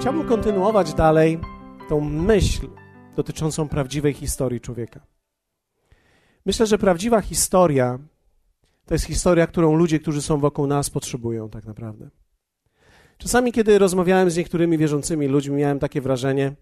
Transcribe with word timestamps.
Chciałbym 0.00 0.28
kontynuować 0.28 0.94
dalej 0.94 1.38
tą 1.88 2.00
myśl 2.00 2.68
dotyczącą 3.16 3.68
prawdziwej 3.68 4.14
historii 4.14 4.60
człowieka. 4.60 5.00
Myślę, 6.46 6.66
że 6.66 6.78
prawdziwa 6.78 7.20
historia 7.20 7.98
to 8.86 8.94
jest 8.94 9.04
historia, 9.04 9.46
którą 9.46 9.74
ludzie, 9.74 9.98
którzy 10.00 10.22
są 10.22 10.38
wokół 10.38 10.66
nas, 10.66 10.90
potrzebują 10.90 11.50
tak 11.50 11.64
naprawdę. 11.64 12.08
Czasami, 13.18 13.52
kiedy 13.52 13.78
rozmawiałem 13.78 14.30
z 14.30 14.36
niektórymi 14.36 14.78
wierzącymi 14.78 15.26
ludźmi, 15.26 15.56
miałem 15.56 15.78
takie 15.78 16.00
wrażenie, 16.00 16.52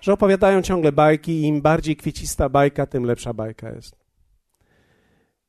że 0.00 0.12
opowiadają 0.12 0.62
ciągle 0.62 0.92
bajki 0.92 1.32
i 1.32 1.42
im 1.42 1.62
bardziej 1.62 1.96
kwiecista 1.96 2.48
bajka, 2.48 2.86
tym 2.86 3.04
lepsza 3.04 3.34
bajka 3.34 3.70
jest. 3.70 4.03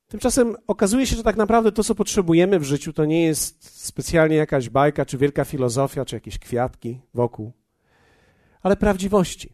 Tymczasem 0.08 0.56
okazuje 0.66 1.06
się, 1.06 1.16
że 1.16 1.22
tak 1.22 1.36
naprawdę 1.36 1.72
to, 1.72 1.84
co 1.84 1.94
potrzebujemy 1.94 2.58
w 2.58 2.64
życiu, 2.64 2.92
to 2.92 3.04
nie 3.04 3.24
jest 3.24 3.84
specjalnie 3.86 4.36
jakaś 4.36 4.68
bajka, 4.68 5.06
czy 5.06 5.18
wielka 5.18 5.44
filozofia, 5.44 6.04
czy 6.04 6.16
jakieś 6.16 6.38
kwiatki 6.38 7.00
wokół, 7.14 7.52
ale 8.62 8.76
prawdziwości. 8.76 9.52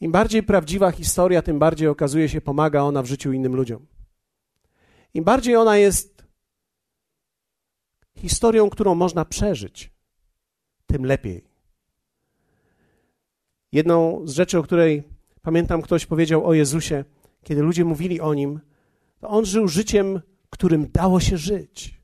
Im 0.00 0.12
bardziej 0.12 0.42
prawdziwa 0.42 0.90
historia, 0.90 1.42
tym 1.42 1.58
bardziej 1.58 1.88
okazuje 1.88 2.28
się, 2.28 2.40
pomaga 2.40 2.82
ona 2.82 3.02
w 3.02 3.06
życiu 3.06 3.32
innym 3.32 3.56
ludziom. 3.56 3.86
Im 5.14 5.24
bardziej 5.24 5.56
ona 5.56 5.76
jest 5.76 6.24
historią, 8.16 8.70
którą 8.70 8.94
można 8.94 9.24
przeżyć, 9.24 9.92
tym 10.86 11.06
lepiej. 11.06 11.44
Jedną 13.72 14.20
z 14.24 14.32
rzeczy, 14.32 14.58
o 14.58 14.62
której 14.62 15.02
pamiętam, 15.42 15.82
ktoś 15.82 16.06
powiedział 16.06 16.46
o 16.46 16.54
Jezusie, 16.54 17.04
kiedy 17.42 17.62
ludzie 17.62 17.84
mówili 17.84 18.20
o 18.20 18.34
nim, 18.34 18.60
to 19.20 19.28
on 19.28 19.44
żył 19.44 19.68
życiem, 19.68 20.20
którym 20.50 20.90
dało 20.92 21.20
się 21.20 21.38
żyć. 21.38 22.00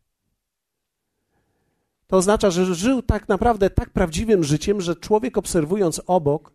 To 2.07 2.17
oznacza, 2.17 2.51
że 2.51 2.75
żył 2.75 3.03
tak 3.03 3.29
naprawdę 3.29 3.71
tak 3.71 3.91
prawdziwym 3.91 4.45
życiem, 4.45 4.81
że 4.81 4.97
człowiek 4.97 5.39
obserwując 5.39 6.03
obok 6.07 6.53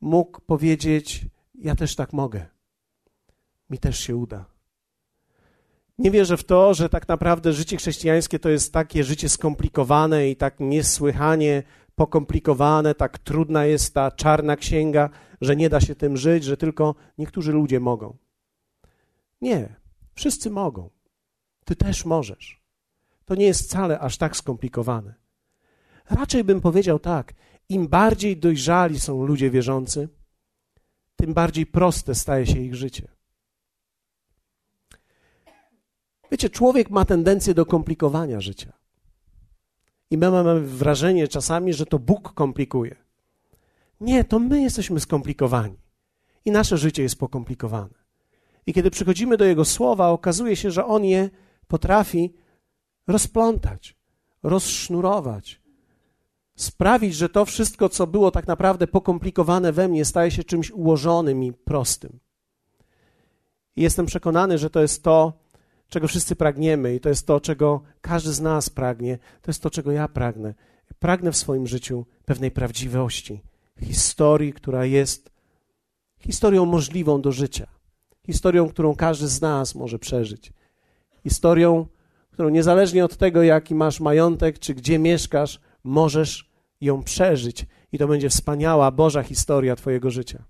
mógł 0.00 0.40
powiedzieć: 0.40 1.26
Ja 1.54 1.74
też 1.74 1.96
tak 1.96 2.12
mogę. 2.12 2.46
Mi 3.70 3.78
też 3.78 4.00
się 4.00 4.16
uda. 4.16 4.44
Nie 5.98 6.10
wierzę 6.10 6.36
w 6.36 6.44
to, 6.44 6.74
że 6.74 6.88
tak 6.88 7.08
naprawdę 7.08 7.52
życie 7.52 7.76
chrześcijańskie 7.76 8.38
to 8.38 8.48
jest 8.48 8.72
takie 8.72 9.04
życie 9.04 9.28
skomplikowane 9.28 10.28
i 10.28 10.36
tak 10.36 10.60
niesłychanie 10.60 11.62
pokomplikowane, 11.94 12.94
tak 12.94 13.18
trudna 13.18 13.64
jest 13.64 13.94
ta 13.94 14.10
czarna 14.10 14.56
księga, 14.56 15.10
że 15.40 15.56
nie 15.56 15.68
da 15.68 15.80
się 15.80 15.94
tym 15.94 16.16
żyć, 16.16 16.44
że 16.44 16.56
tylko 16.56 16.94
niektórzy 17.18 17.52
ludzie 17.52 17.80
mogą. 17.80 18.16
Nie, 19.40 19.79
wszyscy 20.20 20.50
mogą. 20.50 20.90
Ty 21.64 21.76
też 21.76 22.04
możesz. 22.04 22.62
To 23.24 23.34
nie 23.34 23.46
jest 23.46 23.62
wcale 23.62 24.00
aż 24.00 24.16
tak 24.16 24.36
skomplikowane. 24.36 25.14
Raczej 26.10 26.44
bym 26.44 26.60
powiedział 26.60 26.98
tak: 26.98 27.34
im 27.68 27.88
bardziej 27.88 28.36
dojrzali 28.36 29.00
są 29.00 29.24
ludzie 29.24 29.50
wierzący, 29.50 30.08
tym 31.16 31.34
bardziej 31.34 31.66
proste 31.66 32.14
staje 32.14 32.46
się 32.46 32.60
ich 32.60 32.74
życie. 32.74 33.08
Wiecie, 36.30 36.50
człowiek 36.50 36.90
ma 36.90 37.04
tendencję 37.04 37.54
do 37.54 37.66
komplikowania 37.66 38.40
życia. 38.40 38.72
I 40.10 40.18
my 40.18 40.30
mamy 40.30 40.60
wrażenie 40.60 41.28
czasami, 41.28 41.72
że 41.72 41.86
to 41.86 41.98
Bóg 41.98 42.34
komplikuje. 42.34 42.96
Nie, 44.00 44.24
to 44.24 44.38
my 44.38 44.62
jesteśmy 44.62 45.00
skomplikowani. 45.00 45.78
I 46.44 46.50
nasze 46.50 46.78
życie 46.78 47.02
jest 47.02 47.18
pokomplikowane. 47.18 47.99
I 48.66 48.72
kiedy 48.72 48.90
przychodzimy 48.90 49.36
do 49.36 49.44
Jego 49.44 49.64
słowa, 49.64 50.08
okazuje 50.08 50.56
się, 50.56 50.70
że 50.70 50.86
On 50.86 51.04
je 51.04 51.30
potrafi 51.68 52.34
rozplątać, 53.06 53.96
rozsznurować, 54.42 55.60
sprawić, 56.56 57.14
że 57.14 57.28
to 57.28 57.44
wszystko, 57.44 57.88
co 57.88 58.06
było 58.06 58.30
tak 58.30 58.46
naprawdę 58.46 58.86
pokomplikowane 58.86 59.72
we 59.72 59.88
mnie, 59.88 60.04
staje 60.04 60.30
się 60.30 60.44
czymś 60.44 60.70
ułożonym 60.70 61.44
i 61.44 61.52
prostym. 61.52 62.18
I 63.76 63.82
jestem 63.82 64.06
przekonany, 64.06 64.58
że 64.58 64.70
to 64.70 64.80
jest 64.80 65.02
to, 65.02 65.32
czego 65.88 66.08
wszyscy 66.08 66.36
pragniemy, 66.36 66.94
i 66.94 67.00
to 67.00 67.08
jest 67.08 67.26
to, 67.26 67.40
czego 67.40 67.82
każdy 68.00 68.32
z 68.32 68.40
nas 68.40 68.70
pragnie, 68.70 69.18
to 69.42 69.50
jest 69.50 69.62
to, 69.62 69.70
czego 69.70 69.92
ja 69.92 70.08
pragnę. 70.08 70.54
Pragnę 70.98 71.32
w 71.32 71.36
swoim 71.36 71.66
życiu 71.66 72.06
pewnej 72.24 72.50
prawdziwości, 72.50 73.42
historii, 73.80 74.52
która 74.52 74.84
jest 74.84 75.30
historią 76.18 76.66
możliwą 76.66 77.20
do 77.20 77.32
życia, 77.32 77.66
historią, 78.26 78.68
którą 78.68 78.94
każdy 78.94 79.28
z 79.28 79.40
nas 79.40 79.74
może 79.74 79.98
przeżyć, 79.98 80.52
historią, 81.22 81.86
którą 82.30 82.48
niezależnie 82.48 83.04
od 83.04 83.16
tego, 83.16 83.42
jaki 83.42 83.74
masz 83.74 84.00
majątek, 84.00 84.58
czy 84.58 84.74
gdzie 84.74 84.98
mieszkasz, 84.98 85.60
możesz 85.84 86.50
ją 86.80 87.02
przeżyć, 87.02 87.66
i 87.92 87.98
to 87.98 88.08
będzie 88.08 88.28
wspaniała 88.28 88.90
Boża 88.90 89.22
historia 89.22 89.76
Twojego 89.76 90.10
życia. 90.10 90.44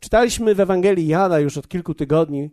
Czytaliśmy 0.00 0.54
w 0.54 0.60
Ewangelii 0.60 1.06
Jana 1.06 1.38
już 1.38 1.58
od 1.58 1.68
kilku 1.68 1.94
tygodni 1.94 2.50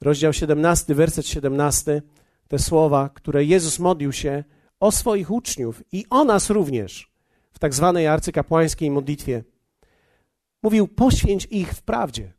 rozdział 0.00 0.32
17, 0.32 0.94
werset 0.94 1.26
17, 1.26 2.02
te 2.48 2.58
słowa, 2.58 3.08
które 3.08 3.44
Jezus 3.44 3.78
modlił 3.78 4.12
się 4.12 4.44
o 4.80 4.92
swoich 4.92 5.30
uczniów 5.30 5.82
i 5.92 6.06
o 6.10 6.24
nas 6.24 6.50
również 6.50 7.12
w 7.52 7.58
tak 7.58 7.74
zwanej 7.74 8.06
arcykapłańskiej 8.06 8.90
modlitwie. 8.90 9.44
Mówił: 10.62 10.88
Poświęć 10.88 11.48
ich 11.50 11.72
w 11.72 11.82
prawdzie. 11.82 12.32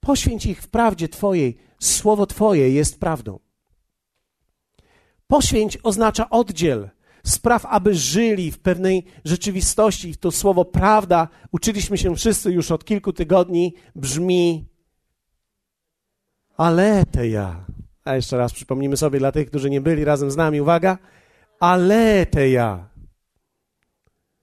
Poświęć 0.00 0.46
ich 0.46 0.62
w 0.62 0.68
prawdzie 0.68 1.08
Twojej. 1.08 1.58
Słowo 1.78 2.26
Twoje 2.26 2.70
jest 2.70 3.00
prawdą. 3.00 3.38
Poświęć 5.26 5.78
oznacza 5.82 6.30
oddziel. 6.30 6.90
Spraw, 7.24 7.66
aby 7.66 7.94
żyli 7.94 8.50
w 8.50 8.58
pewnej 8.58 9.04
rzeczywistości. 9.24 10.16
To 10.16 10.30
słowo 10.30 10.64
prawda, 10.64 11.28
uczyliśmy 11.52 11.98
się 11.98 12.16
wszyscy 12.16 12.52
już 12.52 12.70
od 12.70 12.84
kilku 12.84 13.12
tygodni, 13.12 13.74
brzmi 13.94 14.68
Aleteja. 16.56 17.64
A 18.04 18.14
jeszcze 18.14 18.38
raz 18.38 18.52
przypomnimy 18.52 18.96
sobie 18.96 19.18
dla 19.18 19.32
tych, 19.32 19.48
którzy 19.48 19.70
nie 19.70 19.80
byli 19.80 20.04
razem 20.04 20.30
z 20.30 20.36
nami, 20.36 20.60
uwaga. 20.60 20.98
Aleteja. 21.60 22.88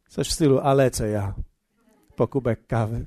Coś 0.10 0.30
w 0.30 0.34
stylu 0.34 0.60
Aleceja. 0.60 1.34
Po 2.16 2.28
kubek 2.28 2.68
kawy. 2.68 3.06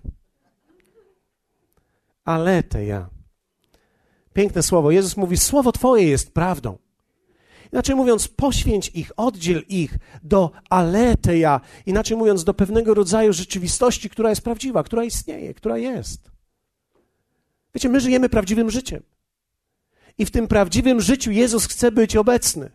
Aleteja. 2.28 3.09
Piękne 4.33 4.62
słowo. 4.62 4.91
Jezus 4.91 5.16
mówi, 5.16 5.37
słowo 5.37 5.72
Twoje 5.72 6.09
jest 6.09 6.34
prawdą. 6.34 6.78
Inaczej 7.72 7.97
mówiąc, 7.97 8.28
poświęć 8.28 8.89
ich, 8.89 9.12
oddziel 9.16 9.65
ich 9.69 9.94
do 10.22 10.50
aleteja. 10.71 11.61
Inaczej 11.87 12.16
mówiąc, 12.16 12.44
do 12.44 12.55
pewnego 12.55 12.94
rodzaju 12.94 13.33
rzeczywistości, 13.33 14.11
która 14.11 14.31
jest 14.31 14.43
prawdziwa, 14.43 14.83
która 14.83 15.05
istnieje, 15.05 15.55
która 15.55 15.78
jest. 15.78 16.31
Wiecie, 17.75 17.89
my 17.89 18.00
żyjemy 18.00 18.28
prawdziwym 18.28 18.71
życiem. 18.71 19.03
I 20.19 20.27
w 20.27 20.31
tym 20.31 20.49
prawdziwym 20.49 21.00
życiu 21.00 21.31
Jezus 21.31 21.66
chce 21.66 21.93
być 21.93 22.16
obecny. 22.16 22.71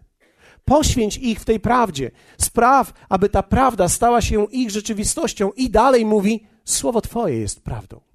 Poświęć 0.65 1.17
ich 1.17 1.39
w 1.39 1.45
tej 1.45 1.59
prawdzie. 1.59 2.11
Spraw, 2.37 2.93
aby 3.09 3.29
ta 3.29 3.43
prawda 3.43 3.89
stała 3.89 4.21
się 4.21 4.45
ich 4.51 4.71
rzeczywistością. 4.71 5.51
I 5.51 5.69
dalej 5.69 6.05
mówi: 6.05 6.47
Słowo 6.65 7.01
Twoje 7.01 7.39
jest 7.39 7.63
prawdą. 7.63 8.12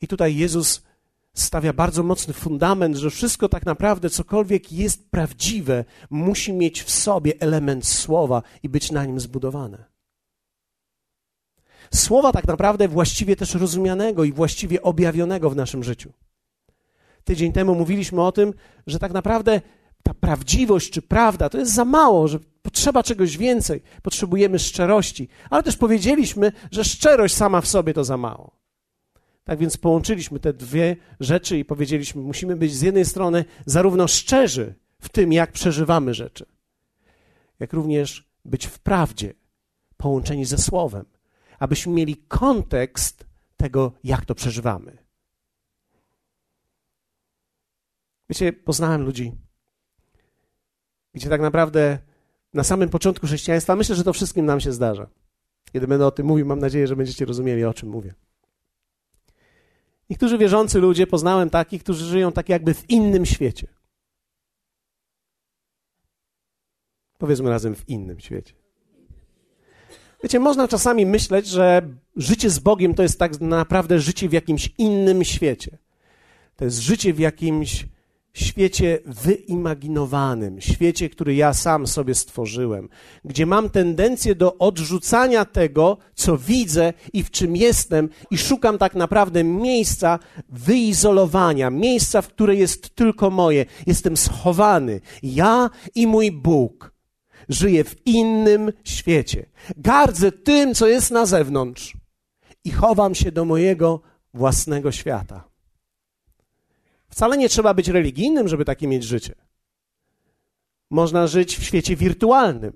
I 0.00 0.08
tutaj 0.08 0.36
Jezus 0.36 0.82
stawia 1.34 1.72
bardzo 1.72 2.02
mocny 2.02 2.34
fundament, 2.34 2.96
że 2.96 3.10
wszystko 3.10 3.48
tak 3.48 3.66
naprawdę, 3.66 4.10
cokolwiek 4.10 4.72
jest 4.72 5.10
prawdziwe, 5.10 5.84
musi 6.10 6.52
mieć 6.52 6.82
w 6.82 6.90
sobie 6.90 7.32
element 7.40 7.86
słowa 7.86 8.42
i 8.62 8.68
być 8.68 8.92
na 8.92 9.04
nim 9.04 9.20
zbudowane. 9.20 9.84
Słowa 11.94 12.32
tak 12.32 12.46
naprawdę 12.46 12.88
właściwie 12.88 13.36
też 13.36 13.54
rozumianego 13.54 14.24
i 14.24 14.32
właściwie 14.32 14.82
objawionego 14.82 15.50
w 15.50 15.56
naszym 15.56 15.84
życiu. 15.84 16.12
Tydzień 17.24 17.52
temu 17.52 17.74
mówiliśmy 17.74 18.22
o 18.22 18.32
tym, 18.32 18.54
że 18.86 18.98
tak 18.98 19.12
naprawdę 19.12 19.60
ta 20.02 20.14
prawdziwość 20.14 20.90
czy 20.90 21.02
prawda 21.02 21.48
to 21.48 21.58
jest 21.58 21.74
za 21.74 21.84
mało, 21.84 22.28
że 22.28 22.38
potrzeba 22.62 23.02
czegoś 23.02 23.36
więcej, 23.36 23.82
potrzebujemy 24.02 24.58
szczerości, 24.58 25.28
ale 25.50 25.62
też 25.62 25.76
powiedzieliśmy, 25.76 26.52
że 26.70 26.84
szczerość 26.84 27.34
sama 27.34 27.60
w 27.60 27.66
sobie 27.66 27.94
to 27.94 28.04
za 28.04 28.16
mało. 28.16 28.65
Tak 29.46 29.58
więc 29.58 29.76
połączyliśmy 29.76 30.40
te 30.40 30.52
dwie 30.52 30.96
rzeczy 31.20 31.58
i 31.58 31.64
powiedzieliśmy, 31.64 32.22
musimy 32.22 32.56
być 32.56 32.74
z 32.74 32.82
jednej 32.82 33.04
strony 33.04 33.44
zarówno 33.66 34.08
szczerzy 34.08 34.74
w 35.00 35.08
tym, 35.08 35.32
jak 35.32 35.52
przeżywamy 35.52 36.14
rzeczy, 36.14 36.46
jak 37.60 37.72
również 37.72 38.28
być 38.44 38.66
w 38.66 38.78
prawdzie, 38.78 39.34
połączeni 39.96 40.44
ze 40.44 40.58
Słowem 40.58 41.04
abyśmy 41.58 41.92
mieli 41.92 42.16
kontekst 42.16 43.26
tego, 43.56 43.92
jak 44.04 44.24
to 44.24 44.34
przeżywamy. 44.34 44.98
Wiecie, 48.30 48.52
poznałem 48.52 49.02
ludzi, 49.02 49.32
gdzie 51.14 51.28
tak 51.28 51.40
naprawdę 51.40 51.98
na 52.54 52.64
samym 52.64 52.88
początku 52.88 53.26
chrześcijaństwa, 53.26 53.76
myślę, 53.76 53.96
że 53.96 54.04
to 54.04 54.12
wszystkim 54.12 54.46
nam 54.46 54.60
się 54.60 54.72
zdarza. 54.72 55.06
Kiedy 55.72 55.86
będę 55.86 56.06
o 56.06 56.10
tym 56.10 56.26
mówił, 56.26 56.46
mam 56.46 56.58
nadzieję, 56.58 56.86
że 56.86 56.96
będziecie 56.96 57.24
rozumieli, 57.24 57.64
o 57.64 57.74
czym 57.74 57.88
mówię. 57.88 58.14
Niektórzy 60.10 60.38
wierzący 60.38 60.78
ludzie, 60.78 61.06
poznałem 61.06 61.50
takich, 61.50 61.82
którzy 61.82 62.04
żyją 62.04 62.32
tak 62.32 62.48
jakby 62.48 62.74
w 62.74 62.90
innym 62.90 63.26
świecie. 63.26 63.66
Powiedzmy 67.18 67.50
razem 67.50 67.74
w 67.74 67.88
innym 67.88 68.20
świecie. 68.20 68.54
Wiecie, 70.22 70.40
można 70.40 70.68
czasami 70.68 71.06
myśleć, 71.06 71.46
że 71.46 71.82
życie 72.16 72.50
z 72.50 72.58
Bogiem 72.58 72.94
to 72.94 73.02
jest 73.02 73.18
tak 73.18 73.40
naprawdę 73.40 74.00
życie 74.00 74.28
w 74.28 74.32
jakimś 74.32 74.74
innym 74.78 75.24
świecie. 75.24 75.78
To 76.56 76.64
jest 76.64 76.78
życie 76.78 77.14
w 77.14 77.18
jakimś 77.18 77.86
świecie 78.38 78.98
wyimaginowanym, 79.04 80.60
świecie, 80.60 81.08
który 81.08 81.34
ja 81.34 81.54
sam 81.54 81.86
sobie 81.86 82.14
stworzyłem, 82.14 82.88
gdzie 83.24 83.46
mam 83.46 83.70
tendencję 83.70 84.34
do 84.34 84.58
odrzucania 84.58 85.44
tego, 85.44 85.98
co 86.14 86.38
widzę 86.38 86.92
i 87.12 87.22
w 87.22 87.30
czym 87.30 87.56
jestem, 87.56 88.08
i 88.30 88.38
szukam 88.38 88.78
tak 88.78 88.94
naprawdę 88.94 89.44
miejsca 89.44 90.18
wyizolowania, 90.48 91.70
miejsca, 91.70 92.22
w 92.22 92.28
które 92.28 92.54
jest 92.54 92.94
tylko 92.94 93.30
moje. 93.30 93.66
Jestem 93.86 94.16
schowany. 94.16 95.00
Ja 95.22 95.70
i 95.94 96.06
mój 96.06 96.32
Bóg. 96.32 96.92
Żyję 97.48 97.84
w 97.84 98.06
innym 98.06 98.72
świecie. 98.84 99.46
Gardzę 99.76 100.32
tym, 100.32 100.74
co 100.74 100.86
jest 100.86 101.10
na 101.10 101.26
zewnątrz 101.26 101.96
i 102.64 102.70
chowam 102.70 103.14
się 103.14 103.32
do 103.32 103.44
mojego 103.44 104.00
własnego 104.34 104.92
świata. 104.92 105.55
Wcale 107.16 107.36
nie 107.36 107.48
trzeba 107.48 107.74
być 107.74 107.88
religijnym, 107.88 108.48
żeby 108.48 108.64
takie 108.64 108.86
mieć 108.86 109.04
życie. 109.04 109.34
Można 110.90 111.26
żyć 111.26 111.56
w 111.56 111.62
świecie 111.64 111.96
wirtualnym. 111.96 112.72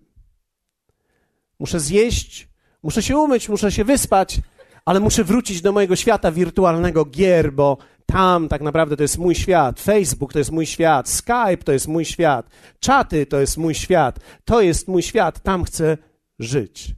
Muszę 1.58 1.80
zjeść, 1.80 2.48
muszę 2.82 3.02
się 3.02 3.16
umyć, 3.16 3.48
muszę 3.48 3.72
się 3.72 3.84
wyspać, 3.84 4.40
ale 4.84 5.00
muszę 5.00 5.24
wrócić 5.24 5.62
do 5.62 5.72
mojego 5.72 5.96
świata 5.96 6.32
wirtualnego 6.32 7.04
gier, 7.04 7.52
bo 7.52 7.78
tam 8.06 8.48
tak 8.48 8.62
naprawdę 8.62 8.96
to 8.96 9.02
jest 9.02 9.18
mój 9.18 9.34
świat. 9.34 9.80
Facebook 9.80 10.32
to 10.32 10.38
jest 10.38 10.50
mój 10.50 10.66
świat. 10.66 11.08
Skype 11.08 11.64
to 11.64 11.72
jest 11.72 11.88
mój 11.88 12.04
świat. 12.04 12.50
Czaty 12.78 13.26
to 13.26 13.40
jest 13.40 13.56
mój 13.56 13.74
świat. 13.74 14.20
To 14.44 14.60
jest 14.60 14.88
mój 14.88 15.02
świat. 15.02 15.42
Tam 15.42 15.64
chcę 15.64 15.98
żyć. 16.38 16.94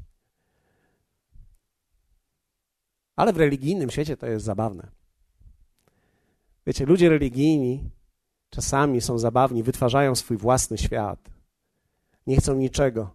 Ale 3.17 3.33
w 3.33 3.37
religijnym 3.37 3.91
świecie 3.91 4.17
to 4.17 4.27
jest 4.27 4.45
zabawne. 4.45 5.02
Wiecie, 6.67 6.87
ludzie 6.87 7.09
religijni 7.09 7.91
czasami 8.51 9.01
są 9.01 9.19
zabawni, 9.19 9.63
wytwarzają 9.63 10.15
swój 10.15 10.37
własny 10.37 10.79
świat. 10.79 11.31
Nie 12.27 12.37
chcą 12.37 12.55
niczego. 12.55 13.15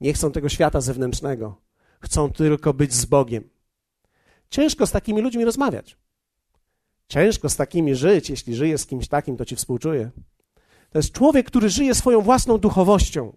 Nie 0.00 0.12
chcą 0.12 0.32
tego 0.32 0.48
świata 0.48 0.80
zewnętrznego. 0.80 1.60
Chcą 2.00 2.32
tylko 2.32 2.74
być 2.74 2.94
z 2.94 3.04
Bogiem. 3.04 3.50
Ciężko 4.50 4.86
z 4.86 4.90
takimi 4.90 5.20
ludźmi 5.20 5.44
rozmawiać. 5.44 5.96
Ciężko 7.08 7.48
z 7.48 7.56
takimi 7.56 7.94
żyć. 7.94 8.30
Jeśli 8.30 8.54
żyje 8.54 8.78
z 8.78 8.86
kimś 8.86 9.08
takim, 9.08 9.36
to 9.36 9.44
ci 9.44 9.56
współczuję. 9.56 10.10
To 10.90 10.98
jest 10.98 11.12
człowiek, 11.12 11.46
który 11.46 11.68
żyje 11.68 11.94
swoją 11.94 12.20
własną 12.20 12.58
duchowością, 12.58 13.36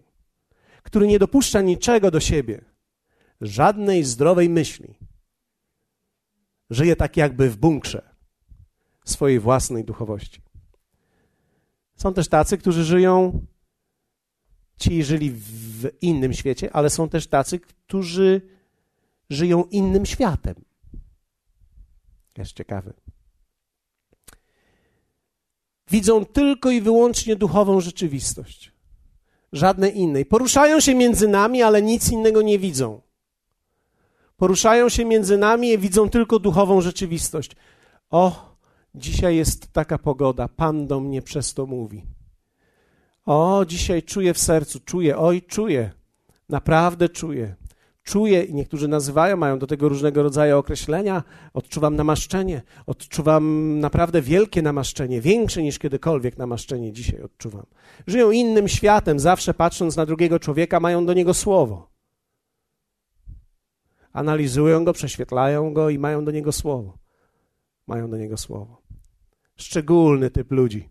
który 0.82 1.06
nie 1.06 1.18
dopuszcza 1.18 1.60
niczego 1.60 2.10
do 2.10 2.20
siebie, 2.20 2.64
żadnej 3.40 4.04
zdrowej 4.04 4.48
myśli. 4.48 4.94
Żyje 6.70 6.96
tak 6.96 7.16
jakby 7.16 7.50
w 7.50 7.56
bunkrze 7.56 8.11
swojej 9.04 9.40
własnej 9.40 9.84
duchowości. 9.84 10.42
Są 11.96 12.14
też 12.14 12.28
tacy, 12.28 12.58
którzy 12.58 12.84
żyją, 12.84 13.46
ci 14.76 15.04
żyli 15.04 15.30
w 15.30 15.90
innym 16.00 16.32
świecie, 16.32 16.72
ale 16.72 16.90
są 16.90 17.08
też 17.08 17.26
tacy, 17.26 17.60
którzy 17.60 18.40
żyją 19.30 19.64
innym 19.64 20.06
światem. 20.06 20.54
Jest 22.38 22.52
ciekawy. 22.52 22.92
Widzą 25.90 26.24
tylko 26.24 26.70
i 26.70 26.80
wyłącznie 26.80 27.36
duchową 27.36 27.80
rzeczywistość. 27.80 28.72
Żadnej 29.52 29.98
innej. 29.98 30.26
Poruszają 30.26 30.80
się 30.80 30.94
między 30.94 31.28
nami, 31.28 31.62
ale 31.62 31.82
nic 31.82 32.12
innego 32.12 32.42
nie 32.42 32.58
widzą. 32.58 33.00
Poruszają 34.36 34.88
się 34.88 35.04
między 35.04 35.38
nami 35.38 35.68
i 35.68 35.78
widzą 35.78 36.10
tylko 36.10 36.38
duchową 36.38 36.80
rzeczywistość. 36.80 37.56
O, 38.10 38.51
Dzisiaj 38.94 39.36
jest 39.36 39.72
taka 39.72 39.98
pogoda, 39.98 40.48
Pan 40.48 40.86
do 40.86 41.00
mnie 41.00 41.22
przez 41.22 41.54
to 41.54 41.66
mówi. 41.66 42.06
O, 43.26 43.64
dzisiaj 43.68 44.02
czuję 44.02 44.34
w 44.34 44.38
sercu, 44.38 44.80
czuję, 44.80 45.18
oj, 45.18 45.42
czuję, 45.42 45.90
naprawdę 46.48 47.08
czuję. 47.08 47.54
Czuję, 48.04 48.42
i 48.42 48.54
niektórzy 48.54 48.88
nazywają, 48.88 49.36
mają 49.36 49.58
do 49.58 49.66
tego 49.66 49.88
różnego 49.88 50.22
rodzaju 50.22 50.58
określenia. 50.58 51.22
Odczuwam 51.54 51.96
namaszczenie, 51.96 52.62
odczuwam 52.86 53.78
naprawdę 53.80 54.22
wielkie 54.22 54.62
namaszczenie, 54.62 55.20
większe 55.20 55.62
niż 55.62 55.78
kiedykolwiek 55.78 56.38
namaszczenie 56.38 56.92
dzisiaj 56.92 57.22
odczuwam. 57.22 57.66
Żyją 58.06 58.30
innym 58.30 58.68
światem, 58.68 59.18
zawsze 59.18 59.54
patrząc 59.54 59.96
na 59.96 60.06
drugiego 60.06 60.38
człowieka, 60.38 60.80
mają 60.80 61.06
do 61.06 61.12
niego 61.12 61.34
słowo. 61.34 61.90
Analizują 64.12 64.84
go, 64.84 64.92
prześwietlają 64.92 65.72
go 65.72 65.90
i 65.90 65.98
mają 65.98 66.24
do 66.24 66.30
niego 66.30 66.52
słowo. 66.52 66.98
Mają 67.86 68.10
do 68.10 68.16
niego 68.16 68.36
słowo 68.36 68.81
szczególny 69.62 70.30
typ 70.30 70.50
ludzi. 70.50 70.88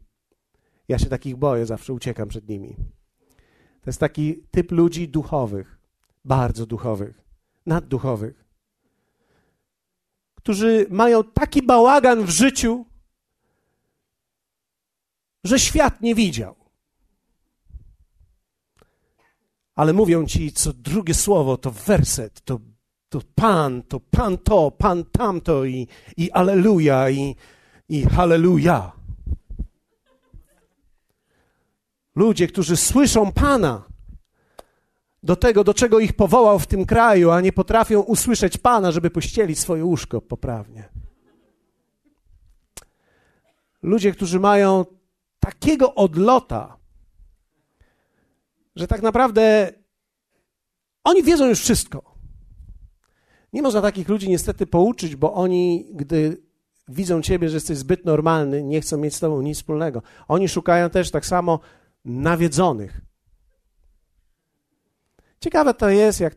Ja 0.87 0.99
się 0.99 1.05
takich 1.05 1.35
boję, 1.35 1.65
zawsze 1.65 1.93
uciekam 1.93 2.27
przed 2.27 2.49
nimi. 2.49 2.75
To 3.81 3.89
jest 3.89 3.99
taki 3.99 4.43
typ 4.51 4.71
ludzi 4.71 5.09
duchowych, 5.09 5.79
bardzo 6.25 6.65
duchowych, 6.65 7.21
nadduchowych, 7.65 8.45
którzy 10.35 10.85
mają 10.89 11.23
taki 11.23 11.61
bałagan 11.61 12.25
w 12.25 12.29
życiu, 12.29 12.85
że 15.43 15.59
świat 15.59 16.01
nie 16.01 16.15
widział. 16.15 16.55
Ale 19.75 19.93
mówią 19.93 20.25
ci, 20.25 20.51
co 20.51 20.73
drugie 20.73 21.13
słowo 21.13 21.57
to 21.57 21.71
werset, 21.71 22.41
to, 22.41 22.59
to 23.09 23.21
Pan, 23.35 23.83
to 23.83 23.99
Pan 23.99 24.37
to, 24.37 24.71
Pan 24.71 25.03
tamto 25.03 25.65
i, 25.65 25.87
i 26.17 26.31
Aleluja 26.31 27.09
i 27.09 27.35
i 27.91 28.05
halleluja. 28.05 28.91
Ludzie, 32.15 32.47
którzy 32.47 32.77
słyszą 32.77 33.31
Pana, 33.31 33.83
do 35.23 35.35
tego, 35.35 35.63
do 35.63 35.73
czego 35.73 35.99
ich 35.99 36.13
powołał 36.13 36.59
w 36.59 36.67
tym 36.67 36.85
kraju, 36.85 37.31
a 37.31 37.41
nie 37.41 37.53
potrafią 37.53 37.99
usłyszeć 38.01 38.57
Pana, 38.57 38.91
żeby 38.91 39.09
pościelić 39.09 39.59
swoje 39.59 39.85
łóżko 39.85 40.21
poprawnie. 40.21 40.89
Ludzie, 43.81 44.11
którzy 44.11 44.39
mają 44.39 44.85
takiego 45.39 45.95
odlota, 45.95 46.77
że 48.75 48.87
tak 48.87 49.01
naprawdę 49.01 49.73
oni 51.03 51.23
wiedzą 51.23 51.47
już 51.49 51.59
wszystko. 51.59 52.15
Nie 53.53 53.61
można 53.61 53.81
takich 53.81 54.09
ludzi 54.09 54.29
niestety 54.29 54.67
pouczyć, 54.67 55.15
bo 55.15 55.33
oni, 55.33 55.89
gdy 55.93 56.50
widzą 56.91 57.21
ciebie, 57.21 57.49
że 57.49 57.55
jesteś 57.55 57.77
zbyt 57.77 58.05
normalny, 58.05 58.63
nie 58.63 58.81
chcą 58.81 58.97
mieć 58.97 59.15
z 59.15 59.19
tobą 59.19 59.41
nic 59.41 59.57
wspólnego. 59.57 60.01
Oni 60.27 60.49
szukają 60.49 60.89
też 60.89 61.11
tak 61.11 61.25
samo 61.25 61.59
nawiedzonych. 62.05 63.01
Ciekawe 65.39 65.73
to 65.73 65.89
jest, 65.89 66.19
jak, 66.19 66.35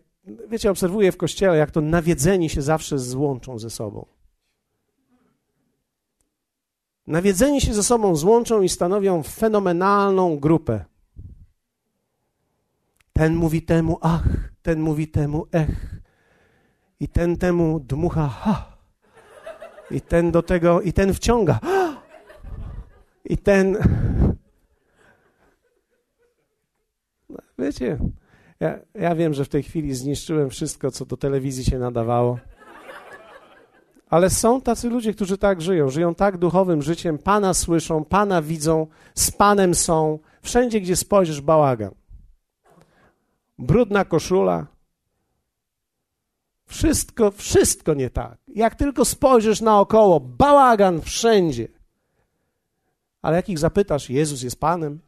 wiecie, 0.49 0.71
obserwuję 0.71 1.13
w 1.13 1.17
kościele, 1.17 1.57
jak 1.57 1.71
to 1.71 1.81
nawiedzeni 1.81 2.51
się 2.51 2.63
zawsze 2.63 2.99
złączą 2.99 3.59
ze 3.59 3.71
sobą. 3.71 4.07
Nawiedzeni 7.07 7.61
się 7.61 7.75
ze 7.75 7.83
sobą 7.83 8.17
złączą 8.17 8.63
i 8.63 8.69
stanowią 8.69 9.23
fenomenalną 9.23 10.39
grupę. 10.39 10.85
Ten 13.13 13.35
mówi 13.35 13.63
temu 13.63 13.99
ach, 14.01 14.29
ten 14.63 14.81
mówi 14.81 15.09
temu 15.09 15.47
ech. 15.53 16.01
I 17.01 17.09
ten 17.09 17.37
temu 17.37 17.81
dmucha 17.81 18.29
ha. 18.29 18.74
I 19.91 20.01
ten 20.01 20.31
do 20.31 20.43
tego, 20.43 20.81
i 20.81 20.93
ten 20.93 21.15
wciąga. 21.15 21.59
I 23.25 23.39
ten. 23.39 23.79
No, 27.29 27.39
wiecie, 27.59 27.99
ja, 28.61 28.79
ja 28.95 29.15
wiem, 29.15 29.35
że 29.35 29.45
w 29.45 29.49
tej 29.49 29.63
chwili 29.63 29.95
zniszczyłem 29.95 30.51
wszystko, 30.51 30.91
co 30.91 31.05
do 31.05 31.17
telewizji 31.17 31.65
się 31.65 31.79
nadawało. 31.79 32.39
Ale 34.11 34.31
są 34.31 34.61
tacy 34.61 34.89
ludzie, 34.89 35.15
którzy 35.15 35.39
tak 35.39 35.63
żyją, 35.63 35.91
żyją 35.91 36.15
tak 36.15 36.39
duchowym 36.39 36.83
życiem, 36.83 37.19
Pana 37.19 37.55
słyszą, 37.55 38.05
Pana 38.05 38.43
widzą, 38.43 38.87
z 39.15 39.31
Panem 39.31 39.75
są. 39.75 40.19
Wszędzie, 40.43 40.81
gdzie 40.81 40.97
spojrzysz, 40.97 41.41
bałagan. 41.41 41.91
Brudna 43.59 44.05
koszula, 44.05 44.67
wszystko, 46.75 47.31
wszystko 47.31 47.95
nie 47.95 48.11
tak. 48.11 48.39
Jak 48.49 48.75
tylko 48.75 49.05
spojrzysz 49.05 49.61
naokoło, 49.61 50.21
bałagan 50.21 51.01
wszędzie. 51.01 51.69
Ale 53.23 53.37
jak 53.37 53.49
ich 53.49 53.59
zapytasz, 53.59 54.11
Jezus 54.11 54.43
jest 54.43 54.61
Panem? 54.61 55.01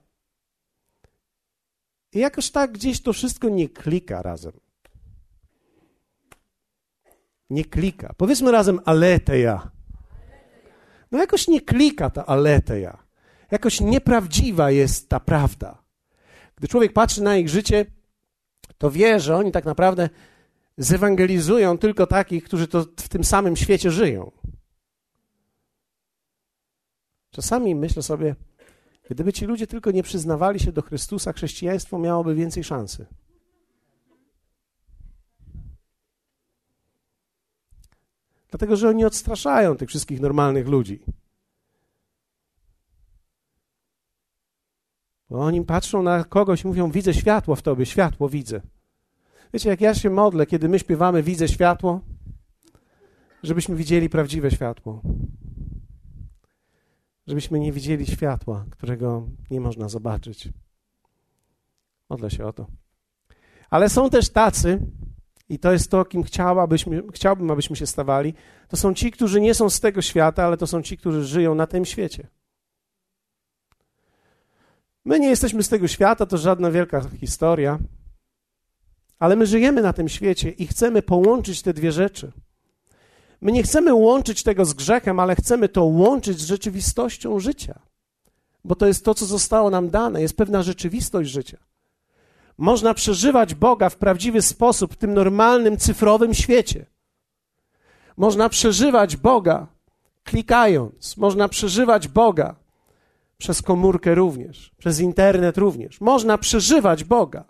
I 2.12 2.18
jakoś 2.18 2.50
tak 2.50 2.72
gdzieś 2.72 3.02
to 3.02 3.12
wszystko 3.12 3.48
nie 3.48 3.68
klika 3.68 4.22
razem. 4.22 4.52
Nie 7.50 7.64
klika. 7.64 8.14
Powiedzmy 8.16 8.52
razem 8.52 8.80
aleteja. 8.84 9.70
No 11.12 11.18
jakoś 11.18 11.48
nie 11.48 11.60
klika 11.60 12.10
ta 12.10 12.26
aleteja. 12.26 12.98
Jakoś 13.50 13.80
nieprawdziwa 13.80 14.70
jest 14.70 15.08
ta 15.08 15.20
prawda. 15.20 15.82
Gdy 16.56 16.68
człowiek 16.68 16.92
patrzy 16.92 17.22
na 17.22 17.36
ich 17.36 17.48
życie, 17.48 17.86
to 18.78 18.90
wie, 18.90 19.20
że 19.20 19.36
oni 19.36 19.52
tak 19.52 19.64
naprawdę 19.64 20.08
zewangelizują 20.76 21.78
tylko 21.78 22.06
takich, 22.06 22.44
którzy 22.44 22.68
to 22.68 22.82
w 22.82 23.08
tym 23.08 23.24
samym 23.24 23.56
świecie 23.56 23.90
żyją. 23.90 24.32
Czasami 27.30 27.74
myślę 27.74 28.02
sobie, 28.02 28.36
gdyby 29.10 29.32
ci 29.32 29.46
ludzie 29.46 29.66
tylko 29.66 29.90
nie 29.90 30.02
przyznawali 30.02 30.60
się 30.60 30.72
do 30.72 30.82
Chrystusa, 30.82 31.32
chrześcijaństwo 31.32 31.98
miałoby 31.98 32.34
więcej 32.34 32.64
szansy. 32.64 33.06
Dlatego, 38.50 38.76
że 38.76 38.88
oni 38.88 39.04
odstraszają 39.04 39.76
tych 39.76 39.88
wszystkich 39.88 40.20
normalnych 40.20 40.68
ludzi. 40.68 41.04
Bo 45.30 45.40
oni 45.40 45.64
patrzą 45.64 46.02
na 46.02 46.24
kogoś 46.24 46.64
mówią: 46.64 46.90
Widzę 46.90 47.14
światło 47.14 47.56
w 47.56 47.62
tobie, 47.62 47.86
światło 47.86 48.28
widzę. 48.28 48.60
Wiecie, 49.52 49.68
jak 49.68 49.80
ja 49.80 49.94
się 49.94 50.10
modlę, 50.10 50.46
kiedy 50.46 50.68
my 50.68 50.78
śpiewamy 50.78 51.22
Widzę 51.22 51.48
światło, 51.48 52.00
żebyśmy 53.42 53.76
widzieli 53.76 54.08
prawdziwe 54.08 54.50
światło. 54.50 55.02
Żebyśmy 57.26 57.58
nie 57.58 57.72
widzieli 57.72 58.06
światła, 58.06 58.66
którego 58.70 59.28
nie 59.50 59.60
można 59.60 59.88
zobaczyć. 59.88 60.48
Modlę 62.10 62.30
się 62.30 62.46
o 62.46 62.52
to. 62.52 62.66
Ale 63.70 63.88
są 63.88 64.10
też 64.10 64.30
tacy, 64.30 64.80
i 65.48 65.58
to 65.58 65.72
jest 65.72 65.90
to, 65.90 66.04
kim 66.04 66.22
chciałabyśmy, 66.22 67.02
chciałbym, 67.12 67.50
abyśmy 67.50 67.76
się 67.76 67.86
stawali. 67.86 68.34
To 68.68 68.76
są 68.76 68.94
ci, 68.94 69.10
którzy 69.10 69.40
nie 69.40 69.54
są 69.54 69.70
z 69.70 69.80
tego 69.80 70.02
świata, 70.02 70.44
ale 70.44 70.56
to 70.56 70.66
są 70.66 70.82
ci, 70.82 70.98
którzy 70.98 71.24
żyją 71.24 71.54
na 71.54 71.66
tym 71.66 71.84
świecie. 71.84 72.28
My 75.04 75.20
nie 75.20 75.28
jesteśmy 75.28 75.62
z 75.62 75.68
tego 75.68 75.88
świata, 75.88 76.26
to 76.26 76.38
żadna 76.38 76.70
wielka 76.70 77.08
historia, 77.20 77.78
ale 79.18 79.36
my 79.36 79.46
żyjemy 79.46 79.82
na 79.82 79.92
tym 79.92 80.08
świecie 80.08 80.50
i 80.50 80.66
chcemy 80.66 81.02
połączyć 81.02 81.62
te 81.62 81.72
dwie 81.72 81.92
rzeczy. 81.92 82.32
My 83.40 83.52
nie 83.52 83.62
chcemy 83.62 83.94
łączyć 83.94 84.42
tego 84.42 84.64
z 84.64 84.74
grzechem, 84.74 85.20
ale 85.20 85.36
chcemy 85.36 85.68
to 85.68 85.84
łączyć 85.84 86.40
z 86.40 86.46
rzeczywistością 86.46 87.40
życia, 87.40 87.78
bo 88.64 88.74
to 88.74 88.86
jest 88.86 89.04
to, 89.04 89.14
co 89.14 89.26
zostało 89.26 89.70
nam 89.70 89.90
dane, 89.90 90.22
jest 90.22 90.36
pewna 90.36 90.62
rzeczywistość 90.62 91.30
życia. 91.30 91.58
Można 92.58 92.94
przeżywać 92.94 93.54
Boga 93.54 93.88
w 93.88 93.96
prawdziwy 93.96 94.42
sposób 94.42 94.94
w 94.94 94.96
tym 94.96 95.14
normalnym 95.14 95.76
cyfrowym 95.76 96.34
świecie. 96.34 96.86
Można 98.16 98.48
przeżywać 98.48 99.16
Boga 99.16 99.66
klikając, 100.24 101.16
można 101.16 101.48
przeżywać 101.48 102.08
Boga 102.08 102.56
przez 103.38 103.62
komórkę 103.62 104.14
również, 104.14 104.72
przez 104.78 105.00
internet 105.00 105.58
również. 105.58 106.00
Można 106.00 106.38
przeżywać 106.38 107.04
Boga 107.04 107.44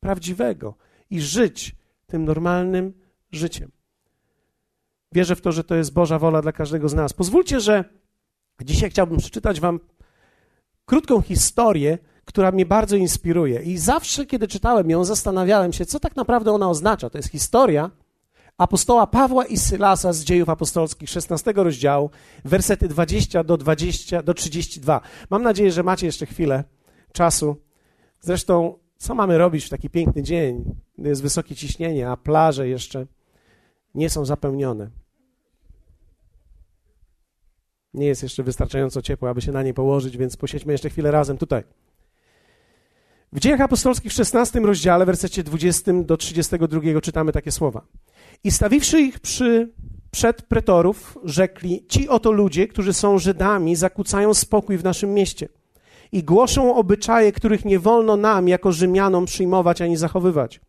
prawdziwego 0.00 0.74
i 1.10 1.20
żyć 1.20 1.74
tym 2.06 2.24
normalnym 2.24 2.92
życiem. 3.32 3.70
Wierzę 5.12 5.36
w 5.36 5.40
to, 5.40 5.52
że 5.52 5.64
to 5.64 5.74
jest 5.74 5.92
Boża 5.92 6.18
wola 6.18 6.42
dla 6.42 6.52
każdego 6.52 6.88
z 6.88 6.94
nas. 6.94 7.12
Pozwólcie, 7.12 7.60
że 7.60 7.84
dzisiaj 8.64 8.90
chciałbym 8.90 9.18
przeczytać 9.18 9.60
Wam 9.60 9.80
krótką 10.86 11.22
historię, 11.22 11.98
która 12.24 12.52
mnie 12.52 12.66
bardzo 12.66 12.96
inspiruje. 12.96 13.62
I 13.62 13.78
zawsze, 13.78 14.26
kiedy 14.26 14.48
czytałem 14.48 14.90
ją, 14.90 15.04
zastanawiałem 15.04 15.72
się, 15.72 15.86
co 15.86 16.00
tak 16.00 16.16
naprawdę 16.16 16.52
ona 16.52 16.70
oznacza. 16.70 17.10
To 17.10 17.18
jest 17.18 17.30
historia 17.30 17.90
apostoła 18.58 19.06
Pawła 19.06 19.46
i 19.46 19.56
Sylasa 19.56 20.12
z 20.12 20.24
dziejów 20.24 20.48
apostolskich, 20.48 21.10
16 21.10 21.52
rozdziału, 21.56 22.10
wersety 22.44 22.88
20 22.88 23.44
do, 23.44 23.56
20 23.56 24.22
do 24.22 24.34
32. 24.34 25.00
Mam 25.30 25.42
nadzieję, 25.42 25.72
że 25.72 25.82
macie 25.82 26.06
jeszcze 26.06 26.26
chwilę 26.26 26.64
czasu. 27.12 27.56
Zresztą, 28.20 28.78
co 28.96 29.14
mamy 29.14 29.38
robić 29.38 29.64
w 29.64 29.68
taki 29.68 29.90
piękny 29.90 30.22
dzień, 30.22 30.74
jest 30.98 31.22
wysokie 31.22 31.54
ciśnienie, 31.54 32.10
a 32.10 32.16
plaże 32.16 32.68
jeszcze 32.68 33.06
nie 33.94 34.10
są 34.10 34.24
zapełnione? 34.24 34.90
Nie 37.94 38.06
jest 38.06 38.22
jeszcze 38.22 38.42
wystarczająco 38.42 39.02
ciepło, 39.02 39.28
aby 39.28 39.40
się 39.40 39.52
na 39.52 39.62
nie 39.62 39.74
położyć, 39.74 40.16
więc 40.16 40.36
posiedźmy 40.36 40.72
jeszcze 40.72 40.90
chwilę 40.90 41.10
razem 41.10 41.38
tutaj. 41.38 41.64
W 43.32 43.40
Dziejach 43.40 43.60
Apostolskich 43.60 44.12
w 44.12 44.14
16 44.14 44.60
rozdziale, 44.60 45.06
wersecie 45.06 45.42
20 45.42 45.92
do 45.92 46.16
32 46.16 47.00
czytamy 47.00 47.32
takie 47.32 47.52
słowa. 47.52 47.86
I 48.44 48.50
stawiwszy 48.50 49.00
ich 49.00 49.20
przy, 49.20 49.72
przed 50.10 50.42
pretorów, 50.42 51.18
rzekli: 51.24 51.86
Ci 51.88 52.08
oto 52.08 52.32
ludzie, 52.32 52.68
którzy 52.68 52.92
są 52.92 53.18
Żydami, 53.18 53.76
zakłócają 53.76 54.34
spokój 54.34 54.78
w 54.78 54.84
naszym 54.84 55.14
mieście 55.14 55.48
i 56.12 56.24
głoszą 56.24 56.74
obyczaje, 56.74 57.32
których 57.32 57.64
nie 57.64 57.78
wolno 57.78 58.16
nam, 58.16 58.48
jako 58.48 58.72
Rzymianom, 58.72 59.26
przyjmować 59.26 59.82
ani 59.82 59.96
zachowywać. 59.96 60.60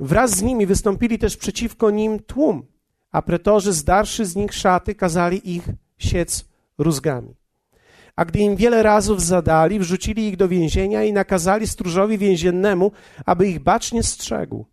Wraz 0.00 0.30
z 0.30 0.42
nimi 0.42 0.66
wystąpili 0.66 1.18
też 1.18 1.36
przeciwko 1.36 1.90
nim 1.90 2.18
tłum, 2.18 2.66
a 3.12 3.22
pretorzy, 3.22 3.72
zdarszy 3.72 4.26
z 4.26 4.36
nich 4.36 4.54
szaty, 4.54 4.94
kazali 4.94 5.54
ich 5.54 5.68
siec 5.98 6.44
rózgami. 6.78 7.34
A 8.16 8.24
gdy 8.24 8.38
im 8.38 8.56
wiele 8.56 8.82
razów 8.82 9.22
zadali, 9.22 9.78
wrzucili 9.78 10.28
ich 10.28 10.36
do 10.36 10.48
więzienia 10.48 11.04
i 11.04 11.12
nakazali 11.12 11.66
stróżowi 11.66 12.18
więziennemu, 12.18 12.92
aby 13.26 13.48
ich 13.48 13.58
bacznie 13.58 14.02
strzegł. 14.02 14.64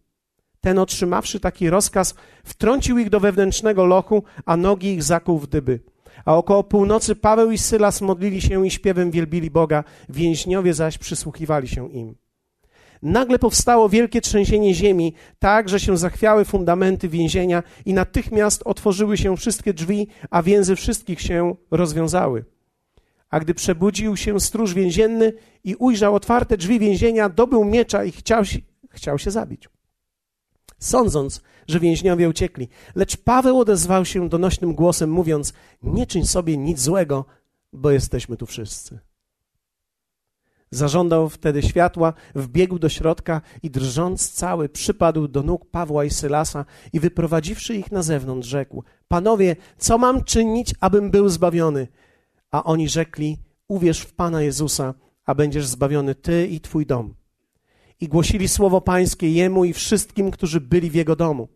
Ten, 0.62 0.80
otrzymawszy 0.80 1.40
taki 1.40 1.70
rozkaz, 1.70 2.16
wtrącił 2.44 2.98
ich 2.98 3.10
do 3.10 3.20
wewnętrznego 3.20 3.86
lochu, 3.86 4.24
a 4.46 4.58
nogi 4.58 4.94
ich 4.94 5.04
zakuł 5.04 5.40
w 5.40 5.48
dyby. 5.48 5.80
A 6.26 6.36
około 6.36 6.64
północy 6.64 7.16
Paweł 7.16 7.52
i 7.52 7.58
Sylas 7.58 8.02
modlili 8.02 8.42
się 8.42 8.66
i 8.68 8.72
śpiewem 8.72 9.12
wielbili 9.12 9.52
Boga, 9.52 9.84
więźniowie 10.10 10.74
zaś 10.74 10.98
przysłuchiwali 10.98 11.68
się 11.68 11.92
im. 11.92 12.16
Nagle 13.02 13.40
powstało 13.40 13.90
wielkie 13.90 14.22
trzęsienie 14.22 14.74
ziemi, 14.74 15.14
tak, 15.40 15.70
że 15.70 15.80
się 15.80 15.98
zachwiały 15.98 16.46
fundamenty 16.46 17.10
więzienia 17.10 17.64
i 17.86 17.94
natychmiast 17.94 18.62
otworzyły 18.66 19.18
się 19.18 19.38
wszystkie 19.38 19.74
drzwi, 19.74 20.08
a 20.30 20.44
więzy 20.44 20.76
wszystkich 20.76 21.22
się 21.22 21.56
rozwiązały. 21.72 22.46
A 23.30 23.40
gdy 23.40 23.54
przebudził 23.54 24.18
się 24.18 24.40
stróż 24.40 24.74
więzienny 24.74 25.34
i 25.64 25.76
ujrzał 25.76 26.16
otwarte 26.16 26.58
drzwi 26.58 26.80
więzienia, 26.80 27.30
dobył 27.30 27.66
miecza 27.66 28.04
i 28.04 28.12
chciał, 28.12 28.44
chciał 28.90 29.20
się 29.20 29.32
zabić. 29.32 29.70
Sądząc, 30.80 31.42
że 31.68 31.80
więźniowie 31.80 32.30
uciekli. 32.30 32.70
Lecz 32.96 33.18
Paweł 33.18 33.60
odezwał 33.60 34.06
się 34.06 34.30
donośnym 34.30 34.74
głosem, 34.74 35.12
mówiąc: 35.12 35.54
Nie 35.84 36.08
czyń 36.08 36.26
sobie 36.26 36.58
nic 36.58 36.80
złego, 36.80 37.26
bo 37.74 37.92
jesteśmy 37.92 38.38
tu 38.38 38.46
wszyscy. 38.46 39.00
Zażądał 40.72 41.30
wtedy 41.30 41.62
światła, 41.62 42.14
wbiegł 42.36 42.80
do 42.80 42.90
środka 42.90 43.42
i 43.64 43.70
drżąc 43.70 44.32
cały 44.32 44.70
przypadł 44.70 45.28
do 45.28 45.44
nóg 45.44 45.66
Pawła 45.72 46.06
i 46.06 46.10
Sylasa 46.10 46.66
i 46.94 47.00
wyprowadziwszy 47.00 47.76
ich 47.76 47.92
na 47.92 48.04
zewnątrz, 48.04 48.48
rzekł: 48.48 48.84
Panowie, 49.08 49.56
co 49.78 49.98
mam 49.98 50.24
czynić, 50.24 50.76
abym 50.80 51.12
był 51.12 51.30
zbawiony? 51.30 51.88
A 52.52 52.64
oni 52.64 52.90
rzekli: 52.90 53.38
Uwierz 53.68 54.02
w 54.02 54.14
Pana 54.14 54.42
Jezusa, 54.42 54.94
a 55.26 55.36
będziesz 55.36 55.68
zbawiony 55.68 56.16
ty 56.16 56.48
i 56.48 56.62
twój 56.62 56.86
dom. 56.86 57.16
I 58.00 58.08
głosili 58.08 58.48
słowo 58.48 58.82
Pańskie 58.82 59.32
jemu 59.32 59.66
i 59.66 59.74
wszystkim, 59.74 60.32
którzy 60.32 60.62
byli 60.62 60.90
w 60.90 60.96
jego 60.96 61.16
domu. 61.16 61.48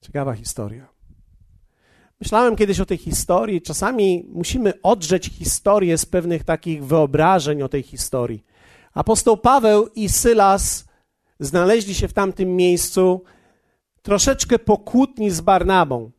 Ciekawa 0.00 0.34
historia. 0.34 0.88
Myślałem 2.22 2.56
kiedyś 2.56 2.80
o 2.80 2.86
tej 2.86 2.98
historii. 2.98 3.62
Czasami 3.62 4.26
musimy 4.28 4.72
odrzeć 4.82 5.26
historię 5.26 5.98
z 5.98 6.06
pewnych 6.06 6.44
takich 6.44 6.84
wyobrażeń 6.84 7.62
o 7.62 7.68
tej 7.68 7.82
historii. 7.82 8.44
Apostoł 8.94 9.36
Paweł 9.36 9.88
i 9.94 10.08
Sylas 10.08 10.84
znaleźli 11.40 11.94
się 11.94 12.08
w 12.08 12.12
tamtym 12.12 12.56
miejscu 12.56 13.24
troszeczkę 14.02 14.58
pokłótni 14.58 15.30
z 15.30 15.40
Barnabą. 15.40 16.10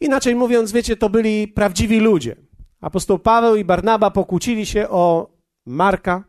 Inaczej 0.00 0.34
mówiąc, 0.34 0.72
wiecie, 0.72 0.96
to 0.96 1.08
byli 1.10 1.48
prawdziwi 1.48 2.00
ludzie. 2.00 2.36
Apostoł 2.80 3.18
Paweł 3.18 3.56
i 3.56 3.64
Barnaba 3.64 4.10
pokłócili 4.10 4.66
się 4.66 4.88
o 4.88 5.30
Marka. 5.66 6.24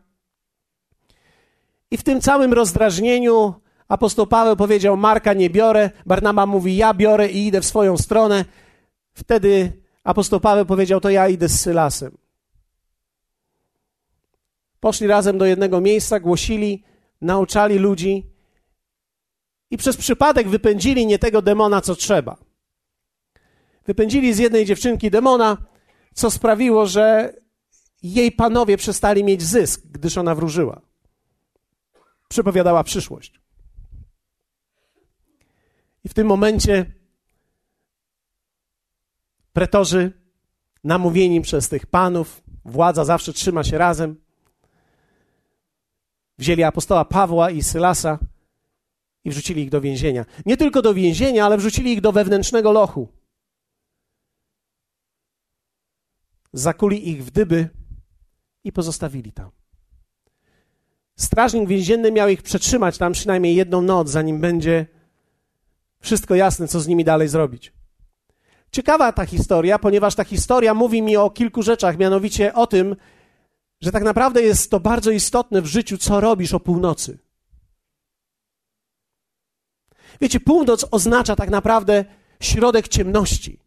I 1.90 1.96
w 1.96 2.02
tym 2.02 2.20
całym 2.20 2.52
rozdrażnieniu 2.52 3.54
apostoł 3.90 4.26
Paweł 4.26 4.56
powiedział: 4.56 4.96
Marka 4.96 5.32
nie 5.32 5.50
biorę. 5.50 5.90
Barnaba 6.06 6.46
mówi: 6.46 6.76
Ja 6.76 6.94
biorę 6.94 7.28
i 7.28 7.46
idę 7.46 7.60
w 7.60 7.66
swoją 7.66 7.96
stronę. 7.96 8.44
Wtedy 9.12 9.72
apostoł 10.04 10.40
Paweł 10.40 10.66
powiedział: 10.66 11.00
To 11.00 11.10
ja 11.10 11.28
idę 11.28 11.48
z 11.48 11.60
Sylasem. 11.60 12.18
Poszli 14.80 15.06
razem 15.06 15.38
do 15.38 15.44
jednego 15.44 15.80
miejsca, 15.80 16.20
głosili, 16.20 16.84
nauczali 17.20 17.78
ludzi 17.78 18.26
i 19.70 19.76
przez 19.76 19.96
przypadek 19.96 20.48
wypędzili 20.48 21.06
nie 21.06 21.18
tego 21.18 21.42
demona, 21.42 21.80
co 21.80 21.94
trzeba. 21.94 22.36
Wypędzili 23.86 24.34
z 24.34 24.38
jednej 24.38 24.64
dziewczynki 24.64 25.10
demona, 25.10 25.56
co 26.14 26.30
sprawiło, 26.30 26.86
że 26.86 27.34
jej 28.02 28.32
panowie 28.32 28.76
przestali 28.76 29.24
mieć 29.24 29.42
zysk, 29.42 29.80
gdyż 29.84 30.18
ona 30.18 30.34
wróżyła. 30.34 30.80
Przepowiadała 32.28 32.84
przyszłość. 32.84 33.39
I 36.04 36.08
w 36.08 36.14
tym 36.14 36.26
momencie 36.26 36.92
pretorzy 39.52 40.12
namówieni 40.84 41.40
przez 41.40 41.68
tych 41.68 41.86
panów, 41.86 42.42
władza 42.64 43.04
zawsze 43.04 43.32
trzyma 43.32 43.64
się 43.64 43.78
razem. 43.78 44.16
Wzięli 46.38 46.62
apostoła 46.62 47.04
Pawła 47.04 47.50
i 47.50 47.62
Sylasa 47.62 48.18
i 49.24 49.30
wrzucili 49.30 49.62
ich 49.62 49.70
do 49.70 49.80
więzienia. 49.80 50.24
Nie 50.46 50.56
tylko 50.56 50.82
do 50.82 50.94
więzienia, 50.94 51.46
ale 51.46 51.56
wrzucili 51.56 51.92
ich 51.92 52.00
do 52.00 52.12
wewnętrznego 52.12 52.72
lochu. 52.72 53.08
Zakuli 56.52 57.08
ich 57.08 57.24
w 57.24 57.30
dyby 57.30 57.68
i 58.64 58.72
pozostawili 58.72 59.32
tam. 59.32 59.50
Strażnik 61.16 61.68
więzienny 61.68 62.12
miał 62.12 62.28
ich 62.28 62.42
przetrzymać 62.42 62.98
tam 62.98 63.12
przynajmniej 63.12 63.56
jedną 63.56 63.82
noc, 63.82 64.10
zanim 64.10 64.40
będzie 64.40 64.86
wszystko 66.10 66.34
jasne, 66.34 66.68
co 66.68 66.80
z 66.80 66.86
nimi 66.86 67.04
dalej 67.04 67.28
zrobić. 67.28 67.72
Ciekawa 68.72 69.12
ta 69.12 69.26
historia, 69.26 69.78
ponieważ 69.78 70.14
ta 70.14 70.24
historia 70.24 70.74
mówi 70.74 71.02
mi 71.02 71.16
o 71.16 71.30
kilku 71.30 71.62
rzeczach, 71.62 71.98
mianowicie 71.98 72.54
o 72.54 72.66
tym, 72.66 72.96
że 73.80 73.92
tak 73.92 74.02
naprawdę 74.02 74.42
jest 74.42 74.70
to 74.70 74.80
bardzo 74.80 75.10
istotne 75.10 75.62
w 75.62 75.66
życiu, 75.66 75.98
co 75.98 76.20
robisz 76.20 76.54
o 76.54 76.60
północy. 76.60 77.18
Wiecie, 80.20 80.40
północ 80.40 80.86
oznacza 80.90 81.36
tak 81.36 81.50
naprawdę 81.50 82.04
środek 82.40 82.88
ciemności. 82.88 83.60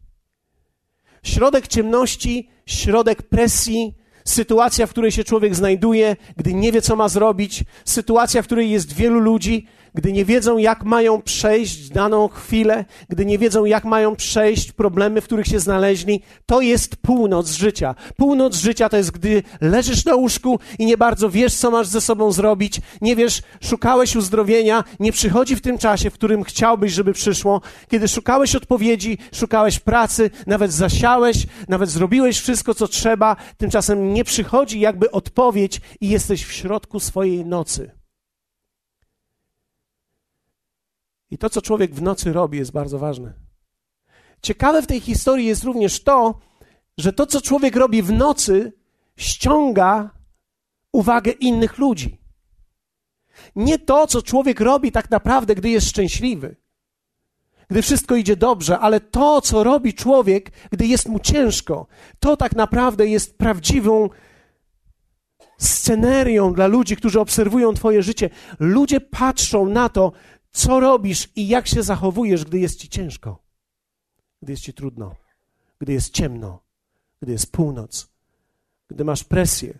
Środek 1.22 1.68
ciemności, 1.68 2.50
środek 2.66 3.22
presji, 3.22 3.94
sytuacja, 4.24 4.86
w 4.86 4.90
której 4.90 5.12
się 5.12 5.24
człowiek 5.24 5.54
znajduje, 5.54 6.16
gdy 6.36 6.54
nie 6.54 6.72
wie, 6.72 6.82
co 6.82 6.96
ma 6.96 7.08
zrobić, 7.08 7.64
sytuacja, 7.84 8.42
w 8.42 8.46
której 8.46 8.70
jest 8.70 8.92
wielu 8.92 9.20
ludzi, 9.20 9.66
gdy 9.94 10.12
nie 10.12 10.24
wiedzą, 10.24 10.58
jak 10.58 10.84
mają 10.84 11.22
przejść 11.22 11.88
daną 11.88 12.28
chwilę, 12.28 12.84
gdy 13.08 13.26
nie 13.26 13.38
wiedzą, 13.38 13.64
jak 13.64 13.84
mają 13.84 14.16
przejść 14.16 14.72
problemy, 14.72 15.20
w 15.20 15.24
których 15.24 15.46
się 15.46 15.60
znaleźli, 15.60 16.22
to 16.46 16.60
jest 16.60 16.96
północ 16.96 17.50
życia. 17.50 17.94
Północ 18.16 18.56
życia 18.56 18.88
to 18.88 18.96
jest, 18.96 19.10
gdy 19.10 19.42
leżysz 19.60 20.04
na 20.04 20.14
łóżku 20.14 20.58
i 20.78 20.86
nie 20.86 20.96
bardzo 20.96 21.30
wiesz, 21.30 21.54
co 21.54 21.70
masz 21.70 21.86
ze 21.86 22.00
sobą 22.00 22.32
zrobić, 22.32 22.80
nie 23.00 23.16
wiesz, 23.16 23.42
szukałeś 23.62 24.16
uzdrowienia, 24.16 24.84
nie 25.00 25.12
przychodzi 25.12 25.56
w 25.56 25.60
tym 25.60 25.78
czasie, 25.78 26.10
w 26.10 26.14
którym 26.14 26.44
chciałbyś, 26.44 26.92
żeby 26.92 27.12
przyszło, 27.12 27.60
kiedy 27.88 28.08
szukałeś 28.08 28.56
odpowiedzi, 28.56 29.18
szukałeś 29.34 29.78
pracy, 29.78 30.30
nawet 30.46 30.72
zasiałeś, 30.72 31.46
nawet 31.68 31.90
zrobiłeś 31.90 32.40
wszystko, 32.40 32.74
co 32.74 32.88
trzeba, 32.88 33.36
tymczasem 33.56 34.12
nie 34.12 34.24
przychodzi 34.24 34.80
jakby 34.80 35.10
odpowiedź 35.10 35.80
i 36.00 36.08
jesteś 36.08 36.44
w 36.44 36.52
środku 36.52 37.00
swojej 37.00 37.44
nocy. 37.44 38.03
I 41.34 41.38
to, 41.38 41.50
co 41.50 41.62
człowiek 41.62 41.94
w 41.94 42.02
nocy 42.02 42.32
robi, 42.32 42.58
jest 42.58 42.72
bardzo 42.72 42.98
ważne. 42.98 43.32
Ciekawe 44.42 44.82
w 44.82 44.86
tej 44.86 45.00
historii 45.00 45.46
jest 45.46 45.64
również 45.64 46.02
to, 46.02 46.34
że 46.98 47.12
to, 47.12 47.26
co 47.26 47.40
człowiek 47.40 47.76
robi 47.76 48.02
w 48.02 48.12
nocy, 48.12 48.72
ściąga 49.16 50.10
uwagę 50.92 51.30
innych 51.30 51.78
ludzi. 51.78 52.20
Nie 53.56 53.78
to, 53.78 54.06
co 54.06 54.22
człowiek 54.22 54.60
robi 54.60 54.92
tak 54.92 55.10
naprawdę, 55.10 55.54
gdy 55.54 55.68
jest 55.68 55.88
szczęśliwy, 55.88 56.56
gdy 57.70 57.82
wszystko 57.82 58.16
idzie 58.16 58.36
dobrze, 58.36 58.78
ale 58.78 59.00
to, 59.00 59.40
co 59.40 59.64
robi 59.64 59.94
człowiek, 59.94 60.50
gdy 60.70 60.86
jest 60.86 61.08
mu 61.08 61.18
ciężko, 61.18 61.86
to 62.20 62.36
tak 62.36 62.56
naprawdę 62.56 63.06
jest 63.06 63.38
prawdziwą 63.38 64.10
scenerią 65.58 66.52
dla 66.52 66.66
ludzi, 66.66 66.96
którzy 66.96 67.20
obserwują 67.20 67.74
Twoje 67.74 68.02
życie. 68.02 68.30
Ludzie 68.58 69.00
patrzą 69.00 69.66
na 69.66 69.88
to, 69.88 70.12
co 70.54 70.80
robisz 70.80 71.28
i 71.36 71.48
jak 71.48 71.66
się 71.66 71.82
zachowujesz, 71.82 72.44
gdy 72.44 72.58
jest 72.58 72.80
ci 72.80 72.88
ciężko, 72.88 73.42
gdy 74.42 74.52
jest 74.52 74.62
ci 74.62 74.72
trudno, 74.72 75.14
gdy 75.78 75.92
jest 75.92 76.10
ciemno, 76.12 76.60
gdy 77.22 77.32
jest 77.32 77.52
północ, 77.52 78.08
gdy 78.88 79.04
masz 79.04 79.24
presję, 79.24 79.78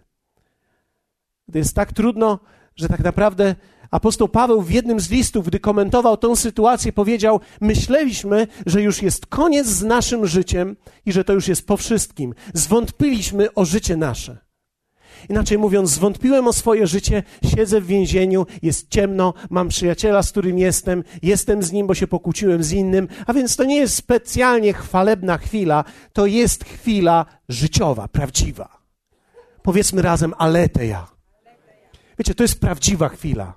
gdy 1.49 1.59
jest 1.59 1.75
tak 1.75 1.93
trudno, 1.93 2.39
że 2.77 2.89
tak 2.89 3.01
naprawdę 3.01 3.57
apostoł 3.91 4.29
Paweł 4.29 4.63
w 4.63 4.71
jednym 4.71 5.01
z 5.01 5.11
listów, 5.11 5.47
gdy 5.47 5.61
komentował 5.61 6.17
tą 6.17 6.37
sytuację, 6.37 6.93
powiedział: 6.93 7.41
Myśleliśmy, 7.61 8.47
że 8.67 8.83
już 8.83 9.03
jest 9.03 9.27
koniec 9.27 9.67
z 9.67 9.83
naszym 9.83 10.27
życiem 10.27 10.77
i 11.07 11.13
że 11.13 11.25
to 11.25 11.33
już 11.33 11.49
jest 11.49 11.67
po 11.67 11.77
wszystkim. 11.77 12.35
Zwątpiliśmy 12.55 13.55
o 13.55 13.65
życie 13.65 13.97
nasze. 13.97 14.44
Inaczej 15.29 15.59
mówiąc, 15.59 15.91
zwątpiłem 15.91 16.49
o 16.49 16.53
swoje 16.53 16.87
życie, 16.87 17.23
siedzę 17.55 17.81
w 17.81 17.87
więzieniu, 17.87 18.47
jest 18.63 18.91
ciemno, 18.91 19.35
mam 19.51 19.69
przyjaciela, 19.69 20.23
z 20.23 20.31
którym 20.31 20.59
jestem, 20.59 21.05
jestem 21.23 21.63
z 21.63 21.73
nim, 21.73 21.87
bo 21.87 21.95
się 21.95 22.07
pokłóciłem 22.07 22.63
z 22.63 22.73
innym, 22.73 23.09
a 23.27 23.33
więc 23.33 23.57
to 23.57 23.65
nie 23.65 23.77
jest 23.77 23.95
specjalnie 23.95 24.73
chwalebna 24.73 25.39
chwila, 25.39 25.85
to 26.13 26.27
jest 26.27 26.65
chwila 26.65 27.27
życiowa, 27.49 28.09
prawdziwa. 28.09 28.79
Powiedzmy 29.63 30.03
razem 30.03 30.35
aleteja. 30.39 31.07
Wiecie, 32.19 32.35
to 32.35 32.45
jest 32.45 32.61
prawdziwa 32.61 33.09
chwila. 33.09 33.55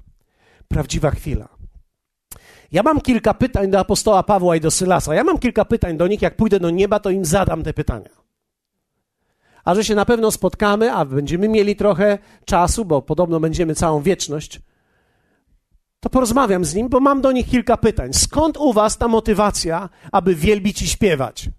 Prawdziwa 0.67 1.12
chwila. 1.12 1.47
Ja 2.71 2.84
mam 2.84 3.01
kilka 3.01 3.34
pytań 3.34 3.71
do 3.71 3.80
apostoła 3.80 4.23
Pawła 4.23 4.56
i 4.56 4.62
do 4.62 4.71
Sylasa. 4.71 5.15
Ja 5.15 5.23
mam 5.23 5.38
kilka 5.38 5.65
pytań 5.65 5.97
do 5.97 6.08
nich. 6.08 6.21
Jak 6.21 6.36
pójdę 6.36 6.60
do 6.60 6.69
nieba, 6.69 6.99
to 6.99 7.10
im 7.10 7.25
zadam 7.25 7.63
te 7.63 7.73
pytania 7.73 8.26
a 9.67 9.75
że 9.75 9.84
się 9.84 9.95
na 9.95 10.06
pewno 10.06 10.32
spotkamy, 10.32 10.93
a 10.93 11.06
będziemy 11.06 11.47
mieli 11.47 11.75
trochę 11.75 12.17
czasu, 12.45 12.86
bo 12.86 13.01
podobno 13.01 13.39
będziemy 13.39 13.75
całą 13.75 14.01
wieczność, 14.01 14.62
to 15.99 16.10
porozmawiam 16.10 16.65
z 16.65 16.75
nim, 16.75 16.89
bo 16.89 16.99
mam 16.99 17.21
do 17.21 17.32
nich 17.32 17.49
kilka 17.49 17.77
pytań. 17.77 18.13
Skąd 18.13 18.58
u 18.58 18.73
was 18.73 18.97
ta 18.97 19.08
motywacja, 19.08 19.89
aby 20.12 20.36
wielbić 20.36 20.82
i 20.82 20.88
śpiewać? 20.88 21.49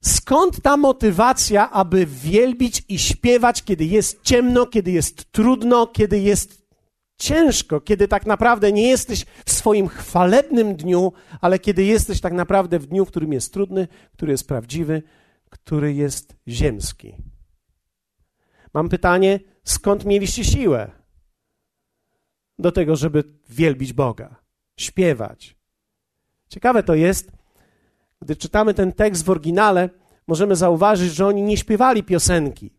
Skąd 0.00 0.62
ta 0.62 0.76
motywacja, 0.76 1.70
aby 1.70 2.06
wielbić 2.06 2.82
i 2.88 2.98
śpiewać, 2.98 3.62
kiedy 3.62 3.84
jest 3.84 4.22
ciemno, 4.22 4.66
kiedy 4.66 4.90
jest 4.90 5.32
trudno, 5.32 5.86
kiedy 5.86 6.18
jest 6.18 6.66
ciężko, 7.18 7.80
kiedy 7.80 8.08
tak 8.08 8.26
naprawdę 8.26 8.72
nie 8.72 8.88
jesteś 8.88 9.24
w 9.46 9.52
swoim 9.52 9.88
chwalebnym 9.88 10.76
dniu, 10.76 11.12
ale 11.40 11.58
kiedy 11.58 11.84
jesteś 11.84 12.20
tak 12.20 12.32
naprawdę 12.32 12.78
w 12.78 12.86
dniu, 12.86 13.04
w 13.04 13.08
którym 13.08 13.32
jest 13.32 13.52
trudny, 13.52 13.88
który 14.12 14.32
jest 14.32 14.48
prawdziwy, 14.48 15.02
który 15.58 15.94
jest 15.94 16.36
ziemski. 16.48 17.16
Mam 18.74 18.88
pytanie, 18.88 19.40
skąd 19.64 20.04
mieliście 20.04 20.44
siłę 20.44 20.90
do 22.58 22.72
tego, 22.72 22.96
żeby 22.96 23.24
wielbić 23.48 23.92
Boga, 23.92 24.36
śpiewać? 24.76 25.56
Ciekawe 26.48 26.82
to 26.82 26.94
jest, 26.94 27.32
gdy 28.22 28.36
czytamy 28.36 28.74
ten 28.74 28.92
tekst 28.92 29.24
w 29.24 29.30
oryginale, 29.30 29.90
możemy 30.26 30.56
zauważyć, 30.56 31.14
że 31.14 31.26
oni 31.26 31.42
nie 31.42 31.56
śpiewali 31.56 32.02
piosenki. 32.02 32.70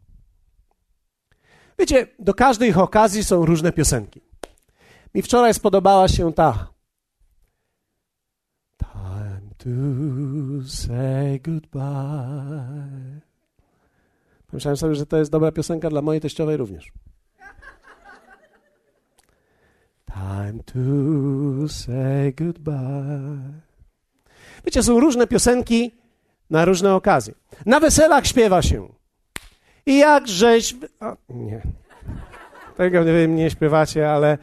Wiecie, 1.79 2.07
do 2.19 2.33
każdej 2.33 2.69
ich 2.69 2.77
okazji 2.77 3.23
są 3.23 3.45
różne 3.45 3.71
piosenki. 3.71 4.21
Mi 5.15 5.21
wczoraj 5.21 5.53
spodobała 5.53 6.07
się 6.07 6.33
ta 6.33 6.76
to 9.57 9.69
say 10.67 11.39
goodbye. 11.39 13.21
Pomyślałem 14.47 14.77
sobie, 14.77 14.95
że 14.95 15.05
to 15.05 15.17
jest 15.17 15.31
dobra 15.31 15.51
piosenka 15.51 15.89
dla 15.89 16.01
mojej 16.01 16.21
teściowej 16.21 16.57
również. 16.57 16.91
Time 20.05 20.63
to 20.65 20.79
say 21.67 22.33
goodbye. 22.33 23.39
Wiecie, 24.65 24.83
są 24.83 24.99
różne 24.99 25.27
piosenki 25.27 25.91
na 26.49 26.65
różne 26.65 26.95
okazje. 26.95 27.33
Na 27.65 27.79
weselach 27.79 28.25
śpiewa 28.27 28.61
się. 28.61 28.89
I 29.85 29.97
jakżeś... 29.97 30.75
O, 30.99 31.17
nie. 31.29 31.61
Tego 32.77 33.03
nie 33.03 33.13
wiem, 33.13 33.35
nie 33.35 33.49
śpiewacie, 33.49 34.11
ale, 34.11 34.37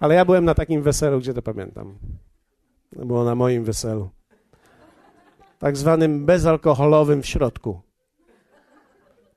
ale 0.00 0.14
ja 0.14 0.24
byłem 0.24 0.44
na 0.44 0.54
takim 0.54 0.82
weselu, 0.82 1.20
gdzie 1.20 1.34
to 1.34 1.42
pamiętam. 1.42 1.98
Było 2.92 3.24
na 3.24 3.34
moim 3.34 3.64
weselu 3.64 4.10
tak 5.58 5.76
zwanym 5.76 6.26
bezalkoholowym 6.26 7.22
w 7.22 7.26
środku. 7.26 7.80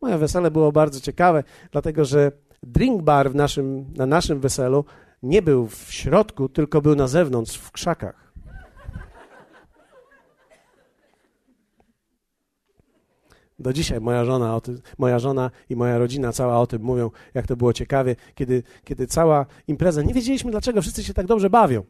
Moje 0.01 0.17
wesele 0.17 0.51
było 0.51 0.71
bardzo 0.71 0.99
ciekawe, 0.99 1.43
dlatego 1.71 2.05
że 2.05 2.31
drink 2.63 3.01
bar 3.01 3.31
w 3.31 3.35
naszym, 3.35 3.93
na 3.95 4.05
naszym 4.05 4.39
weselu 4.39 4.85
nie 5.23 5.41
był 5.41 5.67
w 5.67 5.93
środku, 5.93 6.49
tylko 6.49 6.81
był 6.81 6.95
na 6.95 7.07
zewnątrz, 7.07 7.57
w 7.57 7.71
krzakach. 7.71 8.31
Do 13.59 13.73
dzisiaj 13.73 14.01
moja 14.01 14.25
żona, 14.25 14.61
moja 14.97 15.19
żona 15.19 15.51
i 15.69 15.75
moja 15.75 15.97
rodzina 15.97 16.31
cała 16.31 16.59
o 16.59 16.67
tym 16.67 16.81
mówią, 16.81 17.11
jak 17.33 17.47
to 17.47 17.55
było 17.55 17.73
ciekawie, 17.73 18.15
kiedy, 18.35 18.63
kiedy 18.83 19.07
cała 19.07 19.45
impreza, 19.67 20.01
nie 20.01 20.13
wiedzieliśmy 20.13 20.51
dlaczego 20.51 20.81
wszyscy 20.81 21.03
się 21.03 21.13
tak 21.13 21.25
dobrze 21.25 21.49
bawią. 21.49 21.83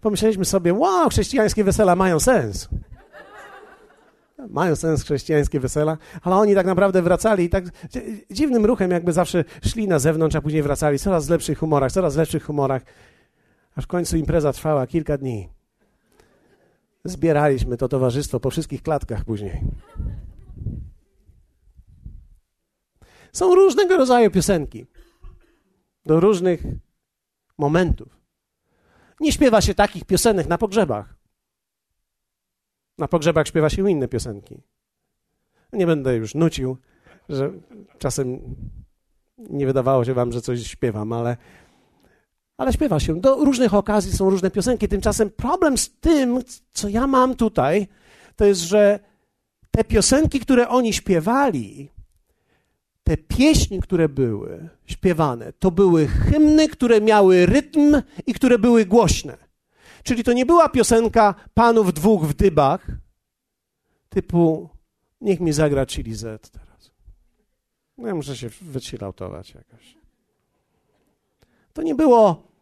Pomyśleliśmy 0.00 0.44
sobie, 0.44 0.74
wow, 0.74 1.08
chrześcijańskie 1.08 1.64
wesela 1.64 1.96
mają 1.96 2.20
sens 2.20 2.68
mają 4.38 4.76
sens 4.76 5.02
chrześcijańskie 5.02 5.60
wesela, 5.60 5.98
ale 6.22 6.36
oni 6.36 6.54
tak 6.54 6.66
naprawdę 6.66 7.02
wracali 7.02 7.44
i 7.44 7.48
tak 7.48 7.64
dziwnym 8.30 8.66
ruchem 8.66 8.90
jakby 8.90 9.12
zawsze 9.12 9.44
szli 9.62 9.88
na 9.88 9.98
zewnątrz, 9.98 10.36
a 10.36 10.42
później 10.42 10.62
wracali 10.62 10.98
coraz 10.98 11.28
lepszych 11.28 11.58
humorach, 11.58 11.92
coraz 11.92 12.16
lepszych 12.16 12.44
humorach, 12.44 12.82
aż 13.76 13.84
w 13.84 13.86
końcu 13.86 14.16
impreza 14.16 14.52
trwała 14.52 14.86
kilka 14.86 15.18
dni. 15.18 15.48
Zbieraliśmy 17.04 17.76
to 17.76 17.88
towarzystwo 17.88 18.40
po 18.40 18.50
wszystkich 18.50 18.82
klatkach 18.82 19.24
później. 19.24 19.60
Są 23.32 23.54
różnego 23.54 23.96
rodzaju 23.96 24.30
piosenki 24.30 24.86
do 26.06 26.20
różnych 26.20 26.62
momentów. 27.58 28.20
Nie 29.20 29.32
śpiewa 29.32 29.60
się 29.60 29.74
takich 29.74 30.04
piosenek 30.04 30.46
na 30.46 30.58
pogrzebach. 30.58 31.14
Na 32.98 33.08
pogrzebach 33.08 33.48
śpiewa 33.48 33.70
się 33.70 33.90
inne 33.90 34.08
piosenki. 34.08 34.60
Nie 35.72 35.86
będę 35.86 36.16
już 36.16 36.34
nucił, 36.34 36.76
że 37.28 37.52
czasem 37.98 38.40
nie 39.38 39.66
wydawało 39.66 40.04
się 40.04 40.14
wam, 40.14 40.32
że 40.32 40.40
coś 40.40 40.66
śpiewam, 40.66 41.12
ale, 41.12 41.36
ale 42.56 42.72
śpiewa 42.72 43.00
się. 43.00 43.20
Do 43.20 43.44
różnych 43.44 43.74
okazji 43.74 44.12
są 44.12 44.30
różne 44.30 44.50
piosenki. 44.50 44.88
Tymczasem 44.88 45.30
problem 45.30 45.78
z 45.78 45.90
tym, 45.90 46.38
co 46.72 46.88
ja 46.88 47.06
mam 47.06 47.34
tutaj, 47.34 47.88
to 48.36 48.44
jest, 48.44 48.60
że 48.60 48.98
te 49.70 49.84
piosenki, 49.84 50.40
które 50.40 50.68
oni 50.68 50.92
śpiewali, 50.92 51.90
te 53.04 53.16
pieśni, 53.16 53.80
które 53.80 54.08
były 54.08 54.68
śpiewane, 54.86 55.52
to 55.52 55.70
były 55.70 56.06
hymny, 56.06 56.68
które 56.68 57.00
miały 57.00 57.46
rytm 57.46 58.02
i 58.26 58.34
które 58.34 58.58
były 58.58 58.86
głośne. 58.86 59.43
Czyli 60.04 60.24
to 60.24 60.32
nie 60.32 60.46
była 60.46 60.68
piosenka 60.68 61.34
panów 61.54 61.94
dwóch 61.94 62.22
w 62.22 62.34
dybach, 62.34 62.86
typu 64.08 64.68
niech 65.20 65.40
mi 65.40 65.52
zagra 65.52 65.86
Chili 65.86 66.14
Z 66.14 66.50
teraz. 66.50 66.90
No 67.98 68.08
ja 68.08 68.14
muszę 68.14 68.36
się 68.36 68.48
wychilautować 68.48 69.54
jakoś. 69.54 69.96
To 71.72 71.82
nie 71.82 71.94
było 71.94 72.54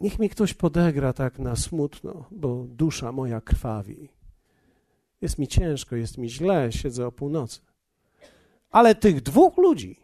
niech 0.00 0.18
mi 0.18 0.28
ktoś 0.28 0.54
podegra 0.54 1.12
tak 1.12 1.38
na 1.38 1.56
smutno, 1.56 2.24
bo 2.30 2.64
dusza 2.68 3.12
moja 3.12 3.40
krwawi. 3.40 4.08
Jest 5.20 5.38
mi 5.38 5.48
ciężko, 5.48 5.96
jest 5.96 6.18
mi 6.18 6.30
źle, 6.30 6.72
siedzę 6.72 7.06
o 7.06 7.12
północy. 7.12 7.60
Ale 8.70 8.94
tych 8.94 9.22
dwóch 9.22 9.56
ludzi 9.56 10.00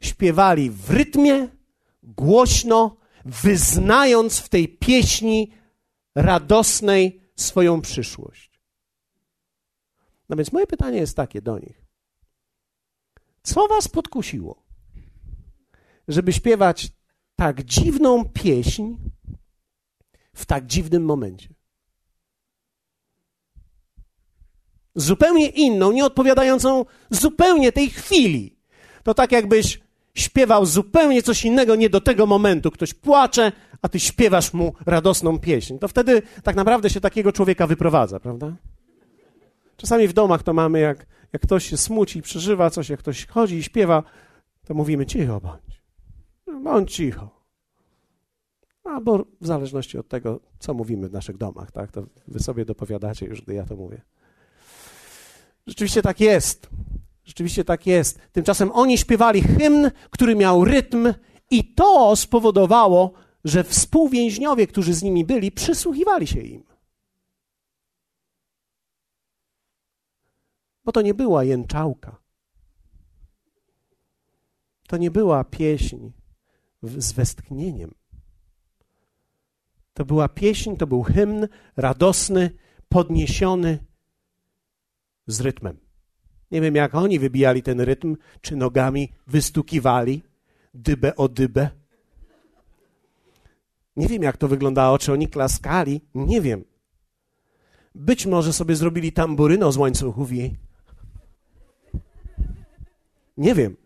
śpiewali 0.00 0.70
w 0.70 0.90
rytmie, 0.90 1.48
głośno, 2.02 2.96
wyznając 3.26 4.38
w 4.38 4.48
tej 4.48 4.68
pieśni 4.68 5.52
radosnej 6.14 7.20
swoją 7.36 7.80
przyszłość. 7.80 8.60
No 10.28 10.36
więc 10.36 10.52
moje 10.52 10.66
pytanie 10.66 10.98
jest 10.98 11.16
takie 11.16 11.42
do 11.42 11.58
nich. 11.58 11.84
Co 13.42 13.68
was 13.68 13.88
podkusiło, 13.88 14.62
żeby 16.08 16.32
śpiewać 16.32 16.88
tak 17.36 17.64
dziwną 17.64 18.24
pieśń 18.24 18.94
w 20.34 20.46
tak 20.46 20.66
dziwnym 20.66 21.04
momencie? 21.04 21.56
zupełnie 24.96 25.48
inną, 25.48 25.92
nie 25.92 26.04
odpowiadającą 26.04 26.84
zupełnie 27.10 27.72
tej 27.72 27.90
chwili. 27.90 28.58
To 29.02 29.14
tak 29.14 29.32
jakbyś 29.32 29.80
śpiewał 30.16 30.66
zupełnie 30.66 31.22
coś 31.22 31.44
innego, 31.44 31.76
nie 31.76 31.90
do 31.90 32.00
tego 32.00 32.26
momentu. 32.26 32.70
Ktoś 32.70 32.94
płacze, 32.94 33.52
a 33.82 33.88
ty 33.88 34.00
śpiewasz 34.00 34.52
mu 34.54 34.74
radosną 34.86 35.38
pieśń. 35.38 35.78
To 35.78 35.88
wtedy 35.88 36.22
tak 36.42 36.56
naprawdę 36.56 36.90
się 36.90 37.00
takiego 37.00 37.32
człowieka 37.32 37.66
wyprowadza, 37.66 38.20
prawda? 38.20 38.56
Czasami 39.76 40.08
w 40.08 40.12
domach 40.12 40.42
to 40.42 40.52
mamy, 40.52 40.80
jak, 40.80 41.06
jak 41.32 41.42
ktoś 41.42 41.70
się 41.70 41.76
smuci, 41.76 42.22
przeżywa 42.22 42.70
coś, 42.70 42.88
jak 42.88 43.00
ktoś 43.00 43.26
chodzi 43.26 43.56
i 43.56 43.62
śpiewa, 43.62 44.02
to 44.66 44.74
mówimy 44.74 45.06
cicho 45.06 45.40
bądź. 45.40 45.82
Bądź 46.64 46.94
cicho. 46.94 47.36
Albo 48.84 49.24
w 49.40 49.46
zależności 49.46 49.98
od 49.98 50.08
tego, 50.08 50.40
co 50.58 50.74
mówimy 50.74 51.08
w 51.08 51.12
naszych 51.12 51.36
domach, 51.36 51.72
tak? 51.72 51.92
To 51.92 52.06
wy 52.28 52.40
sobie 52.40 52.64
dopowiadacie 52.64 53.26
już, 53.26 53.42
gdy 53.42 53.54
ja 53.54 53.64
to 53.64 53.76
mówię. 53.76 54.00
Rzeczywiście 55.66 56.02
tak 56.02 56.20
jest. 56.20 56.68
Rzeczywiście 57.26 57.64
tak 57.64 57.86
jest. 57.86 58.18
Tymczasem 58.32 58.70
oni 58.72 58.98
śpiewali 58.98 59.42
hymn, 59.42 59.90
który 60.10 60.36
miał 60.36 60.64
rytm, 60.64 61.12
i 61.50 61.74
to 61.74 62.16
spowodowało, 62.16 63.12
że 63.44 63.64
współwięźniowie, 63.64 64.66
którzy 64.66 64.94
z 64.94 65.02
nimi 65.02 65.24
byli, 65.24 65.52
przysłuchiwali 65.52 66.26
się 66.26 66.40
im. 66.40 66.64
Bo 70.84 70.92
to 70.92 71.02
nie 71.02 71.14
była 71.14 71.44
jęczałka. 71.44 72.16
To 74.88 74.96
nie 74.96 75.10
była 75.10 75.44
pieśń 75.44 76.10
z 76.82 77.12
westchnieniem. 77.12 77.94
To 79.94 80.04
była 80.04 80.28
pieśń, 80.28 80.76
to 80.76 80.86
był 80.86 81.02
hymn 81.02 81.48
radosny, 81.76 82.50
podniesiony 82.88 83.78
z 85.26 85.40
rytmem. 85.40 85.85
Nie 86.50 86.60
wiem, 86.60 86.74
jak 86.74 86.94
oni 86.94 87.18
wybijali 87.18 87.62
ten 87.62 87.80
rytm, 87.80 88.16
czy 88.40 88.56
nogami 88.56 89.12
wystukiwali 89.26 90.22
dybę 90.74 91.16
o 91.16 91.28
dybę. 91.28 91.70
Nie 93.96 94.08
wiem, 94.08 94.22
jak 94.22 94.36
to 94.36 94.48
wyglądało, 94.48 94.98
czy 94.98 95.12
oni 95.12 95.28
klaskali, 95.28 96.00
nie 96.14 96.40
wiem. 96.40 96.64
Być 97.94 98.26
może 98.26 98.52
sobie 98.52 98.76
zrobili 98.76 99.12
tamburyno 99.12 99.72
z 99.72 99.76
łańcuchów 99.76 100.32
jej. 100.32 100.56
Nie 103.36 103.54
wiem. 103.54 103.76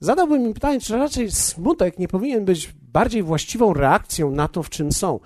Zadałbym 0.00 0.46
im 0.46 0.54
pytanie, 0.54 0.80
czy 0.80 0.96
raczej 0.96 1.30
smutek 1.30 1.98
nie 1.98 2.08
powinien 2.08 2.44
być 2.44 2.74
bardziej 2.82 3.22
właściwą 3.22 3.74
reakcją 3.74 4.30
na 4.30 4.48
to, 4.48 4.62
w 4.62 4.70
czym 4.70 4.92
są. 4.92 5.20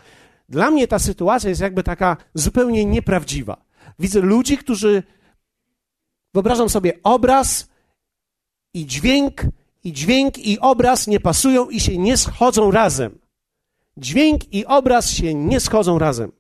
Dla 0.49 0.71
mnie 0.71 0.89
ta 0.89 0.99
sytuacja 0.99 1.49
jest 1.49 1.61
jakby 1.61 1.83
taka 1.83 2.17
zupełnie 2.35 2.85
nieprawdziwa. 2.85 3.64
Widzę 3.99 4.21
ludzi, 4.21 4.59
którzy 4.59 5.03
wyobrażam 6.35 6.69
sobie 6.69 6.93
obraz 7.03 7.69
i 8.75 8.87
dźwięk, 8.87 9.43
i 9.85 9.93
dźwięk 9.93 10.39
i 10.39 10.59
obraz 10.61 11.07
nie 11.07 11.21
pasują 11.21 11.71
i 11.71 11.81
się 11.81 11.99
nie 11.99 12.17
schodzą 12.17 12.71
razem. 12.71 13.19
Dźwięk 13.97 14.55
i 14.55 14.67
obraz 14.67 15.11
się 15.11 15.35
nie 15.35 15.61
schodzą 15.61 15.99
razem. 15.99 16.33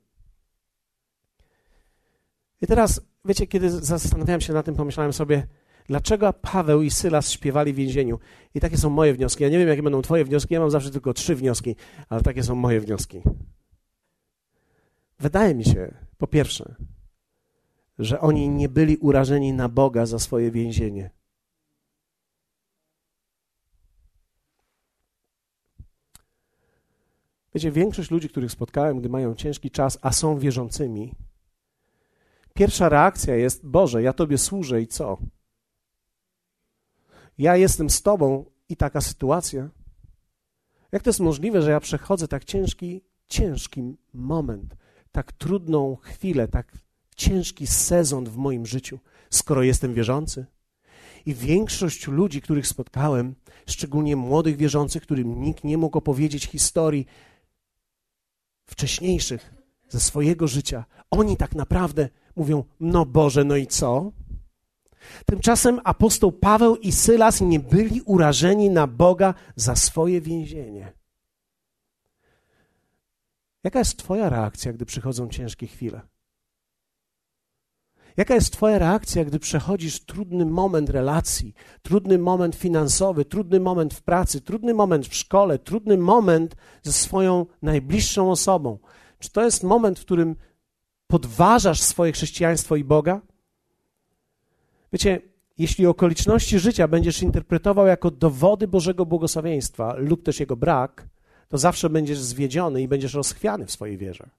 I 2.62 2.66
teraz, 2.66 3.00
wiecie, 3.24 3.46
kiedy 3.46 3.70
zastanawiałem 3.70 4.40
się 4.40 4.52
nad 4.52 4.66
tym, 4.66 4.74
pomyślałem 4.74 5.12
sobie, 5.12 5.46
dlaczego 5.86 6.32
Paweł 6.32 6.82
i 6.82 6.90
Sylas 6.90 7.30
śpiewali 7.30 7.72
w 7.72 7.76
więzieniu. 7.76 8.18
I 8.54 8.60
takie 8.60 8.78
są 8.78 8.90
moje 8.90 9.14
wnioski. 9.14 9.42
Ja 9.42 9.48
nie 9.48 9.58
wiem, 9.58 9.68
jakie 9.68 9.82
będą 9.82 10.02
Twoje 10.02 10.24
wnioski, 10.24 10.54
ja 10.54 10.60
mam 10.60 10.70
zawsze 10.70 10.90
tylko 10.90 11.14
trzy 11.14 11.34
wnioski, 11.34 11.76
ale 12.08 12.22
takie 12.22 12.42
są 12.42 12.54
moje 12.54 12.80
wnioski. 12.80 13.22
Wydaje 15.18 15.54
mi 15.54 15.64
się, 15.64 15.94
po 16.18 16.26
pierwsze, 16.26 16.74
że 17.98 18.20
oni 18.20 18.48
nie 18.48 18.68
byli 18.68 18.96
urażeni 18.96 19.52
na 19.52 19.68
Boga 19.68 20.06
za 20.06 20.18
swoje 20.18 20.50
więzienie. 20.50 21.10
Wiecie, 27.54 27.72
większość 27.72 28.10
ludzi, 28.10 28.28
których 28.28 28.52
spotkałem, 28.52 28.98
gdy 28.98 29.08
mają 29.08 29.34
ciężki 29.34 29.70
czas, 29.70 29.98
a 30.02 30.12
są 30.12 30.38
wierzącymi, 30.38 31.14
pierwsza 32.54 32.88
reakcja 32.88 33.36
jest: 33.36 33.66
Boże, 33.66 34.02
ja 34.02 34.12
Tobie 34.12 34.38
służę 34.38 34.82
i 34.82 34.86
co? 34.86 35.18
Ja 37.38 37.56
jestem 37.56 37.90
z 37.90 38.02
Tobą 38.02 38.44
i 38.68 38.76
taka 38.76 39.00
sytuacja. 39.00 39.70
Jak 40.92 41.02
to 41.02 41.10
jest 41.10 41.20
możliwe, 41.20 41.62
że 41.62 41.70
ja 41.70 41.80
przechodzę 41.80 42.28
tak 42.28 42.44
ciężki, 42.44 43.02
ciężki 43.28 43.96
moment? 44.14 44.76
tak 45.14 45.32
trudną 45.32 45.96
chwilę, 45.96 46.48
tak 46.48 46.78
ciężki 47.14 47.66
sezon 47.66 48.24
w 48.24 48.36
moim 48.36 48.66
życiu, 48.66 48.98
skoro 49.30 49.62
jestem 49.62 49.94
wierzący. 49.94 50.46
I 51.26 51.34
większość 51.34 52.06
ludzi, 52.08 52.40
których 52.40 52.66
spotkałem, 52.66 53.34
szczególnie 53.66 54.16
młodych 54.16 54.56
wierzących, 54.56 55.02
którym 55.02 55.42
nikt 55.42 55.64
nie 55.64 55.78
mógł 55.78 55.98
opowiedzieć 55.98 56.44
historii 56.46 57.06
wcześniejszych 58.66 59.54
ze 59.88 60.00
swojego 60.00 60.48
życia, 60.48 60.84
oni 61.10 61.36
tak 61.36 61.54
naprawdę 61.54 62.08
mówią: 62.36 62.64
No 62.80 63.06
Boże, 63.06 63.44
no 63.44 63.56
i 63.56 63.66
co? 63.66 64.12
Tymczasem 65.26 65.80
apostoł 65.84 66.32
Paweł 66.32 66.76
i 66.76 66.92
Sylas 66.92 67.40
nie 67.40 67.60
byli 67.60 68.00
urażeni 68.00 68.70
na 68.70 68.86
Boga 68.86 69.34
za 69.56 69.76
swoje 69.76 70.20
więzienie. 70.20 70.92
Jaka 73.64 73.78
jest 73.78 73.96
Twoja 73.96 74.28
reakcja, 74.28 74.72
gdy 74.72 74.86
przychodzą 74.86 75.28
ciężkie 75.28 75.66
chwile? 75.66 76.00
Jaka 78.16 78.34
jest 78.34 78.52
Twoja 78.52 78.78
reakcja, 78.78 79.24
gdy 79.24 79.38
przechodzisz 79.38 80.00
trudny 80.00 80.46
moment 80.46 80.90
relacji, 80.90 81.54
trudny 81.82 82.18
moment 82.18 82.54
finansowy, 82.54 83.24
trudny 83.24 83.60
moment 83.60 83.94
w 83.94 84.02
pracy, 84.02 84.40
trudny 84.40 84.74
moment 84.74 85.06
w 85.06 85.14
szkole, 85.14 85.58
trudny 85.58 85.98
moment 85.98 86.56
ze 86.82 86.92
swoją 86.92 87.46
najbliższą 87.62 88.30
osobą? 88.30 88.78
Czy 89.18 89.30
to 89.30 89.44
jest 89.44 89.62
moment, 89.62 89.98
w 89.98 90.04
którym 90.04 90.36
podważasz 91.06 91.80
swoje 91.80 92.12
chrześcijaństwo 92.12 92.76
i 92.76 92.84
Boga? 92.84 93.20
Wiecie, 94.92 95.22
jeśli 95.58 95.86
okoliczności 95.86 96.58
życia 96.58 96.88
będziesz 96.88 97.22
interpretował 97.22 97.86
jako 97.86 98.10
dowody 98.10 98.68
Bożego 98.68 99.06
błogosławieństwa 99.06 99.94
lub 99.98 100.22
też 100.22 100.40
jego 100.40 100.56
brak, 100.56 101.08
to 101.48 101.58
zawsze 101.58 101.90
będziesz 101.90 102.18
zwiedziony 102.18 102.82
i 102.82 102.88
będziesz 102.88 103.14
rozchwiany 103.14 103.66
w 103.66 103.70
swojej 103.70 103.98
wierze. 103.98 104.30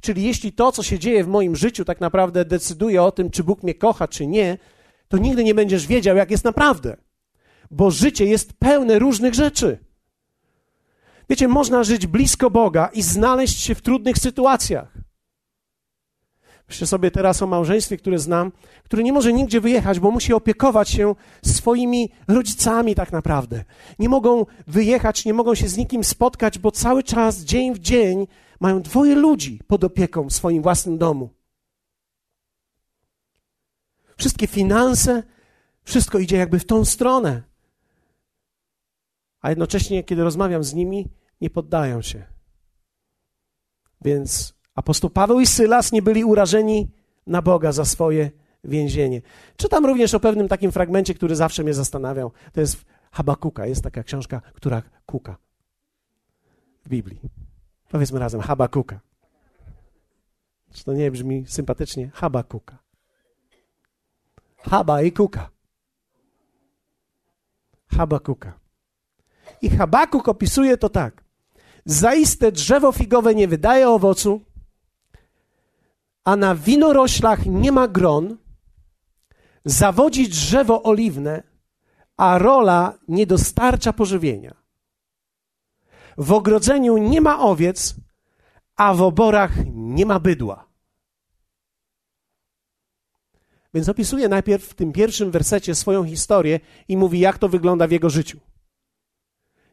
Czyli 0.00 0.22
jeśli 0.22 0.52
to, 0.52 0.72
co 0.72 0.82
się 0.82 0.98
dzieje 0.98 1.24
w 1.24 1.28
moim 1.28 1.56
życiu, 1.56 1.84
tak 1.84 2.00
naprawdę 2.00 2.44
decyduje 2.44 3.02
o 3.02 3.12
tym, 3.12 3.30
czy 3.30 3.44
Bóg 3.44 3.62
mnie 3.62 3.74
kocha, 3.74 4.08
czy 4.08 4.26
nie, 4.26 4.58
to 5.08 5.18
nigdy 5.18 5.44
nie 5.44 5.54
będziesz 5.54 5.86
wiedział, 5.86 6.16
jak 6.16 6.30
jest 6.30 6.44
naprawdę. 6.44 6.96
Bo 7.70 7.90
życie 7.90 8.24
jest 8.24 8.52
pełne 8.52 8.98
różnych 8.98 9.34
rzeczy. 9.34 9.78
Wiecie, 11.30 11.48
można 11.48 11.84
żyć 11.84 12.06
blisko 12.06 12.50
Boga 12.50 12.90
i 12.92 13.02
znaleźć 13.02 13.60
się 13.60 13.74
w 13.74 13.82
trudnych 13.82 14.18
sytuacjach. 14.18 14.98
Myślę 16.68 16.86
sobie 16.86 17.10
teraz 17.10 17.42
o 17.42 17.46
małżeństwie, 17.46 17.96
które 17.96 18.18
znam, 18.18 18.52
które 18.84 19.02
nie 19.02 19.12
może 19.12 19.32
nigdzie 19.32 19.60
wyjechać, 19.60 20.00
bo 20.00 20.10
musi 20.10 20.32
opiekować 20.32 20.90
się 20.90 21.14
swoimi 21.44 22.10
rodzicami 22.28 22.94
tak 22.94 23.12
naprawdę. 23.12 23.64
Nie 23.98 24.08
mogą 24.08 24.46
wyjechać, 24.66 25.24
nie 25.24 25.34
mogą 25.34 25.54
się 25.54 25.68
z 25.68 25.76
nikim 25.76 26.04
spotkać, 26.04 26.58
bo 26.58 26.70
cały 26.70 27.02
czas, 27.02 27.40
dzień 27.40 27.74
w 27.74 27.78
dzień, 27.78 28.26
mają 28.60 28.82
dwoje 28.82 29.14
ludzi 29.14 29.60
pod 29.66 29.84
opieką 29.84 30.28
w 30.28 30.32
swoim 30.32 30.62
własnym 30.62 30.98
domu. 30.98 31.30
Wszystkie 34.16 34.46
finanse, 34.46 35.22
wszystko 35.82 36.18
idzie 36.18 36.36
jakby 36.36 36.58
w 36.58 36.66
tą 36.66 36.84
stronę. 36.84 37.42
A 39.40 39.50
jednocześnie, 39.50 40.04
kiedy 40.04 40.24
rozmawiam 40.24 40.64
z 40.64 40.74
nimi, 40.74 41.08
nie 41.40 41.50
poddają 41.50 42.02
się. 42.02 42.24
Więc 44.04 44.54
apostoł 44.74 45.10
Paweł 45.10 45.40
i 45.40 45.46
Sylas 45.46 45.92
nie 45.92 46.02
byli 46.02 46.24
urażeni 46.24 46.90
na 47.26 47.42
Boga 47.42 47.72
za 47.72 47.84
swoje 47.84 48.30
więzienie. 48.64 49.22
Czytam 49.56 49.86
również 49.86 50.14
o 50.14 50.20
pewnym 50.20 50.48
takim 50.48 50.72
fragmencie, 50.72 51.14
który 51.14 51.36
zawsze 51.36 51.62
mnie 51.62 51.74
zastanawiał. 51.74 52.32
To 52.52 52.60
jest 52.60 52.84
Habakuka. 53.10 53.66
Jest 53.66 53.82
taka 53.82 54.02
książka, 54.02 54.40
która 54.54 54.82
kuka 55.06 55.36
w 56.84 56.88
Biblii. 56.88 57.20
Powiedzmy 57.88 58.18
razem, 58.18 58.40
Habakuka. 58.40 59.00
Czy 60.72 60.84
to 60.84 60.92
nie 60.92 61.10
brzmi 61.10 61.44
sympatycznie? 61.46 62.10
Habakuka. 62.14 62.78
Haba 64.58 65.02
i 65.02 65.12
kuka. 65.12 65.50
Habakuka. 67.86 68.58
I 69.62 69.70
Habakuk 69.70 70.28
opisuje 70.28 70.76
to 70.76 70.88
tak. 70.88 71.24
Zaiste 71.84 72.52
drzewo 72.52 72.92
figowe 72.92 73.34
nie 73.34 73.48
wydaje 73.48 73.88
owocu, 73.88 74.40
a 76.24 76.36
na 76.36 76.54
winoroślach 76.54 77.46
nie 77.46 77.72
ma 77.72 77.88
gron, 77.88 78.36
zawodzi 79.64 80.28
drzewo 80.28 80.82
oliwne, 80.82 81.42
a 82.16 82.38
rola 82.38 82.98
nie 83.08 83.26
dostarcza 83.26 83.92
pożywienia. 83.92 84.57
W 86.18 86.32
ogrodzeniu 86.32 86.98
nie 86.98 87.20
ma 87.20 87.40
owiec, 87.40 87.94
a 88.76 88.94
w 88.94 89.02
oborach 89.02 89.52
nie 89.74 90.06
ma 90.06 90.20
bydła. 90.20 90.68
Więc 93.74 93.88
opisuje 93.88 94.28
najpierw 94.28 94.64
w 94.64 94.74
tym 94.74 94.92
pierwszym 94.92 95.30
wersecie 95.30 95.74
swoją 95.74 96.04
historię 96.04 96.60
i 96.88 96.96
mówi, 96.96 97.20
jak 97.20 97.38
to 97.38 97.48
wygląda 97.48 97.86
w 97.86 97.90
jego 97.90 98.10
życiu. 98.10 98.40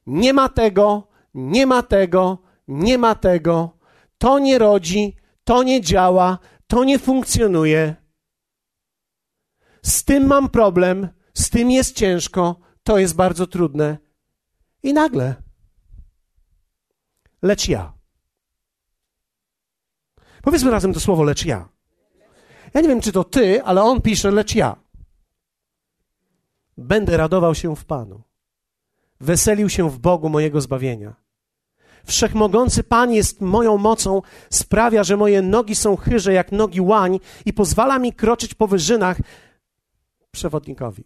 Nie 0.07 0.33
ma 0.33 0.49
tego, 0.49 1.07
nie 1.33 1.67
ma 1.67 1.83
tego, 1.83 2.37
nie 2.67 2.97
ma 2.97 3.15
tego, 3.15 3.77
to 4.17 4.39
nie 4.39 4.57
rodzi, 4.57 5.15
to 5.43 5.63
nie 5.63 5.81
działa, 5.81 6.39
to 6.67 6.83
nie 6.83 6.99
funkcjonuje. 6.99 7.95
Z 9.83 10.03
tym 10.03 10.25
mam 10.27 10.49
problem, 10.49 11.09
z 11.33 11.49
tym 11.49 11.71
jest 11.71 11.95
ciężko, 11.95 12.59
to 12.83 12.97
jest 12.97 13.15
bardzo 13.15 13.47
trudne. 13.47 13.97
I 14.83 14.93
nagle, 14.93 15.44
lecz 17.41 17.67
ja. 17.67 17.93
Powiedzmy 20.41 20.71
razem 20.71 20.93
to 20.93 20.99
słowo, 20.99 21.23
lecz 21.23 21.45
ja. 21.45 21.69
Ja 22.73 22.81
nie 22.81 22.87
wiem, 22.87 23.01
czy 23.01 23.11
to 23.11 23.23
ty, 23.23 23.63
ale 23.63 23.83
on 23.83 24.01
pisze, 24.01 24.31
lecz 24.31 24.55
ja. 24.55 24.75
Będę 26.77 27.17
radował 27.17 27.55
się 27.55 27.75
w 27.75 27.85
Panu. 27.85 28.21
Weselił 29.19 29.69
się 29.69 29.89
w 29.89 29.99
Bogu 29.99 30.29
mojego 30.29 30.61
zbawienia. 30.61 31.15
Wszechmogący 32.05 32.83
Pan 32.83 33.13
jest 33.13 33.41
moją 33.41 33.77
mocą, 33.77 34.21
sprawia, 34.49 35.03
że 35.03 35.17
moje 35.17 35.41
nogi 35.41 35.75
są 35.75 35.95
chyże 35.95 36.33
jak 36.33 36.51
nogi 36.51 36.81
łań 36.81 37.19
i 37.45 37.53
pozwala 37.53 37.99
mi 37.99 38.13
kroczyć 38.13 38.53
po 38.53 38.67
wyżynach 38.67 39.17
przewodnikowi. 40.31 41.03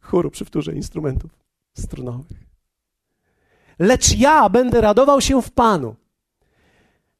Chóru 0.00 0.30
przy 0.30 0.44
wtórze 0.44 0.72
instrumentów 0.72 1.30
strunowych. 1.78 2.45
Lecz 3.78 4.16
ja 4.16 4.48
będę 4.48 4.80
radował 4.80 5.20
się 5.20 5.42
w 5.42 5.50
Panu. 5.50 5.96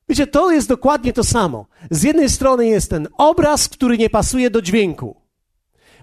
Wiecie, 0.08 0.26
to 0.26 0.50
jest 0.50 0.68
dokładnie 0.68 1.12
to 1.12 1.24
samo. 1.24 1.66
Z 1.90 2.02
jednej 2.02 2.30
strony 2.30 2.66
jest 2.66 2.90
ten 2.90 3.08
obraz, 3.18 3.68
który 3.68 3.98
nie 3.98 4.10
pasuje 4.10 4.50
do 4.50 4.62
dźwięku. 4.62 5.25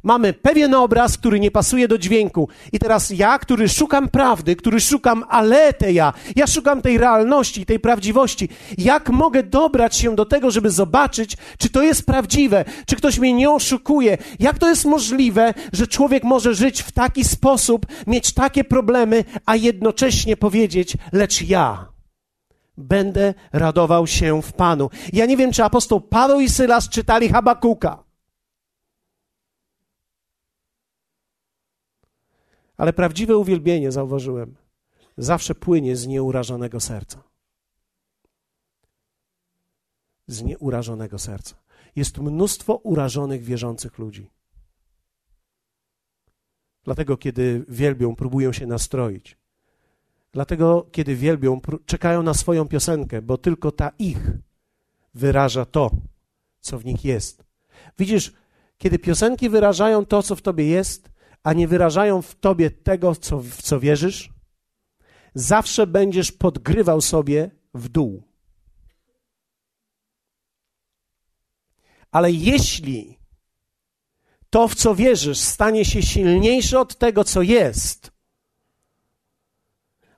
Mamy 0.04 0.34
pewien 0.34 0.74
obraz, 0.74 1.18
który 1.18 1.40
nie 1.40 1.52
pasuje 1.52 1.88
do 1.88 1.98
dźwięku. 1.98 2.50
I 2.72 2.80
teraz 2.80 3.10
ja, 3.10 3.40
który 3.40 3.70
szukam 3.70 4.10
prawdy, 4.10 4.56
który 4.56 4.80
szukam 4.80 5.24
aleteja, 5.30 6.14
ja 6.36 6.48
szukam 6.48 6.82
tej 6.82 6.98
realności, 6.98 7.66
tej 7.66 7.80
prawdziwości. 7.80 8.50
Jak 8.78 9.10
mogę 9.10 9.44
dobrać 9.44 9.96
się 9.96 10.16
do 10.16 10.26
tego, 10.26 10.52
żeby 10.52 10.70
zobaczyć, 10.70 11.38
czy 11.58 11.70
to 11.70 11.84
jest 11.84 12.06
prawdziwe, 12.06 12.66
czy 12.86 12.96
ktoś 12.96 13.20
mnie 13.20 13.34
nie 13.34 13.52
oszukuje? 13.52 14.18
Jak 14.40 14.60
to 14.60 14.70
jest 14.70 14.86
możliwe, 14.86 15.54
że 15.74 15.88
człowiek 15.88 16.24
może 16.24 16.56
żyć 16.56 16.82
w 16.82 16.92
taki 16.92 17.24
sposób, 17.24 17.86
mieć 18.08 18.34
takie 18.34 18.64
problemy, 18.64 19.24
a 19.46 19.56
jednocześnie 19.56 20.38
powiedzieć, 20.38 20.98
lecz 21.12 21.42
ja 21.42 21.94
będę 22.78 23.34
radował 23.54 24.08
się 24.08 24.42
w 24.42 24.54
Panu. 24.54 24.90
Ja 25.14 25.26
nie 25.26 25.38
wiem, 25.38 25.52
czy 25.52 25.64
apostoł 25.64 26.02
Paweł 26.02 26.40
i 26.40 26.50
Sylas 26.50 26.90
czytali 26.90 27.30
Habakuka. 27.30 28.13
Ale 32.78 32.94
prawdziwe 32.94 33.38
uwielbienie, 33.38 33.92
zauważyłem, 33.92 34.56
zawsze 35.18 35.56
płynie 35.56 35.96
z 35.96 36.08
nieurażonego 36.08 36.80
serca. 36.80 37.24
Z 40.28 40.44
nieurażonego 40.44 41.20
serca. 41.20 41.56
Jest 41.96 42.18
mnóstwo 42.18 42.76
urażonych, 42.76 43.44
wierzących 43.44 43.98
ludzi. 43.98 44.30
Dlatego, 46.84 47.18
kiedy 47.18 47.66
wielbią, 47.68 48.16
próbują 48.16 48.54
się 48.54 48.68
nastroić. 48.68 49.38
Dlatego, 50.32 50.88
kiedy 50.92 51.16
wielbią, 51.16 51.62
czekają 51.86 52.24
na 52.24 52.34
swoją 52.34 52.68
piosenkę, 52.68 53.22
bo 53.22 53.38
tylko 53.38 53.72
ta 53.72 53.92
ich 54.00 54.32
wyraża 55.14 55.66
to, 55.66 55.92
co 56.60 56.80
w 56.80 56.86
nich 56.86 57.06
jest. 57.06 57.44
Widzisz, 58.00 58.34
kiedy 58.78 59.00
piosenki 59.00 59.50
wyrażają 59.50 60.06
to, 60.06 60.24
co 60.24 60.36
w 60.36 60.42
tobie 60.42 60.66
jest, 60.66 61.13
a 61.44 61.54
nie 61.54 61.68
wyrażają 61.68 62.22
w 62.22 62.36
tobie 62.36 62.72
tego, 62.72 63.16
co, 63.16 63.40
w 63.40 63.62
co 63.62 63.80
wierzysz, 63.80 64.30
zawsze 65.34 65.88
będziesz 65.88 66.32
podgrywał 66.32 67.02
sobie 67.02 67.52
w 67.74 67.90
dół. 67.90 68.24
Ale 72.12 72.32
jeśli 72.32 73.20
to, 74.50 74.68
w 74.68 74.76
co 74.76 74.96
wierzysz, 74.96 75.40
stanie 75.40 75.86
się 75.86 76.02
silniejsze 76.02 76.80
od 76.80 76.98
tego, 76.98 77.24
co 77.24 77.42
jest, 77.42 78.12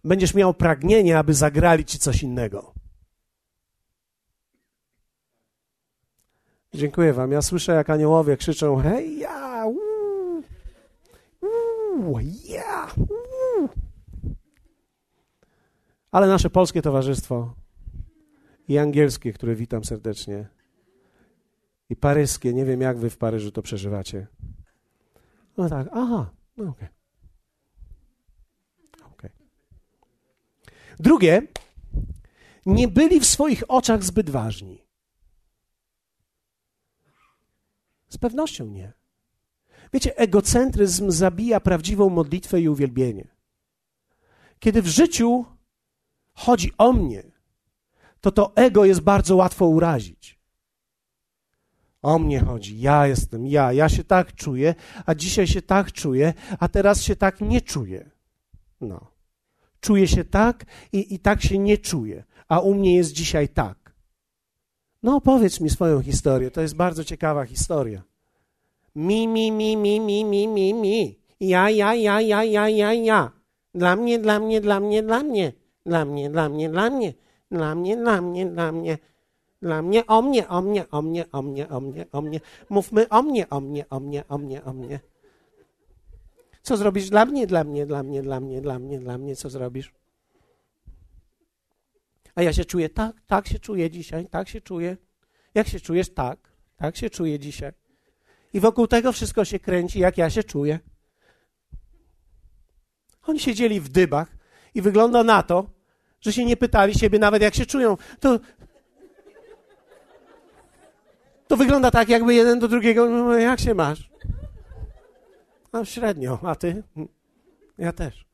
będziesz 0.03 0.33
miał 0.33 0.53
pragnienie, 0.53 1.17
aby 1.17 1.33
zagrali 1.33 1.85
ci 1.85 1.99
coś 1.99 2.23
innego. 2.23 2.73
Dziękuję 6.73 7.13
wam. 7.13 7.31
Ja 7.31 7.41
słyszę, 7.41 7.71
jak 7.71 7.89
aniołowie 7.89 8.37
krzyczą: 8.37 8.77
Hej, 8.77 9.19
ja! 9.19 9.65
Uu, 11.95 12.19
ja! 12.43 12.87
Uu. 12.97 13.69
Ale 16.11 16.27
nasze 16.27 16.49
polskie 16.49 16.81
towarzystwo 16.81 17.55
i 18.67 18.77
angielskie, 18.77 19.33
które 19.33 19.55
witam 19.55 19.85
serdecznie, 19.85 20.47
i 21.89 21.95
paryskie, 21.95 22.53
nie 22.53 22.65
wiem, 22.65 22.81
jak 22.81 22.97
wy 22.97 23.09
w 23.09 23.17
Paryżu 23.17 23.51
to 23.51 23.61
przeżywacie. 23.61 24.27
No 25.57 25.69
tak, 25.69 25.87
aha, 25.91 26.31
no 26.57 26.69
okej. 26.69 26.89
Okay. 29.11 29.29
Drugie, 30.99 31.41
nie 32.65 32.87
byli 32.87 33.19
w 33.19 33.25
swoich 33.25 33.63
oczach 33.67 34.03
zbyt 34.03 34.29
ważni. 34.29 34.85
Z 38.09 38.17
pewnością 38.17 38.65
nie. 38.65 38.93
Wiecie, 39.93 40.17
egocentryzm 40.17 41.11
zabija 41.11 41.59
prawdziwą 41.59 42.09
modlitwę 42.09 42.61
i 42.61 42.69
uwielbienie. 42.69 43.27
Kiedy 44.59 44.81
w 44.81 44.87
życiu 44.87 45.45
chodzi 46.33 46.71
o 46.77 46.93
mnie, 46.93 47.23
to 48.21 48.31
to 48.31 48.51
ego 48.55 48.85
jest 48.85 49.01
bardzo 49.01 49.35
łatwo 49.35 49.67
urazić. 49.67 50.39
O 52.01 52.19
mnie 52.19 52.39
chodzi, 52.39 52.79
ja 52.79 53.07
jestem, 53.07 53.47
ja, 53.47 53.73
ja 53.73 53.89
się 53.89 54.03
tak 54.03 54.35
czuję, 54.35 54.75
a 55.05 55.15
dzisiaj 55.15 55.47
się 55.47 55.61
tak 55.61 55.91
czuję, 55.91 56.33
a 56.59 56.67
teraz 56.67 57.01
się 57.01 57.15
tak 57.15 57.41
nie 57.41 57.61
czuję. 57.61 58.09
No. 58.81 59.11
czuję 59.79 60.07
się 60.07 60.23
tak 60.23 60.65
i, 60.91 61.13
i 61.13 61.19
tak 61.19 61.41
się 61.41 61.57
nie 61.57 61.77
czuję, 61.77 62.23
a 62.47 62.59
u 62.59 62.73
mnie 62.73 62.95
jest 62.95 63.11
dzisiaj 63.11 63.49
tak. 63.49 63.85
No, 65.03 65.15
opowiedz 65.15 65.59
mi 65.59 65.69
swoją 65.69 66.01
historię. 66.01 66.51
To 66.51 66.61
jest 66.61 66.75
bardzo 66.75 67.03
ciekawa 67.03 67.45
historia. 67.45 68.03
Mi, 68.95 69.27
mi, 69.27 69.51
mi, 69.51 69.75
mi, 69.75 69.99
mi, 69.99 70.23
mi, 70.25 70.47
mi, 70.47 70.73
mi. 70.73 71.19
Ja, 71.39 71.69
ja, 71.69 71.93
ja, 71.93 72.21
ja, 72.21 72.43
ja, 72.43 72.69
ja, 72.69 72.93
ja. 72.93 73.31
Dla 73.73 73.95
mnie, 73.95 74.19
dla 74.19 74.39
mnie, 74.39 74.61
dla 74.61 74.79
mnie, 74.79 75.03
dla 75.03 75.23
mnie. 75.23 75.53
Dla 75.85 76.05
mnie, 76.05 76.29
dla 76.29 76.49
mnie, 76.49 76.69
dla 76.69 76.89
mnie. 76.89 77.13
Dla 77.51 77.75
mnie, 77.75 77.97
dla 77.97 78.21
mnie, 78.21 78.45
dla 78.45 78.71
mnie. 78.71 78.97
Dla 79.61 79.81
mnie, 79.81 80.05
o 80.05 80.21
mnie, 80.21 80.47
o 80.47 80.61
mnie, 80.61 80.89
o 80.89 81.01
mnie, 81.01 81.25
o 81.31 81.41
mnie, 81.41 81.69
o 81.69 81.79
mnie, 81.81 82.05
o 82.11 82.21
mnie. 82.21 82.39
Mówmy 82.69 83.09
o 83.09 83.21
mnie, 83.23 83.49
o 83.49 83.61
mnie, 83.61 83.89
o 83.89 83.99
mnie, 83.99 84.27
o 84.27 84.37
mnie, 84.37 84.63
o 84.63 84.73
mnie. 84.73 84.99
Co 86.61 86.77
zrobisz 86.77 87.09
dla 87.09 87.25
mnie, 87.25 87.47
dla 87.47 87.63
mnie, 87.63 87.85
dla 87.85 88.03
mnie, 88.03 88.21
dla 88.21 88.39
mnie, 88.39 88.61
dla 88.61 88.79
mnie, 88.79 88.99
dla 88.99 89.17
mnie, 89.17 89.35
co 89.35 89.49
zrobisz? 89.49 89.93
A 92.35 92.43
ja 92.43 92.53
się 92.53 92.65
czuję 92.65 92.89
tak, 92.89 93.21
tak 93.27 93.47
się 93.47 93.59
czuję 93.59 93.91
dzisiaj, 93.91 94.27
tak 94.27 94.49
się 94.49 94.61
czuję. 94.61 94.97
Jak 95.53 95.67
się 95.67 95.79
czujesz? 95.79 96.13
Tak, 96.13 96.39
tak 96.77 96.97
się 96.97 97.09
czuję 97.09 97.39
dzisiaj. 97.39 97.84
I 98.55 98.59
wokół 98.59 98.87
tego 98.87 99.11
wszystko 99.11 99.45
się 99.45 99.59
kręci, 99.59 99.99
jak 99.99 100.17
ja 100.17 100.29
się 100.29 100.43
czuję. 100.43 100.79
Oni 103.23 103.39
siedzieli 103.39 103.81
w 103.81 103.89
dybach 103.89 104.37
i 104.75 104.81
wygląda 104.81 105.23
na 105.23 105.43
to, 105.43 105.69
że 106.21 106.33
się 106.33 106.45
nie 106.45 106.57
pytali 106.57 106.93
siebie 106.93 107.19
nawet, 107.19 107.41
jak 107.41 107.55
się 107.55 107.65
czują. 107.65 107.97
To, 108.19 108.39
to 111.47 111.57
wygląda 111.57 111.91
tak, 111.91 112.09
jakby 112.09 112.33
jeden 112.33 112.59
do 112.59 112.67
drugiego, 112.67 113.09
no, 113.09 113.33
jak 113.33 113.59
się 113.59 113.73
masz? 113.73 114.09
No 115.73 115.85
średnio, 115.85 116.39
a 116.43 116.55
ty? 116.55 116.83
Ja 117.77 117.93
też. 117.93 118.25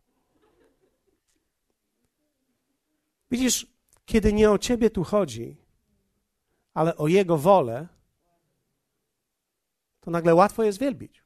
Widzisz, 3.31 3.67
kiedy 4.05 4.33
nie 4.33 4.51
o 4.51 4.57
ciebie 4.57 4.89
tu 4.89 5.03
chodzi, 5.03 5.57
ale 6.73 6.97
o 6.97 7.07
Jego 7.07 7.37
wolę, 7.37 7.87
to 10.01 10.11
nagle 10.11 10.35
łatwo 10.35 10.63
jest 10.63 10.79
wielbić. 10.79 11.23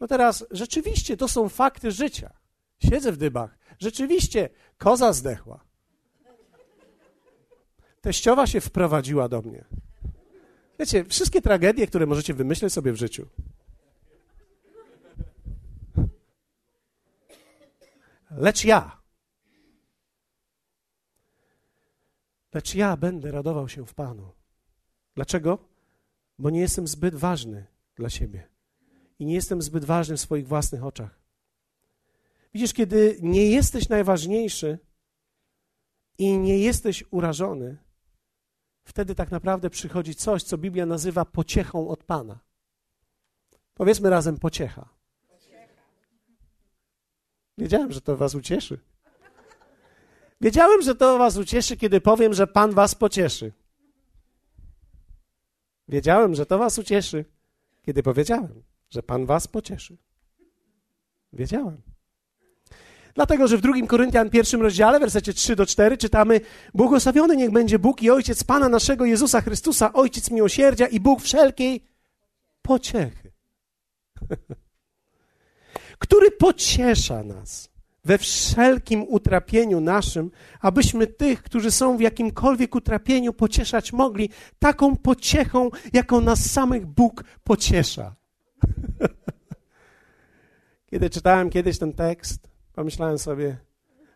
No 0.00 0.06
teraz, 0.06 0.44
rzeczywiście, 0.50 1.16
to 1.16 1.28
są 1.28 1.48
fakty 1.48 1.90
życia. 1.90 2.30
Siedzę 2.78 3.12
w 3.12 3.16
dybach. 3.16 3.58
Rzeczywiście, 3.78 4.48
koza 4.78 5.12
zdechła. 5.12 5.64
Teściowa 8.00 8.46
się 8.46 8.60
wprowadziła 8.60 9.28
do 9.28 9.42
mnie. 9.42 9.64
Wiecie, 10.78 11.04
wszystkie 11.04 11.42
tragedie, 11.42 11.86
które 11.86 12.06
możecie 12.06 12.34
wymyśleć 12.34 12.72
sobie 12.72 12.92
w 12.92 12.96
życiu. 12.96 13.28
Lecz 18.30 18.64
ja, 18.64 19.02
lecz 22.54 22.74
ja 22.74 22.96
będę 22.96 23.30
radował 23.30 23.68
się 23.68 23.86
w 23.86 23.94
Panu. 23.94 24.32
Dlaczego? 25.14 25.71
Bo 26.42 26.50
nie 26.50 26.60
jestem 26.60 26.88
zbyt 26.88 27.14
ważny 27.14 27.66
dla 27.96 28.10
siebie 28.10 28.48
i 29.18 29.26
nie 29.26 29.34
jestem 29.34 29.62
zbyt 29.62 29.84
ważny 29.84 30.16
w 30.16 30.20
swoich 30.20 30.48
własnych 30.48 30.84
oczach. 30.84 31.20
Widzisz, 32.54 32.72
kiedy 32.72 33.18
nie 33.22 33.50
jesteś 33.50 33.88
najważniejszy 33.88 34.78
i 36.18 36.38
nie 36.38 36.58
jesteś 36.58 37.04
urażony, 37.10 37.76
wtedy 38.84 39.14
tak 39.14 39.30
naprawdę 39.30 39.70
przychodzi 39.70 40.14
coś, 40.14 40.42
co 40.42 40.58
Biblia 40.58 40.86
nazywa 40.86 41.24
pociechą 41.24 41.88
od 41.88 42.04
Pana. 42.04 42.38
Powiedzmy 43.74 44.10
razem 44.10 44.38
pociecha. 44.38 44.88
Wiedziałem, 47.58 47.92
że 47.92 48.00
to 48.00 48.16
Was 48.16 48.34
ucieszy. 48.34 48.78
Wiedziałem, 50.40 50.82
że 50.82 50.94
to 50.94 51.18
Was 51.18 51.36
ucieszy, 51.36 51.76
kiedy 51.76 52.00
powiem, 52.00 52.34
że 52.34 52.46
Pan 52.46 52.70
Was 52.70 52.94
pocieszy. 52.94 53.52
Wiedziałem, 55.88 56.34
że 56.34 56.46
to 56.46 56.58
Was 56.58 56.78
ucieszy, 56.78 57.24
kiedy 57.82 58.02
powiedziałem, 58.02 58.62
że 58.90 59.02
Pan 59.02 59.26
Was 59.26 59.48
pocieszy. 59.48 59.96
Wiedziałem. 61.32 61.82
Dlatego, 63.14 63.48
że 63.48 63.56
w 63.56 63.60
drugim 63.60 63.86
Koryntian 63.86 64.30
pierwszym 64.30 64.62
rozdziale, 64.62 65.00
wersecie 65.00 65.32
3 65.32 65.56
do 65.56 65.66
4 65.66 65.96
czytamy 65.96 66.40
Błogosławiony 66.74 67.36
niech 67.36 67.50
będzie 67.50 67.78
Bóg 67.78 68.02
i 68.02 68.10
Ojciec 68.10 68.44
Pana 68.44 68.68
naszego 68.68 69.04
Jezusa 69.04 69.40
Chrystusa, 69.40 69.92
Ojciec 69.92 70.30
miłosierdzia 70.30 70.86
i 70.86 71.00
Bóg 71.00 71.22
wszelkiej 71.22 71.84
pociechy. 72.62 73.32
Który 75.98 76.30
pociesza 76.30 77.22
nas 77.22 77.71
we 78.04 78.18
wszelkim 78.18 79.04
utrapieniu 79.08 79.80
naszym, 79.80 80.30
abyśmy 80.60 81.06
tych, 81.06 81.42
którzy 81.42 81.70
są 81.70 81.96
w 81.96 82.00
jakimkolwiek 82.00 82.74
utrapieniu, 82.74 83.32
pocieszać 83.32 83.92
mogli 83.92 84.30
taką 84.58 84.96
pociechą, 84.96 85.70
jaką 85.92 86.20
nas 86.20 86.50
samych 86.50 86.86
Bóg 86.86 87.24
pociesza. 87.44 88.14
Kiedy 90.90 91.10
czytałem 91.10 91.50
kiedyś 91.50 91.78
ten 91.78 91.92
tekst, 91.92 92.50
pomyślałem 92.72 93.18
sobie, 93.18 93.56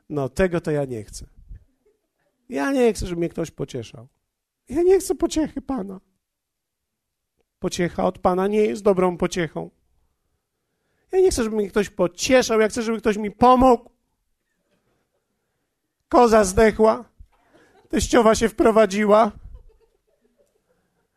no 0.09 0.29
tego 0.29 0.61
to 0.61 0.71
ja 0.71 0.85
nie 0.85 1.05
chcę. 1.05 1.27
Ja 2.49 2.73
nie 2.73 2.93
chcę, 2.93 3.07
żeby 3.07 3.19
mnie 3.19 3.29
ktoś 3.29 3.51
pocieszał. 3.51 4.09
Ja 4.69 4.83
nie 4.83 4.99
chcę 4.99 5.15
pociechy 5.15 5.63
Pana. 5.63 6.01
Pociecha 7.59 8.05
od 8.05 8.19
Pana 8.19 8.47
nie 8.47 8.61
jest 8.61 8.83
dobrą 8.83 9.17
pociechą. 9.17 9.71
Ja 11.13 11.21
nie 11.21 11.31
chcę, 11.31 11.45
żeby 11.45 11.57
mnie 11.57 11.69
ktoś 11.69 11.91
pocieszał, 11.91 12.61
ja 12.61 12.69
chcę, 12.69 12.83
żeby 12.83 12.99
ktoś 12.99 13.17
mi 13.17 13.31
pomógł. 13.31 13.91
Koza 16.09 16.45
zdechła, 16.45 17.05
teściowa 17.89 18.35
się 18.35 18.49
wprowadziła, 18.49 19.33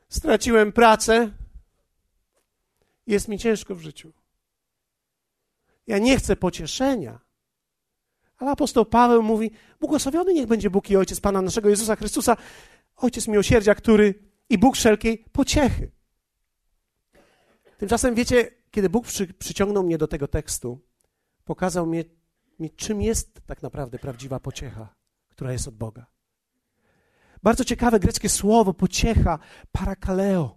straciłem 0.10 0.72
pracę, 0.72 1.32
jest 3.08 3.28
mi 3.28 3.40
ciężko 3.40 3.76
w 3.76 3.82
życiu. 3.82 4.14
Ja 5.88 5.98
nie 5.98 6.18
chcę 6.18 6.36
pocieszenia. 6.36 7.20
Ale 8.38 8.52
apostoł 8.52 8.86
Paweł 8.86 9.24
mówi: 9.24 9.52
Błogosławiony 9.80 10.34
niech 10.34 10.48
będzie 10.48 10.70
Bóg 10.70 10.90
i 10.90 10.98
Ojciec 10.98 11.20
Pana 11.20 11.42
naszego 11.42 11.70
Jezusa 11.70 11.96
Chrystusa, 11.96 12.38
Ojciec 12.96 13.28
miłosierdzia, 13.28 13.76
który 13.76 14.14
i 14.50 14.58
Bóg 14.58 14.76
wszelkiej 14.76 15.18
pociechy. 15.18 15.92
Tymczasem 17.78 18.16
wiecie, 18.16 18.52
kiedy 18.72 18.90
Bóg 18.90 19.06
przy, 19.06 19.34
przyciągnął 19.34 19.84
mnie 19.84 19.98
do 19.98 20.08
tego 20.08 20.28
tekstu, 20.28 20.80
pokazał 21.46 21.86
mi, 21.86 22.04
mi, 22.60 22.72
czym 22.72 23.02
jest 23.02 23.42
tak 23.46 23.62
naprawdę 23.62 24.00
prawdziwa 24.00 24.40
pociecha, 24.40 24.96
która 25.30 25.52
jest 25.52 25.68
od 25.68 25.76
Boga. 25.76 26.06
Bardzo 27.44 27.66
ciekawe 27.66 28.00
greckie 28.00 28.30
słowo 28.30 28.74
pociecha, 28.74 29.40
parakaleo. 29.72 30.48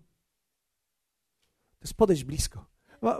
To 1.78 1.84
jest 1.84 1.94
podejść 1.94 2.24
blisko. 2.24 2.72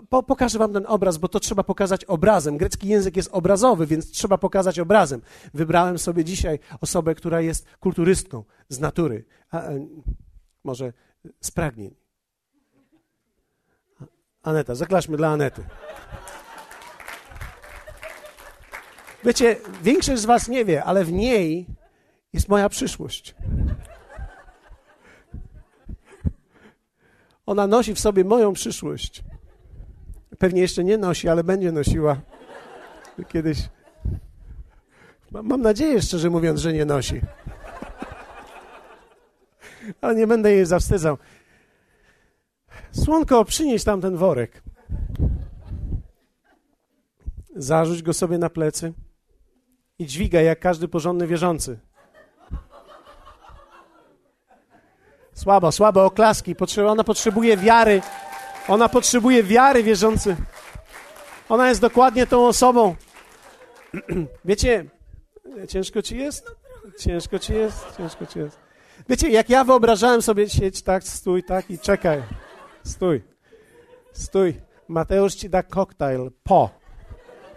Po, 0.09 0.23
pokażę 0.23 0.59
wam 0.59 0.73
ten 0.73 0.85
obraz, 0.87 1.19
bo 1.19 1.29
to 1.29 1.41
trzeba 1.41 1.65
pokazać 1.65 2.05
obrazem. 2.05 2.57
Grecki 2.57 2.89
język 2.89 3.17
jest 3.17 3.29
obrazowy, 3.33 3.87
więc 3.87 4.11
trzeba 4.11 4.39
pokazać 4.39 4.79
obrazem. 4.79 5.23
Wybrałem 5.55 5.99
sobie 5.99 6.25
dzisiaj 6.25 6.59
osobę, 6.81 7.15
która 7.15 7.41
jest 7.41 7.67
kulturystką 7.81 8.45
z 8.69 8.81
natury, 8.81 9.25
a, 9.51 9.59
a, 9.59 9.71
może 10.65 10.93
z 11.41 11.51
pragnień. 11.51 12.02
Aneta, 14.43 14.75
zaklaszmy 14.75 15.17
dla 15.17 15.29
Anety. 15.29 15.63
Wiecie, 19.25 19.57
większość 19.83 20.23
z 20.23 20.25
was 20.25 20.49
nie 20.49 20.65
wie, 20.65 20.85
ale 20.85 21.05
w 21.05 21.13
niej 21.13 21.67
jest 22.33 22.49
moja 22.49 22.69
przyszłość. 22.69 23.35
Ona 27.47 27.67
nosi 27.67 27.95
w 27.95 28.01
sobie 28.01 28.25
moją 28.25 28.53
przyszłość. 28.53 29.25
Pewnie 30.39 30.61
jeszcze 30.61 30.85
nie 30.85 30.99
nosi, 30.99 31.29
ale 31.29 31.45
będzie 31.45 31.73
nosiła 31.73 32.17
kiedyś. 33.29 33.59
Mam 35.31 35.63
nadzieję, 35.63 36.03
szczerze 36.03 36.31
mówiąc, 36.31 36.61
że 36.61 36.73
nie 36.73 36.85
nosi. 36.85 37.21
Ale 40.01 40.15
nie 40.15 40.27
będę 40.27 40.53
jej 40.53 40.67
zawstydzał. 40.67 41.19
Słonko, 42.93 43.45
przynieś 43.45 43.85
tam 43.85 44.01
ten 44.01 44.17
worek. 44.17 44.63
Zarzuć 47.57 48.03
go 48.03 48.13
sobie 48.13 48.39
na 48.39 48.51
plecy 48.51 48.93
i 49.99 50.07
dźwigaj 50.07 50.45
jak 50.45 50.61
każdy 50.61 50.89
porządny 50.89 51.27
wierzący. 51.27 51.79
Słabo, 55.35 55.73
słabe 55.73 56.03
oklaski. 56.03 56.55
Ona 56.87 57.05
potrzebuje 57.05 57.57
wiary. 57.57 58.03
Ona 58.69 58.89
potrzebuje 58.89 59.43
wiary 59.43 59.83
wierzący. 59.83 60.37
Ona 61.49 61.69
jest 61.69 61.81
dokładnie 61.81 62.27
tą 62.27 62.47
osobą. 62.47 62.97
Wiecie, 64.45 64.85
ciężko 65.69 66.03
ci 66.03 66.17
jest? 66.17 66.51
Ciężko 66.99 67.39
ci 67.39 67.53
jest? 67.53 67.97
Ciężko 67.97 68.27
ci 68.27 68.39
jest. 68.39 68.59
Wiecie, 69.09 69.31
jak 69.31 69.51
ja 69.51 69.65
wyobrażałem 69.65 70.23
sobie 70.23 70.49
sieć 70.49 70.83
tak, 70.83 71.05
stój 71.05 71.45
tak 71.45 71.71
i 71.71 71.79
czekaj. 71.79 72.23
Stój. 72.85 73.23
Stój. 74.13 74.61
Mateusz 74.89 75.35
ci 75.35 75.51
da 75.51 75.63
koktajl 75.63 76.31
po. 76.43 76.71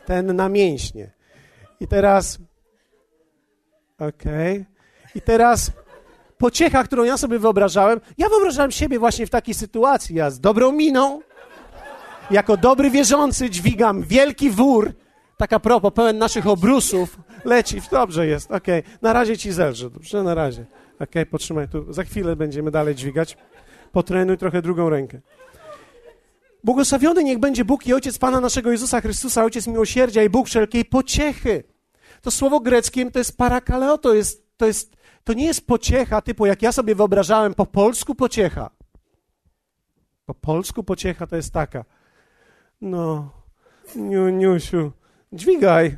Ten 0.05 0.35
na 0.35 0.49
mięśnie. 0.49 1.11
I 1.79 1.87
teraz. 1.87 2.39
Okej. 3.99 4.53
Okay. 4.53 4.65
I 5.15 5.21
teraz 5.21 5.71
pociecha, 6.37 6.83
którą 6.83 7.03
ja 7.03 7.17
sobie 7.17 7.39
wyobrażałem. 7.39 8.01
Ja 8.17 8.29
wyobrażałem 8.29 8.71
siebie 8.71 8.99
właśnie 8.99 9.27
w 9.27 9.29
takiej 9.29 9.53
sytuacji. 9.53 10.15
Ja 10.15 10.29
z 10.29 10.39
dobrą 10.39 10.71
miną, 10.71 11.21
jako 12.31 12.57
dobry 12.57 12.89
wierzący, 12.89 13.49
dźwigam 13.49 14.01
wielki 14.01 14.49
wór. 14.49 14.93
Taka 15.37 15.59
propos, 15.59 15.93
pełen 15.93 16.17
naszych 16.17 16.47
obrusów. 16.47 17.17
Leci, 17.45 17.81
dobrze 17.91 18.27
jest, 18.27 18.51
okej. 18.51 18.79
Okay. 18.79 18.97
Na 19.01 19.13
razie 19.13 19.37
ci 19.37 19.51
zelżę, 19.51 19.89
dobrze? 19.89 20.23
Na 20.23 20.33
razie. 20.33 20.65
Okej, 20.95 21.05
okay, 21.09 21.25
potrzymaj 21.25 21.67
tu. 21.67 21.93
Za 21.93 22.03
chwilę 22.03 22.35
będziemy 22.35 22.71
dalej 22.71 22.95
dźwigać. 22.95 23.37
Potrenuj 23.95 24.37
trochę 24.37 24.61
drugą 24.61 24.89
rękę. 24.89 25.19
Błogosławiony 26.63 27.23
niech 27.23 27.39
będzie 27.39 27.65
Bóg 27.65 27.87
i 27.87 27.93
Ojciec 27.93 28.17
Pana 28.17 28.39
naszego 28.39 28.71
Jezusa 28.71 29.01
Chrystusa, 29.01 29.43
Ojciec 29.43 29.67
miłosierdzia 29.67 30.23
i 30.23 30.29
Bóg 30.29 30.47
wszelkiej 30.47 30.85
pociechy. 30.85 31.63
To 32.21 32.31
słowo 32.31 32.59
greckie 32.59 33.11
to 33.11 33.19
jest 33.19 33.37
parakaleo, 33.37 33.97
to, 33.97 34.13
jest, 34.13 34.57
to, 34.57 34.65
jest, 34.65 34.95
to 35.23 35.33
nie 35.33 35.45
jest 35.45 35.67
pociecha 35.67 36.21
typu, 36.21 36.45
jak 36.45 36.61
ja 36.61 36.71
sobie 36.71 36.95
wyobrażałem, 36.95 37.53
po 37.53 37.65
polsku 37.65 38.15
pociecha. 38.15 38.69
Po 40.25 40.33
polsku 40.33 40.83
pociecha 40.83 41.27
to 41.27 41.35
jest 41.35 41.53
taka. 41.53 41.85
No, 42.81 43.31
niu, 43.95 44.29
niusiu, 44.29 44.91
dźwigaj. 45.33 45.97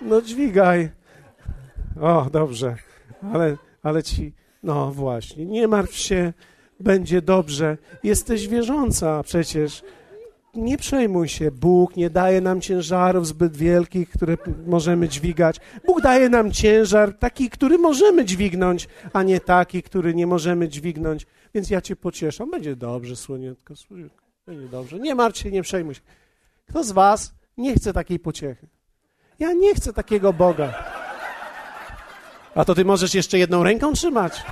No 0.00 0.22
dźwigaj. 0.22 0.90
O, 2.00 2.26
dobrze. 2.32 2.76
Ale, 3.32 3.56
ale 3.82 4.02
ci, 4.02 4.34
no 4.66 4.92
właśnie, 4.92 5.46
nie 5.46 5.68
martw 5.68 5.96
się, 5.96 6.32
będzie 6.80 7.22
dobrze. 7.22 7.78
Jesteś 8.02 8.48
wierząca 8.48 9.22
przecież. 9.22 9.82
Nie 10.54 10.78
przejmuj 10.78 11.28
się. 11.28 11.50
Bóg 11.50 11.96
nie 11.96 12.10
daje 12.10 12.40
nam 12.40 12.60
ciężarów 12.60 13.26
zbyt 13.26 13.56
wielkich, 13.56 14.10
które 14.10 14.36
możemy 14.66 15.08
dźwigać. 15.08 15.60
Bóg 15.86 16.00
daje 16.02 16.28
nam 16.28 16.52
ciężar 16.52 17.18
taki, 17.18 17.50
który 17.50 17.78
możemy 17.78 18.24
dźwignąć, 18.24 18.88
a 19.12 19.22
nie 19.22 19.40
taki, 19.40 19.82
który 19.82 20.14
nie 20.14 20.26
możemy 20.26 20.68
dźwignąć. 20.68 21.26
Więc 21.54 21.70
ja 21.70 21.80
cię 21.80 21.96
pocieszę. 21.96 22.46
Będzie 22.46 22.76
dobrze, 22.76 23.16
słoniutko, 23.16 23.76
słoniutko. 23.76 24.24
Będzie 24.46 24.68
dobrze. 24.68 24.98
Nie 24.98 25.14
martw 25.14 25.38
się, 25.38 25.50
nie 25.50 25.62
przejmuj 25.62 25.94
się. 25.94 26.00
Kto 26.68 26.84
z 26.84 26.92
was 26.92 27.34
nie 27.56 27.74
chce 27.74 27.92
takiej 27.92 28.18
pociechy? 28.18 28.66
Ja 29.38 29.52
nie 29.52 29.74
chcę 29.74 29.92
takiego 29.92 30.32
Boga. 30.32 30.74
A 32.56 32.64
to 32.64 32.74
ty 32.74 32.84
możesz 32.84 33.14
jeszcze 33.14 33.38
jedną 33.38 33.62
ręką 33.62 33.92
trzymać. 33.92 34.42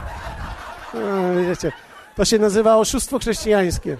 No, 0.94 1.00
wiecie, 1.48 1.72
to 2.16 2.24
się 2.24 2.38
nazywa 2.38 2.76
oszustwo 2.76 3.18
chrześcijańskie. 3.18 3.96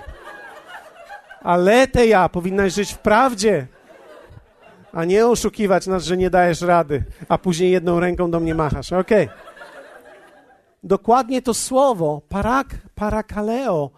Ale 1.42 1.88
te 1.88 2.06
ja 2.06 2.28
powinnaś 2.28 2.74
żyć 2.74 2.92
w 2.92 2.98
prawdzie, 2.98 3.66
a 4.92 5.04
nie 5.04 5.26
oszukiwać 5.26 5.86
nas, 5.86 6.04
że 6.04 6.16
nie 6.16 6.30
dajesz 6.30 6.60
rady, 6.60 7.04
a 7.28 7.38
później 7.38 7.70
jedną 7.70 8.00
ręką 8.00 8.30
do 8.30 8.40
mnie 8.40 8.54
machasz. 8.54 8.92
Okej. 8.92 9.24
Okay. 9.24 9.38
Dokładnie 10.82 11.42
to 11.42 11.54
słowo, 11.54 12.22
parak, 12.28 12.66
parakaleo, 12.94 13.90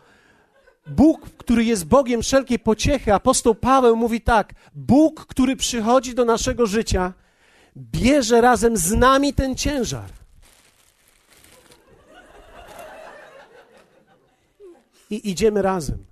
Bóg, 0.86 1.30
który 1.30 1.64
jest 1.64 1.86
Bogiem 1.86 2.22
wszelkiej 2.22 2.58
pociechy, 2.58 3.14
apostoł 3.14 3.54
Paweł 3.54 3.96
mówi 3.96 4.20
tak: 4.20 4.54
Bóg, 4.74 5.26
który 5.26 5.56
przychodzi 5.56 6.14
do 6.14 6.24
naszego 6.24 6.66
życia, 6.66 7.12
bierze 7.76 8.40
razem 8.40 8.76
z 8.76 8.92
nami 8.92 9.34
ten 9.34 9.56
ciężar. 9.56 10.10
I 15.10 15.30
idziemy 15.30 15.62
razem. 15.62 16.06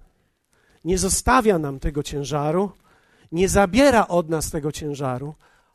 Nie 0.85 0.99
zostawia 0.99 1.59
nam 1.59 1.81
tego 1.81 2.03
ciężaru, 2.03 2.73
nie 3.33 3.49
zabiera 3.49 4.09
od 4.09 4.29
nas 4.29 4.51
tego 4.51 4.73
ciężaru. 4.73 5.35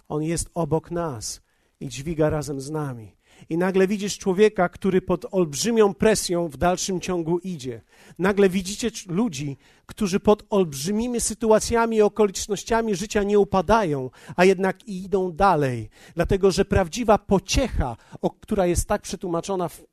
On 0.10 0.24
jest 0.24 0.50
obok 0.54 0.92
nas 0.92 1.42
i 1.80 1.88
dźwiga 1.88 2.30
razem 2.30 2.62
z 2.62 2.70
nami. 2.70 3.16
I 3.50 3.58
nagle 3.58 3.88
widzisz 3.88 4.18
człowieka, 4.18 4.70
który 4.70 5.02
pod 5.02 5.26
olbrzymią 5.32 5.94
presją 5.94 6.48
w 6.48 6.58
dalszym 6.58 7.02
ciągu 7.02 7.40
idzie. 7.40 7.82
Nagle 8.20 8.50
widzicie 8.50 8.92
ludzi, 9.08 9.58
którzy 9.86 10.20
pod 10.20 10.44
olbrzymimi 10.50 11.22
sytuacjami 11.22 11.98
i 11.98 12.02
okolicznościami 12.02 12.96
życia 12.96 13.24
nie 13.24 13.40
upadają, 13.40 14.10
a 14.36 14.46
jednak 14.46 14.88
idą 14.88 15.32
dalej. 15.32 15.90
Dlatego, 16.16 16.52
że 16.52 16.66
prawdziwa 16.66 17.18
pociecha, 17.18 17.98
która 18.42 18.66
jest 18.66 18.88
tak 18.88 19.02
przetłumaczona 19.02 19.70
w 19.70 19.84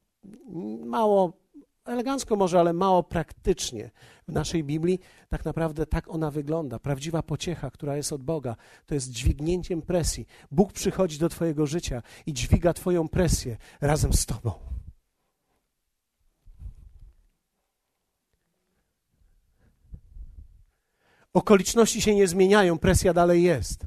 mało 0.85 1.46
elegancko 1.87 2.37
może, 2.37 2.61
ale 2.61 2.73
mało 2.73 3.03
praktycznie 3.03 3.91
w 4.29 4.33
naszej 4.33 4.65
Biblii, 4.65 5.01
tak 5.29 5.45
naprawdę 5.45 5.87
tak 5.87 6.09
ona 6.09 6.31
wygląda. 6.31 6.79
Prawdziwa 6.79 7.23
pociecha, 7.23 7.71
która 7.71 7.97
jest 7.97 8.13
od 8.13 8.23
Boga, 8.23 8.57
to 8.87 8.95
jest 8.95 9.11
dźwignięciem 9.11 9.83
presji. 9.83 10.27
Bóg 10.51 10.73
przychodzi 10.73 11.19
do 11.19 11.29
Twojego 11.29 11.67
życia 11.67 12.03
i 12.27 12.33
dźwiga 12.33 12.73
Twoją 12.73 13.09
presję 13.09 13.57
razem 13.81 14.13
z 14.13 14.27
Tobą. 14.27 14.53
Okoliczności 21.33 22.03
się 22.03 22.15
nie 22.15 22.29
zmieniają, 22.29 22.79
presja 22.79 23.15
dalej 23.15 23.43
jest. 23.43 23.87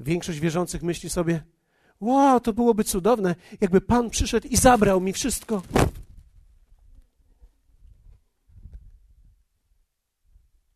Większość 0.00 0.40
wierzących 0.40 0.82
myśli 0.82 1.10
sobie, 1.10 1.42
Wow, 2.02 2.40
to 2.40 2.52
byłoby 2.52 2.84
cudowne, 2.84 3.34
jakby 3.60 3.80
Pan 3.80 4.10
przyszedł 4.10 4.48
i 4.48 4.56
zabrał 4.56 5.00
mi 5.00 5.12
wszystko. 5.12 5.62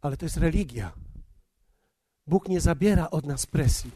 Ale 0.00 0.16
to 0.16 0.24
jest 0.24 0.36
religia. 0.36 0.92
Bóg 2.26 2.48
nie 2.48 2.60
zabiera 2.60 3.10
od 3.10 3.26
nas 3.26 3.46
presji. 3.46 3.90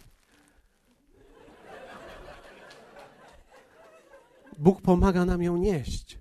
Bóg 4.58 4.82
pomaga 4.82 5.24
nam 5.24 5.42
ją 5.42 5.56
nieść. 5.56 6.18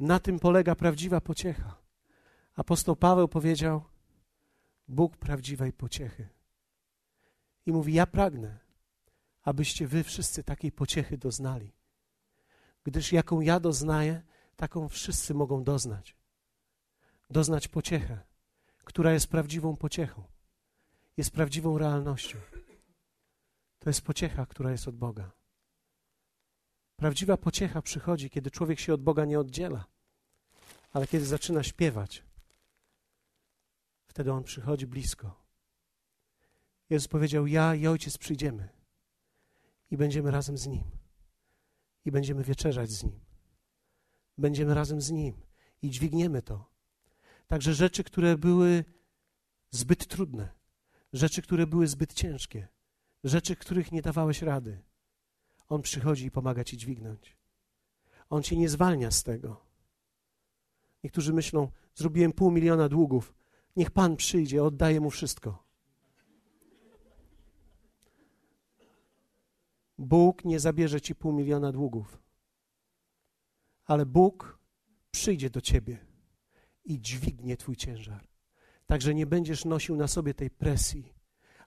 Na 0.00 0.18
tym 0.18 0.38
polega 0.38 0.74
prawdziwa 0.74 1.20
pociecha. 1.20 1.76
Apostoł 2.56 2.96
Paweł 2.96 3.28
powiedział: 3.28 3.82
Bóg 4.88 5.16
prawdziwej 5.16 5.72
pociechy. 5.72 6.28
I 7.66 7.72
mówi: 7.72 7.94
Ja 7.94 8.06
pragnę, 8.06 8.58
abyście 9.42 9.86
wy 9.86 10.04
wszyscy 10.04 10.44
takiej 10.44 10.72
pociechy 10.72 11.18
doznali. 11.18 11.72
Gdyż 12.84 13.12
jaką 13.12 13.40
ja 13.40 13.60
doznaję, 13.60 14.22
taką 14.56 14.88
wszyscy 14.88 15.34
mogą 15.34 15.64
doznać. 15.64 16.16
Doznać 17.30 17.68
pociechę, 17.68 18.20
która 18.84 19.12
jest 19.12 19.26
prawdziwą 19.26 19.76
pociechą, 19.76 20.24
jest 21.16 21.30
prawdziwą 21.30 21.78
realnością. 21.78 22.38
To 23.78 23.90
jest 23.90 24.02
pociecha, 24.02 24.46
która 24.46 24.70
jest 24.70 24.88
od 24.88 24.96
Boga. 24.96 25.30
Prawdziwa 26.96 27.36
pociecha 27.36 27.82
przychodzi, 27.82 28.30
kiedy 28.30 28.50
człowiek 28.50 28.80
się 28.80 28.94
od 28.94 29.02
Boga 29.02 29.24
nie 29.24 29.40
oddziela, 29.40 29.84
ale 30.92 31.06
kiedy 31.06 31.26
zaczyna 31.26 31.62
śpiewać, 31.62 32.22
wtedy 34.06 34.32
on 34.32 34.44
przychodzi 34.44 34.86
blisko. 34.86 35.40
Jezus 36.90 37.08
powiedział: 37.08 37.46
Ja 37.46 37.74
i 37.74 37.86
ojciec 37.86 38.18
przyjdziemy 38.18 38.79
i 39.90 39.96
będziemy 39.96 40.30
razem 40.30 40.58
z 40.58 40.66
Nim. 40.66 40.84
I 42.04 42.10
będziemy 42.10 42.44
wieczerzać 42.44 42.90
z 42.90 43.04
Nim. 43.04 43.20
Będziemy 44.38 44.74
razem 44.74 45.00
z 45.00 45.10
Nim 45.10 45.42
i 45.82 45.90
dźwigniemy 45.90 46.42
to. 46.42 46.70
Także 47.46 47.74
rzeczy, 47.74 48.04
które 48.04 48.38
były 48.38 48.84
zbyt 49.70 50.06
trudne, 50.06 50.48
rzeczy, 51.12 51.42
które 51.42 51.66
były 51.66 51.86
zbyt 51.86 52.14
ciężkie, 52.14 52.68
rzeczy, 53.24 53.56
których 53.56 53.92
nie 53.92 54.02
dawałeś 54.02 54.42
rady, 54.42 54.82
On 55.68 55.82
przychodzi 55.82 56.26
i 56.26 56.30
pomaga 56.30 56.64
ci 56.64 56.76
dźwignąć. 56.76 57.36
On 58.30 58.42
cię 58.42 58.56
nie 58.56 58.68
zwalnia 58.68 59.10
z 59.10 59.22
tego. 59.22 59.66
Niektórzy 61.04 61.32
myślą, 61.32 61.68
zrobiłem 61.94 62.32
pół 62.32 62.50
miliona 62.50 62.88
długów, 62.88 63.34
niech 63.76 63.90
Pan 63.90 64.16
przyjdzie, 64.16 64.64
oddaję 64.64 65.00
Mu 65.00 65.10
wszystko. 65.10 65.69
Bóg 70.00 70.44
nie 70.44 70.60
zabierze 70.60 71.00
ci 71.00 71.14
pół 71.14 71.32
miliona 71.32 71.72
długów, 71.72 72.22
ale 73.84 74.06
Bóg 74.06 74.58
przyjdzie 75.10 75.50
do 75.50 75.60
ciebie 75.60 76.06
i 76.84 77.00
dźwignie 77.00 77.56
twój 77.56 77.76
ciężar. 77.76 78.28
Także 78.86 79.14
nie 79.14 79.26
będziesz 79.26 79.64
nosił 79.64 79.96
na 79.96 80.08
sobie 80.08 80.34
tej 80.34 80.50
presji, 80.50 81.14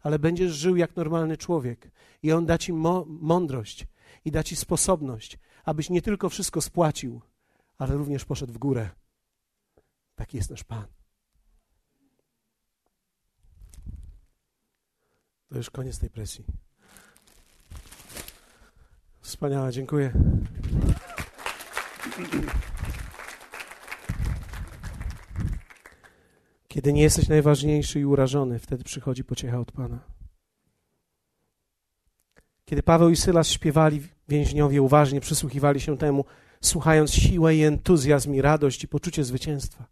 ale 0.01 0.19
będziesz 0.19 0.51
żył 0.51 0.75
jak 0.75 0.95
normalny 0.95 1.37
człowiek 1.37 1.91
i 2.23 2.31
On 2.31 2.45
da 2.45 2.57
ci 2.57 2.73
mądrość 3.07 3.87
i 4.25 4.31
da 4.31 4.43
ci 4.43 4.55
sposobność, 4.55 5.39
abyś 5.63 5.89
nie 5.89 6.01
tylko 6.01 6.29
wszystko 6.29 6.61
spłacił, 6.61 7.21
ale 7.77 7.95
również 7.95 8.25
poszedł 8.25 8.53
w 8.53 8.57
górę. 8.57 8.89
Taki 10.15 10.37
jest 10.37 10.49
nasz 10.49 10.63
Pan. 10.63 10.87
To 15.47 15.57
już 15.57 15.69
koniec 15.69 15.99
tej 15.99 16.09
presji. 16.09 16.62
Wspaniałe, 19.23 19.71
dziękuję. 19.71 20.11
Kiedy 26.67 26.93
nie 26.93 27.01
jesteś 27.01 27.27
najważniejszy 27.27 27.99
i 27.99 28.05
urażony, 28.05 28.59
wtedy 28.59 28.83
przychodzi 28.83 29.23
pociecha 29.23 29.59
od 29.59 29.71
Pana. 29.71 29.99
Kiedy 32.65 32.83
Paweł 32.83 33.09
i 33.09 33.15
Sylas 33.15 33.47
śpiewali, 33.47 34.01
więźniowie 34.29 34.81
uważnie 34.81 35.21
przysłuchiwali 35.21 35.79
się 35.79 35.97
temu, 35.97 36.25
słuchając 36.61 37.13
siłę 37.13 37.55
i 37.55 37.63
entuzjazm 37.63 38.33
i 38.33 38.41
radość 38.41 38.83
i 38.83 38.87
poczucie 38.87 39.23
zwycięstwa, 39.23 39.85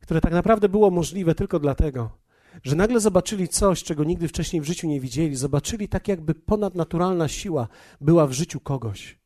które 0.00 0.20
tak 0.20 0.32
naprawdę 0.32 0.68
było 0.68 0.90
możliwe 0.90 1.34
tylko 1.34 1.58
dlatego, 1.58 2.18
że 2.62 2.76
nagle 2.76 3.00
zobaczyli 3.00 3.48
coś, 3.48 3.84
czego 3.84 4.04
nigdy 4.04 4.28
wcześniej 4.28 4.62
w 4.62 4.64
życiu 4.64 4.86
nie 4.86 5.00
widzieli. 5.00 5.36
Zobaczyli 5.36 5.88
tak, 5.88 6.08
jakby 6.08 6.34
ponadnaturalna 6.34 7.28
siła 7.28 7.68
była 8.00 8.26
w 8.26 8.32
życiu 8.32 8.60
kogoś. 8.60 9.20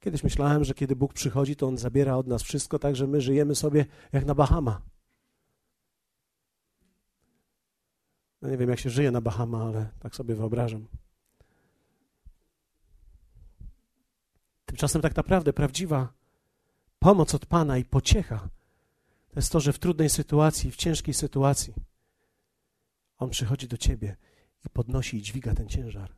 Kiedyś 0.00 0.24
myślałem, 0.24 0.64
że 0.64 0.74
kiedy 0.74 0.96
Bóg 0.96 1.12
przychodzi, 1.12 1.56
to 1.56 1.66
On 1.66 1.78
zabiera 1.78 2.16
od 2.16 2.26
nas 2.26 2.42
wszystko, 2.42 2.78
tak 2.78 2.96
że 2.96 3.06
my 3.06 3.20
żyjemy 3.20 3.54
sobie 3.54 3.86
jak 4.12 4.24
na 4.24 4.34
Bahama. 4.34 4.82
No 8.42 8.50
nie 8.50 8.56
wiem, 8.56 8.70
jak 8.70 8.78
się 8.78 8.90
żyje 8.90 9.10
na 9.10 9.20
Bahama, 9.20 9.64
ale 9.64 9.90
tak 10.00 10.16
sobie 10.16 10.34
wyobrażam. 10.34 10.86
Tymczasem 14.66 15.02
tak 15.02 15.16
naprawdę 15.16 15.52
prawdziwa 15.52 16.12
pomoc 16.98 17.34
od 17.34 17.46
Pana 17.46 17.78
i 17.78 17.84
pociecha 17.84 18.48
to 19.34 19.40
jest 19.40 19.52
to, 19.52 19.60
że 19.60 19.72
w 19.72 19.78
trudnej 19.78 20.10
sytuacji, 20.10 20.70
w 20.70 20.76
ciężkiej 20.76 21.14
sytuacji 21.14 21.74
On 23.18 23.30
przychodzi 23.30 23.68
do 23.68 23.76
ciebie 23.76 24.16
i 24.66 24.68
podnosi 24.68 25.16
i 25.16 25.22
dźwiga 25.22 25.54
ten 25.54 25.68
ciężar. 25.68 26.16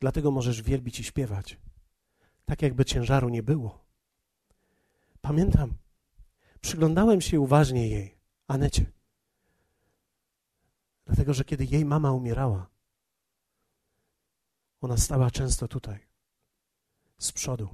Dlatego 0.00 0.30
możesz 0.30 0.62
wielbić 0.62 1.00
i 1.00 1.04
śpiewać, 1.04 1.58
tak 2.44 2.62
jakby 2.62 2.84
ciężaru 2.84 3.28
nie 3.28 3.42
było. 3.42 3.84
Pamiętam, 5.20 5.74
przyglądałem 6.60 7.20
się 7.20 7.40
uważnie 7.40 7.88
jej, 7.88 8.18
Anecie. 8.48 8.92
Dlatego, 11.06 11.34
że 11.34 11.44
kiedy 11.44 11.64
jej 11.64 11.84
mama 11.84 12.12
umierała, 12.12 12.70
ona 14.80 14.96
stała 14.96 15.30
często 15.30 15.68
tutaj, 15.68 15.98
z 17.18 17.32
przodu. 17.32 17.68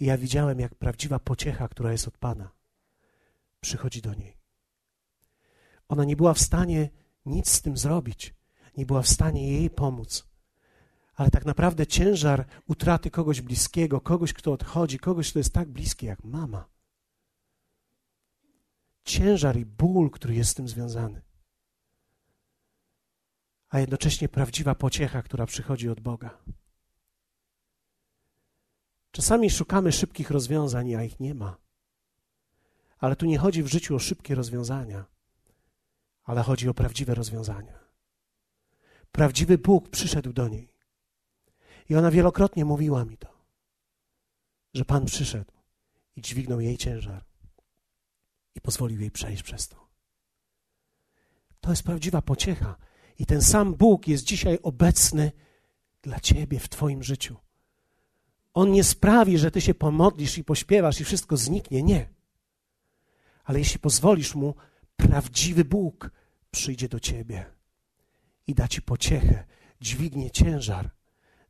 I 0.00 0.04
ja 0.04 0.18
widziałem, 0.18 0.60
jak 0.60 0.74
prawdziwa 0.74 1.18
pociecha, 1.18 1.68
która 1.68 1.92
jest 1.92 2.08
od 2.08 2.18
Pana, 2.18 2.61
przychodzi 3.62 4.02
do 4.02 4.14
niej. 4.14 4.36
Ona 5.88 6.04
nie 6.04 6.16
była 6.16 6.34
w 6.34 6.40
stanie 6.40 6.90
nic 7.26 7.50
z 7.50 7.62
tym 7.62 7.76
zrobić, 7.76 8.34
nie 8.76 8.86
była 8.86 9.02
w 9.02 9.08
stanie 9.08 9.52
jej 9.52 9.70
pomóc. 9.70 10.26
Ale 11.14 11.30
tak 11.30 11.44
naprawdę 11.44 11.86
ciężar 11.86 12.46
utraty 12.66 13.10
kogoś 13.10 13.40
bliskiego, 13.40 14.00
kogoś, 14.00 14.32
kto 14.32 14.52
odchodzi, 14.52 14.98
kogoś, 14.98 15.30
kto 15.30 15.38
jest 15.38 15.52
tak 15.52 15.68
bliski 15.68 16.06
jak 16.06 16.24
mama. 16.24 16.68
Ciężar 19.04 19.56
i 19.56 19.66
ból, 19.66 20.10
który 20.10 20.34
jest 20.34 20.50
z 20.50 20.54
tym 20.54 20.68
związany 20.68 21.22
a 23.72 23.80
jednocześnie 23.80 24.28
prawdziwa 24.28 24.74
pociecha, 24.74 25.22
która 25.22 25.46
przychodzi 25.46 25.88
od 25.88 26.00
Boga. 26.00 26.38
Czasami 29.10 29.50
szukamy 29.50 29.92
szybkich 29.92 30.30
rozwiązań, 30.30 30.94
a 30.94 31.04
ich 31.04 31.20
nie 31.20 31.34
ma. 31.34 31.61
Ale 33.02 33.16
tu 33.16 33.26
nie 33.26 33.38
chodzi 33.38 33.62
w 33.62 33.66
życiu 33.66 33.96
o 33.96 33.98
szybkie 33.98 34.34
rozwiązania, 34.34 35.04
ale 36.24 36.42
chodzi 36.42 36.68
o 36.68 36.74
prawdziwe 36.74 37.14
rozwiązania. 37.14 37.78
Prawdziwy 39.12 39.58
Bóg 39.58 39.88
przyszedł 39.88 40.32
do 40.32 40.48
niej. 40.48 40.68
I 41.88 41.96
ona 41.96 42.10
wielokrotnie 42.10 42.64
mówiła 42.64 43.04
mi 43.04 43.16
to, 43.18 43.28
że 44.74 44.84
Pan 44.84 45.06
przyszedł 45.06 45.52
i 46.16 46.22
dźwignął 46.22 46.60
jej 46.60 46.78
ciężar 46.78 47.24
i 48.54 48.60
pozwolił 48.60 49.00
jej 49.00 49.10
przejść 49.10 49.42
przez 49.42 49.68
to. 49.68 49.88
To 51.60 51.70
jest 51.70 51.82
prawdziwa 51.82 52.22
pociecha, 52.22 52.76
i 53.18 53.26
ten 53.26 53.42
sam 53.42 53.74
Bóg 53.74 54.08
jest 54.08 54.24
dzisiaj 54.24 54.58
obecny 54.62 55.32
dla 56.02 56.20
ciebie 56.20 56.58
w 56.58 56.68
Twoim 56.68 57.02
życiu. 57.02 57.36
On 58.54 58.72
nie 58.72 58.84
sprawi, 58.84 59.38
że 59.38 59.50
Ty 59.50 59.60
się 59.60 59.74
pomodlisz 59.74 60.38
i 60.38 60.44
pośpiewasz 60.44 61.00
i 61.00 61.04
wszystko 61.04 61.36
zniknie. 61.36 61.82
Nie. 61.82 62.21
Ale 63.44 63.58
jeśli 63.58 63.78
pozwolisz 63.78 64.34
Mu, 64.34 64.54
prawdziwy 64.96 65.64
Bóg 65.64 66.10
przyjdzie 66.50 66.88
do 66.88 67.00
Ciebie 67.00 67.46
i 68.46 68.54
da 68.54 68.68
Ci 68.68 68.82
pociechę, 68.82 69.44
dźwignie 69.80 70.30
ciężar, 70.30 70.90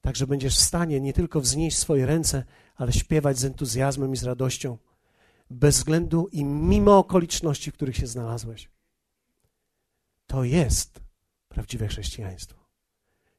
tak 0.00 0.16
że 0.16 0.26
będziesz 0.26 0.56
w 0.56 0.62
stanie 0.62 1.00
nie 1.00 1.12
tylko 1.12 1.40
wznieść 1.40 1.78
swoje 1.78 2.06
ręce, 2.06 2.44
ale 2.76 2.92
śpiewać 2.92 3.38
z 3.38 3.44
entuzjazmem 3.44 4.12
i 4.12 4.16
z 4.16 4.24
radością, 4.24 4.78
bez 5.50 5.76
względu 5.76 6.28
i 6.32 6.44
mimo 6.44 6.98
okoliczności, 6.98 7.70
w 7.70 7.74
których 7.74 7.96
się 7.96 8.06
znalazłeś. 8.06 8.70
To 10.26 10.44
jest 10.44 11.00
prawdziwe 11.48 11.88
chrześcijaństwo. 11.88 12.62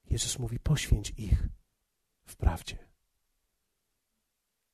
Jezus 0.09 0.39
mówi: 0.39 0.59
poświęć 0.59 1.13
ich 1.17 1.47
w 2.25 2.35
prawdzie. 2.35 2.77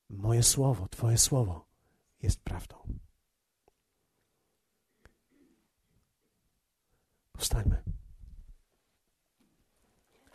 Moje 0.09 0.43
słowo, 0.43 0.87
Twoje 0.87 1.17
słowo 1.17 1.65
jest 2.21 2.41
prawdą. 2.41 2.75
Powstańmy. 7.39 7.75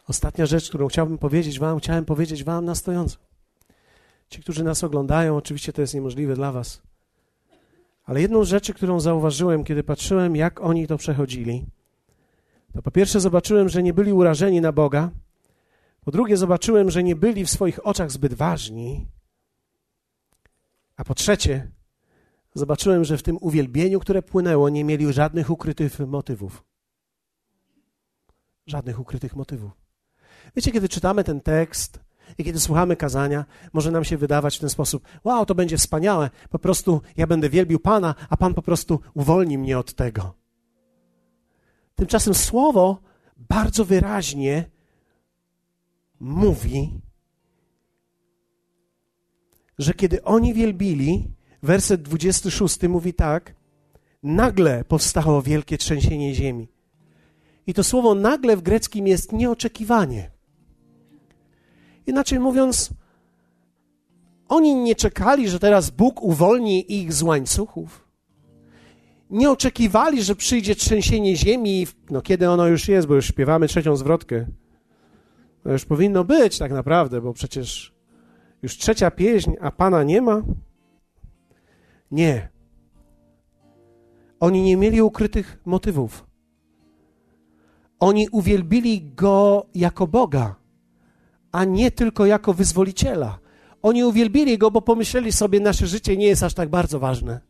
Ostatnia 0.09 0.47
rzecz, 0.47 0.69
którą 0.69 0.89
chciałbym 0.89 1.19
powiedzieć 1.19 1.59
Wam, 1.59 1.79
chciałem 1.79 2.05
powiedzieć 2.05 2.45
Wam 2.45 2.65
na 2.65 2.75
stojąco. 2.75 3.17
Ci, 4.29 4.41
którzy 4.41 4.65
nas 4.65 4.85
oglądają, 4.85 5.37
oczywiście 5.37 5.73
to 5.73 5.81
jest 5.81 5.95
niemożliwe 5.95 6.35
dla 6.35 6.53
Was. 6.53 6.83
Ale 8.05 8.21
jedną 8.21 8.45
z 8.45 8.49
rzeczy, 8.49 8.75
którą 8.75 9.01
zauważyłem, 9.01 9.65
kiedy 9.65 9.83
patrzyłem, 9.83 10.37
jak 10.37 10.61
oni 10.61 10.87
to 10.87 10.99
przechodzili, 10.99 11.67
to 12.73 12.83
po 12.83 12.91
pierwsze 12.91 13.21
zobaczyłem, 13.21 13.69
że 13.69 13.83
nie 13.83 13.95
byli 13.95 14.13
urażeni 14.13 14.61
na 14.61 14.73
Boga. 14.73 15.11
Po 16.05 16.11
drugie 16.11 16.37
zobaczyłem, 16.37 16.91
że 16.91 17.03
nie 17.03 17.17
byli 17.17 17.45
w 17.45 17.51
swoich 17.51 17.87
oczach 17.87 18.11
zbyt 18.11 18.35
ważni. 18.35 19.07
A 20.97 21.05
po 21.05 21.15
trzecie 21.15 21.71
zobaczyłem, 22.55 23.05
że 23.05 23.19
w 23.19 23.23
tym 23.23 23.39
uwielbieniu, 23.41 24.01
które 24.01 24.23
płynęło, 24.23 24.69
nie 24.69 24.85
mieli 24.85 25.13
żadnych 25.13 25.51
ukrytych 25.51 25.99
motywów. 25.99 26.74
Żadnych 28.67 29.01
ukrytych 29.01 29.37
motywów. 29.37 29.73
Wiecie, 30.57 30.73
kiedy 30.73 30.89
czytamy 30.89 31.25
ten 31.25 31.41
tekst 31.41 32.01
i 32.39 32.45
kiedy 32.45 32.61
słuchamy 32.61 32.97
kazania, 32.97 33.45
może 33.73 33.91
nam 33.91 34.05
się 34.05 34.17
wydawać 34.17 34.57
w 34.57 34.61
ten 34.61 34.71
sposób: 34.71 35.03
Wow, 35.25 35.47
to 35.47 35.55
będzie 35.55 35.79
wspaniałe, 35.79 36.31
po 36.51 36.59
prostu 36.59 37.01
ja 37.17 37.27
będę 37.27 37.49
wielbił 37.49 37.79
Pana, 37.81 38.15
a 38.29 38.37
Pan 38.37 38.55
po 38.55 38.63
prostu 38.63 39.01
uwolni 39.15 39.59
mnie 39.59 39.79
od 39.79 39.95
tego. 39.95 40.35
Tymczasem 41.95 42.35
słowo 42.35 43.01
bardzo 43.37 43.85
wyraźnie 43.85 44.71
mówi, 46.21 47.01
że 49.79 49.95
kiedy 49.95 50.25
oni 50.25 50.55
wielbili, 50.55 51.35
werset 51.63 52.03
26 52.03 52.83
mówi 52.83 53.15
tak: 53.15 53.55
nagle 54.23 54.85
powstało 54.85 55.43
wielkie 55.43 55.79
trzęsienie 55.79 56.35
ziemi. 56.35 56.74
I 57.67 57.75
to 57.75 57.85
słowo 57.85 58.15
nagle 58.15 58.57
w 58.57 58.63
greckim 58.63 59.07
jest 59.07 59.33
nieoczekiwanie. 59.33 60.31
Inaczej 62.07 62.39
mówiąc, 62.39 62.91
oni 64.49 64.75
nie 64.75 64.95
czekali, 64.95 65.49
że 65.49 65.59
teraz 65.59 65.91
Bóg 65.91 66.23
uwolni 66.23 67.01
ich 67.01 67.13
z 67.13 67.23
łańcuchów 67.23 68.05
nie 69.31 69.51
oczekiwali, 69.51 70.23
że 70.23 70.35
przyjdzie 70.35 70.75
trzęsienie 70.75 71.37
ziemi, 71.37 71.87
no 72.11 72.23
kiedy 72.23 72.51
ono 72.51 72.67
już 72.67 72.89
jest, 72.89 73.07
bo 73.09 73.15
już 73.15 73.27
śpiewamy 73.27 73.69
trzecią 73.69 73.97
zwrotkę. 73.97 74.47
To 75.63 75.73
już 75.73 75.85
powinno 75.85 76.25
być 76.25 76.59
tak 76.59 76.73
naprawdę, 76.73 77.21
bo 77.21 77.33
przecież 77.33 77.95
już 78.63 78.79
trzecia 78.79 79.11
pieśń, 79.11 79.53
a 79.61 79.71
Pana 79.71 80.03
nie 80.03 80.23
ma. 80.23 80.43
Nie. 82.11 82.49
Oni 84.41 84.63
nie 84.63 84.77
mieli 84.77 85.03
ukrytych 85.03 85.61
motywów. 85.65 86.27
Oni 88.01 88.29
uwielbili 88.29 89.03
Go 89.03 89.67
jako 89.75 90.07
Boga, 90.07 90.55
a 91.53 91.65
nie 91.65 91.91
tylko 91.91 92.27
jako 92.27 92.55
wyzwoliciela. 92.55 93.39
Oni 93.83 94.05
uwielbili 94.05 94.59
Go, 94.59 94.71
bo 94.71 94.83
pomyśleli 94.83 95.33
sobie, 95.33 95.61
nasze 95.61 95.87
życie 95.87 96.17
nie 96.17 96.27
jest 96.27 96.43
aż 96.43 96.55
tak 96.55 96.69
bardzo 96.69 96.99
ważne. 96.99 97.41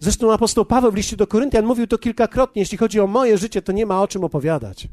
Zresztą 0.00 0.32
apostoł 0.32 0.64
Paweł 0.64 0.92
w 0.92 0.94
liście 0.94 1.16
do 1.16 1.26
Koryntian 1.26 1.66
mówił 1.66 1.86
to 1.86 1.98
kilkakrotnie. 1.98 2.62
Jeśli 2.62 2.78
chodzi 2.78 3.00
o 3.00 3.06
moje 3.06 3.38
życie, 3.38 3.62
to 3.62 3.72
nie 3.72 3.86
ma 3.86 4.02
o 4.02 4.08
czym 4.08 4.24
opowiadać. 4.24 4.88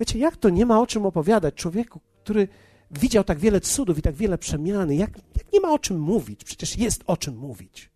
Wiecie, 0.00 0.18
jak 0.18 0.36
to 0.36 0.50
nie 0.50 0.66
ma 0.66 0.80
o 0.80 0.86
czym 0.86 1.06
opowiadać 1.06 1.54
człowieku, 1.54 2.00
który 2.24 2.48
widział 2.90 3.24
tak 3.24 3.38
wiele 3.38 3.60
cudów 3.60 3.98
i 3.98 4.02
tak 4.02 4.14
wiele 4.14 4.38
przemiany? 4.38 4.96
Jak, 4.96 5.10
jak 5.36 5.52
nie 5.52 5.60
ma 5.60 5.72
o 5.72 5.78
czym 5.78 6.00
mówić? 6.00 6.44
Przecież 6.44 6.78
jest 6.78 7.04
o 7.06 7.16
czym 7.16 7.36
mówić. 7.36 7.90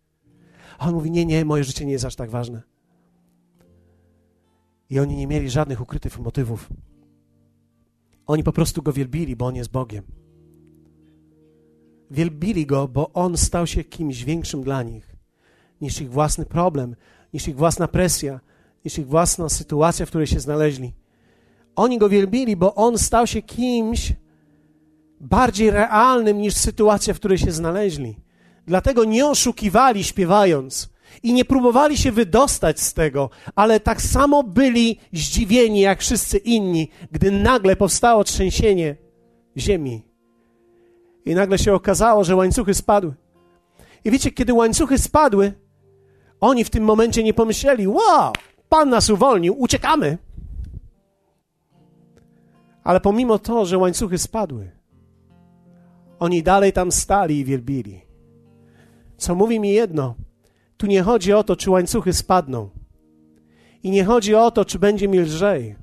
A 0.77 0.87
on 0.87 0.93
mówi: 0.93 1.11
Nie, 1.11 1.25
nie, 1.25 1.45
moje 1.45 1.63
życie 1.63 1.85
nie 1.85 1.91
jest 1.91 2.05
aż 2.05 2.15
tak 2.15 2.29
ważne. 2.29 2.61
I 4.89 4.99
oni 4.99 5.15
nie 5.15 5.27
mieli 5.27 5.49
żadnych 5.49 5.81
ukrytych 5.81 6.19
motywów. 6.19 6.69
Oni 8.27 8.43
po 8.43 8.53
prostu 8.53 8.81
go 8.81 8.93
wielbili, 8.93 9.35
bo 9.35 9.45
on 9.45 9.55
jest 9.55 9.71
Bogiem. 9.71 10.03
Wielbili 12.11 12.65
go, 12.65 12.87
bo 12.87 13.13
on 13.13 13.37
stał 13.37 13.67
się 13.67 13.83
kimś 13.83 14.23
większym 14.23 14.63
dla 14.63 14.83
nich 14.83 15.13
niż 15.83 16.01
ich 16.01 16.11
własny 16.11 16.45
problem, 16.45 16.95
niż 17.33 17.47
ich 17.47 17.55
własna 17.55 17.87
presja, 17.87 18.39
niż 18.85 18.97
ich 18.97 19.07
własna 19.07 19.49
sytuacja, 19.49 20.05
w 20.05 20.09
której 20.09 20.27
się 20.27 20.39
znaleźli. 20.39 20.93
Oni 21.75 21.97
go 21.97 22.09
wielbili, 22.09 22.55
bo 22.55 22.75
on 22.75 22.97
stał 22.97 23.27
się 23.27 23.41
kimś 23.41 24.13
bardziej 25.19 25.71
realnym 25.71 26.37
niż 26.37 26.53
sytuacja, 26.53 27.13
w 27.13 27.17
której 27.17 27.37
się 27.37 27.51
znaleźli. 27.51 28.19
Dlatego 28.67 29.03
nie 29.03 29.25
oszukiwali 29.27 30.03
śpiewając 30.03 30.89
i 31.23 31.33
nie 31.33 31.45
próbowali 31.45 31.97
się 31.97 32.11
wydostać 32.11 32.79
z 32.79 32.93
tego, 32.93 33.29
ale 33.55 33.79
tak 33.79 34.01
samo 34.01 34.43
byli 34.43 34.99
zdziwieni 35.13 35.79
jak 35.79 35.99
wszyscy 35.99 36.37
inni, 36.37 36.89
gdy 37.11 37.31
nagle 37.31 37.75
powstało 37.75 38.23
trzęsienie 38.23 38.95
ziemi. 39.57 40.01
I 41.25 41.35
nagle 41.35 41.57
się 41.57 41.73
okazało, 41.73 42.23
że 42.23 42.35
łańcuchy 42.35 42.73
spadły. 42.73 43.13
I 44.05 44.11
wiecie, 44.11 44.31
kiedy 44.31 44.53
łańcuchy 44.53 44.97
spadły, 44.97 45.53
oni 46.39 46.63
w 46.63 46.69
tym 46.69 46.83
momencie 46.83 47.23
nie 47.23 47.33
pomyśleli: 47.33 47.87
Wow, 47.87 48.33
Pan 48.69 48.89
nas 48.89 49.09
uwolnił, 49.09 49.61
uciekamy. 49.61 50.17
Ale 52.83 52.99
pomimo 52.99 53.39
to, 53.39 53.65
że 53.65 53.77
łańcuchy 53.77 54.17
spadły, 54.17 54.71
oni 56.19 56.43
dalej 56.43 56.73
tam 56.73 56.91
stali 56.91 57.39
i 57.39 57.45
wielbili. 57.45 58.01
Co 59.17 59.35
mówi 59.35 59.59
mi 59.59 59.71
jedno: 59.73 60.15
tu 60.83 60.87
nie 60.87 61.03
chodzi 61.03 61.33
o 61.33 61.43
to, 61.43 61.55
czy 61.55 61.71
łańcuchy 61.71 62.13
spadną. 62.13 62.69
I 63.83 63.91
nie 63.91 64.05
chodzi 64.05 64.35
o 64.35 64.51
to, 64.51 64.65
czy 64.65 64.79
będzie 64.79 65.07
mi 65.07 65.19
lżej, 65.19 65.75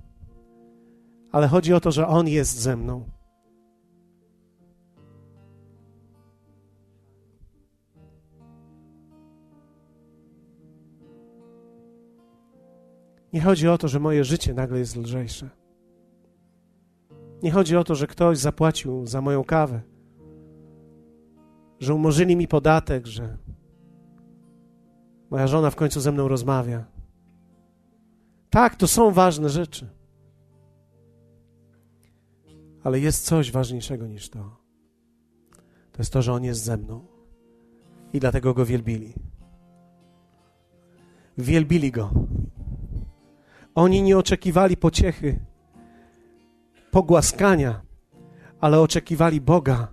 ale 1.33 1.49
chodzi 1.49 1.75
o 1.75 1.81
to, 1.81 1.91
że 1.91 2.07
On 2.07 2.29
jest 2.29 2.59
ze 2.59 2.77
mną. 2.77 3.05
Nie 13.33 13.41
chodzi 13.41 13.69
o 13.69 13.79
to, 13.79 13.89
że 13.89 14.01
moje 14.01 14.25
życie 14.25 14.55
nagle 14.55 14.79
jest 14.79 14.97
lżejsze. 14.97 15.51
Nie 17.43 17.51
chodzi 17.51 17.77
o 17.77 17.85
to, 17.85 17.95
że 17.95 18.07
ktoś 18.07 18.39
zapłacił 18.39 19.07
za 19.07 19.21
moją 19.21 19.45
kawę, 19.45 19.81
że 21.79 21.95
umorzyli 21.95 22.37
mi 22.37 22.49
podatek, 22.49 23.07
że 23.07 23.37
moja 25.31 25.47
żona 25.47 25.71
w 25.71 25.77
końcu 25.77 26.01
ze 26.01 26.13
mną 26.13 26.29
rozmawia. 26.29 26.85
Tak, 28.51 28.77
to 28.77 28.89
są 28.89 29.11
ważne 29.11 29.49
rzeczy. 29.49 29.89
Ale 32.85 33.01
jest 33.01 33.25
coś 33.25 33.51
ważniejszego 33.51 34.07
niż 34.07 34.31
to. 34.31 34.57
To 35.93 35.99
jest 35.99 36.13
to, 36.13 36.23
że 36.23 36.33
On 36.33 36.45
jest 36.45 36.65
ze 36.65 36.77
mną. 36.77 37.07
I 38.13 38.21
dlatego 38.21 38.55
Go 38.55 38.67
wielbili. 38.67 39.15
Wielbili 41.39 41.91
Go. 41.91 42.11
Oni 43.75 44.03
nie 44.03 44.19
oczekiwali 44.19 44.77
pociechy, 44.77 45.41
pogłaskania, 46.91 47.83
ale 48.61 48.81
oczekiwali 48.81 49.41
Boga, 49.41 49.89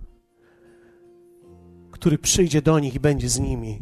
który 1.90 2.18
przyjdzie 2.18 2.62
do 2.62 2.78
nich 2.78 2.94
i 2.94 3.00
będzie 3.00 3.28
z 3.28 3.40
nimi. 3.40 3.80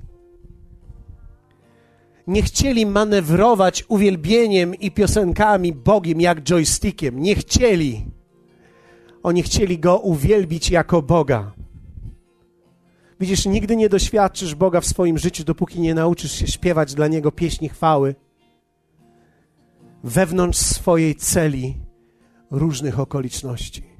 Nie 2.26 2.42
chcieli 2.42 2.86
manewrować 2.86 3.84
uwielbieniem 3.88 4.74
i 4.74 4.90
piosenkami 4.90 5.72
Bogiem 5.72 6.20
jak 6.20 6.42
joystickiem. 6.42 7.22
Nie 7.22 7.34
chcieli. 7.34 8.06
Oni 9.22 9.42
chcieli 9.42 9.78
go 9.78 9.98
uwielbić 9.98 10.70
jako 10.70 11.02
Boga. 11.02 11.52
Widzisz, 13.20 13.46
nigdy 13.46 13.76
nie 13.76 13.88
doświadczysz 13.88 14.54
Boga 14.54 14.80
w 14.80 14.86
swoim 14.86 15.18
życiu, 15.18 15.44
dopóki 15.44 15.80
nie 15.80 15.94
nauczysz 15.94 16.32
się 16.32 16.46
śpiewać 16.46 16.94
dla 16.94 17.08
Niego 17.08 17.32
pieśni 17.32 17.68
chwały 17.68 18.14
wewnątrz 20.04 20.58
swojej 20.58 21.14
celi 21.14 21.76
różnych 22.50 23.00
okoliczności. 23.00 23.95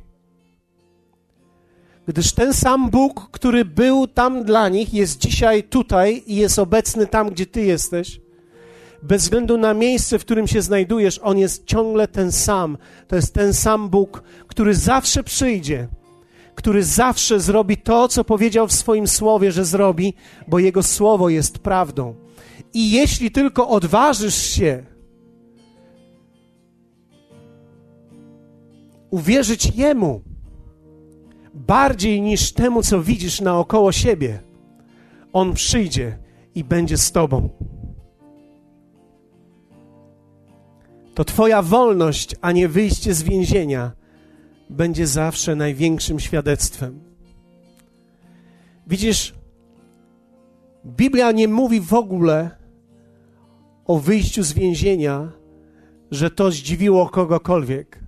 Gdyż 2.06 2.32
ten 2.32 2.54
sam 2.54 2.90
Bóg, 2.90 3.28
który 3.32 3.64
był 3.64 4.06
tam 4.06 4.44
dla 4.44 4.68
nich, 4.68 4.94
jest 4.94 5.18
dzisiaj 5.18 5.62
tutaj 5.62 6.22
i 6.26 6.36
jest 6.36 6.58
obecny 6.58 7.06
tam, 7.06 7.30
gdzie 7.30 7.46
Ty 7.46 7.62
jesteś. 7.64 8.20
Bez 9.02 9.22
względu 9.22 9.58
na 9.58 9.74
miejsce, 9.74 10.18
w 10.18 10.24
którym 10.24 10.46
się 10.46 10.62
znajdujesz, 10.62 11.20
On 11.22 11.38
jest 11.38 11.66
ciągle 11.66 12.08
ten 12.08 12.32
sam. 12.32 12.78
To 13.08 13.16
jest 13.16 13.34
ten 13.34 13.54
sam 13.54 13.88
Bóg, 13.88 14.22
który 14.46 14.74
zawsze 14.74 15.24
przyjdzie, 15.24 15.88
który 16.54 16.84
zawsze 16.84 17.40
zrobi 17.40 17.76
to, 17.76 18.08
co 18.08 18.24
powiedział 18.24 18.66
w 18.66 18.72
swoim 18.72 19.08
słowie, 19.08 19.52
że 19.52 19.64
zrobi, 19.64 20.14
bo 20.48 20.58
Jego 20.58 20.82
słowo 20.82 21.28
jest 21.28 21.58
prawdą. 21.58 22.14
I 22.74 22.90
jeśli 22.90 23.30
tylko 23.30 23.68
odważysz 23.68 24.36
się, 24.36 24.84
uwierzyć 29.10 29.72
Jemu 29.76 30.25
bardziej 31.56 32.20
niż 32.20 32.52
temu, 32.52 32.82
co 32.82 33.02
widzisz 33.02 33.40
naokoło 33.40 33.92
siebie, 33.92 34.40
On 35.32 35.54
przyjdzie 35.54 36.18
i 36.54 36.64
będzie 36.64 36.98
z 36.98 37.12
Tobą. 37.12 37.48
To 41.14 41.24
Twoja 41.24 41.62
wolność, 41.62 42.36
a 42.40 42.52
nie 42.52 42.68
wyjście 42.68 43.14
z 43.14 43.22
więzienia, 43.22 43.92
będzie 44.70 45.06
zawsze 45.06 45.56
największym 45.56 46.20
świadectwem. 46.20 47.00
Widzisz, 48.86 49.34
Biblia 50.86 51.32
nie 51.32 51.48
mówi 51.48 51.80
w 51.80 51.94
ogóle 51.94 52.50
o 53.86 53.98
wyjściu 53.98 54.42
z 54.42 54.52
więzienia, 54.52 55.32
że 56.10 56.30
to 56.30 56.50
zdziwiło 56.50 57.08
kogokolwiek. 57.08 58.05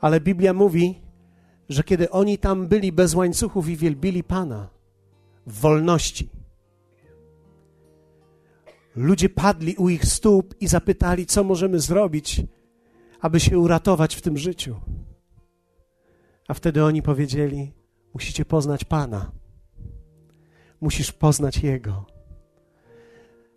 Ale 0.00 0.20
Biblia 0.20 0.52
mówi, 0.52 1.00
że 1.68 1.82
kiedy 1.82 2.10
oni 2.10 2.38
tam 2.38 2.68
byli 2.68 2.92
bez 2.92 3.14
łańcuchów 3.14 3.68
i 3.68 3.76
wielbili 3.76 4.24
Pana 4.24 4.68
w 5.46 5.60
wolności, 5.60 6.28
ludzie 8.96 9.28
padli 9.28 9.74
u 9.76 9.88
ich 9.88 10.06
stóp 10.06 10.54
i 10.60 10.68
zapytali, 10.68 11.26
co 11.26 11.44
możemy 11.44 11.80
zrobić, 11.80 12.42
aby 13.20 13.40
się 13.40 13.58
uratować 13.58 14.14
w 14.14 14.22
tym 14.22 14.38
życiu. 14.38 14.76
A 16.48 16.54
wtedy 16.54 16.84
oni 16.84 17.02
powiedzieli: 17.02 17.72
Musicie 18.14 18.44
poznać 18.44 18.84
Pana, 18.84 19.30
musisz 20.80 21.12
poznać 21.12 21.58
Jego. 21.58 22.06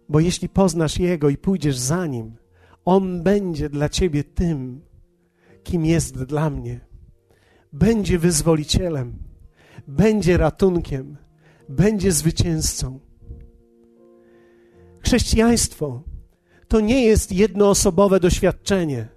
Bo 0.09 0.19
jeśli 0.19 0.49
poznasz 0.49 0.99
Jego 0.99 1.29
i 1.29 1.37
pójdziesz 1.37 1.77
za 1.77 2.07
Nim, 2.07 2.35
On 2.85 3.23
będzie 3.23 3.69
dla 3.69 3.89
ciebie 3.89 4.23
tym, 4.23 4.81
kim 5.63 5.85
jest 5.85 6.23
dla 6.23 6.49
mnie. 6.49 6.79
Będzie 7.73 8.19
wyzwolicielem, 8.19 9.13
będzie 9.87 10.37
ratunkiem, 10.37 11.17
będzie 11.69 12.11
zwycięzcą. 12.11 12.99
Chrześcijaństwo 14.99 16.03
to 16.67 16.79
nie 16.79 17.05
jest 17.05 17.31
jednoosobowe 17.31 18.19
doświadczenie. 18.19 19.07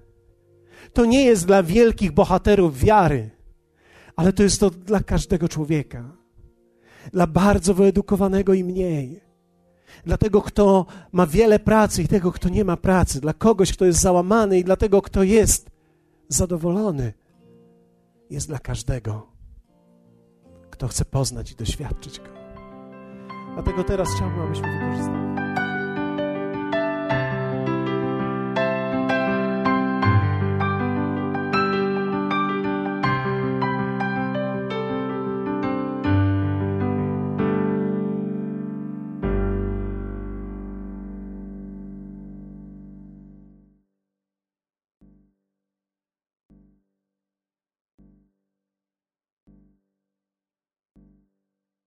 To 0.93 1.05
nie 1.05 1.25
jest 1.25 1.47
dla 1.47 1.63
wielkich 1.63 2.13
bohaterów 2.13 2.79
wiary, 2.79 3.31
ale 4.17 4.33
to 4.33 4.43
jest 4.43 4.61
to 4.61 4.71
dla 4.71 5.01
każdego 5.01 5.49
człowieka. 5.49 6.17
Dla 7.13 7.27
bardzo 7.27 7.75
wyedukowanego 7.75 8.55
i 8.55 8.65
mniej. 8.65 9.21
Dla 10.05 10.17
tego, 10.17 10.43
kto 10.43 10.87
ma 11.13 11.27
wiele 11.27 11.59
pracy 11.59 12.03
i 12.03 12.09
tego, 12.09 12.33
kto 12.33 12.49
nie 12.49 12.65
ma 12.65 12.77
pracy. 12.77 13.21
Dla 13.21 13.33
kogoś, 13.33 13.73
kto 13.73 13.85
jest 13.85 14.01
załamany 14.01 14.59
i 14.59 14.65
dla 14.65 14.77
tego, 14.77 15.03
kto 15.03 15.23
jest 15.23 15.71
zadowolony 16.29 17.13
jest 18.31 18.49
dla 18.49 18.59
każdego, 18.59 19.27
kto 20.71 20.89
chce 20.89 21.05
poznać 21.05 21.53
i 21.53 21.57
doświadczyć 21.57 22.21
Go. 22.21 22.37
Dlatego 23.55 23.85
teraz 23.85 24.09
chciałbym, 24.15 24.41
abyśmy 24.41 24.73
wykorzystali. 24.73 25.66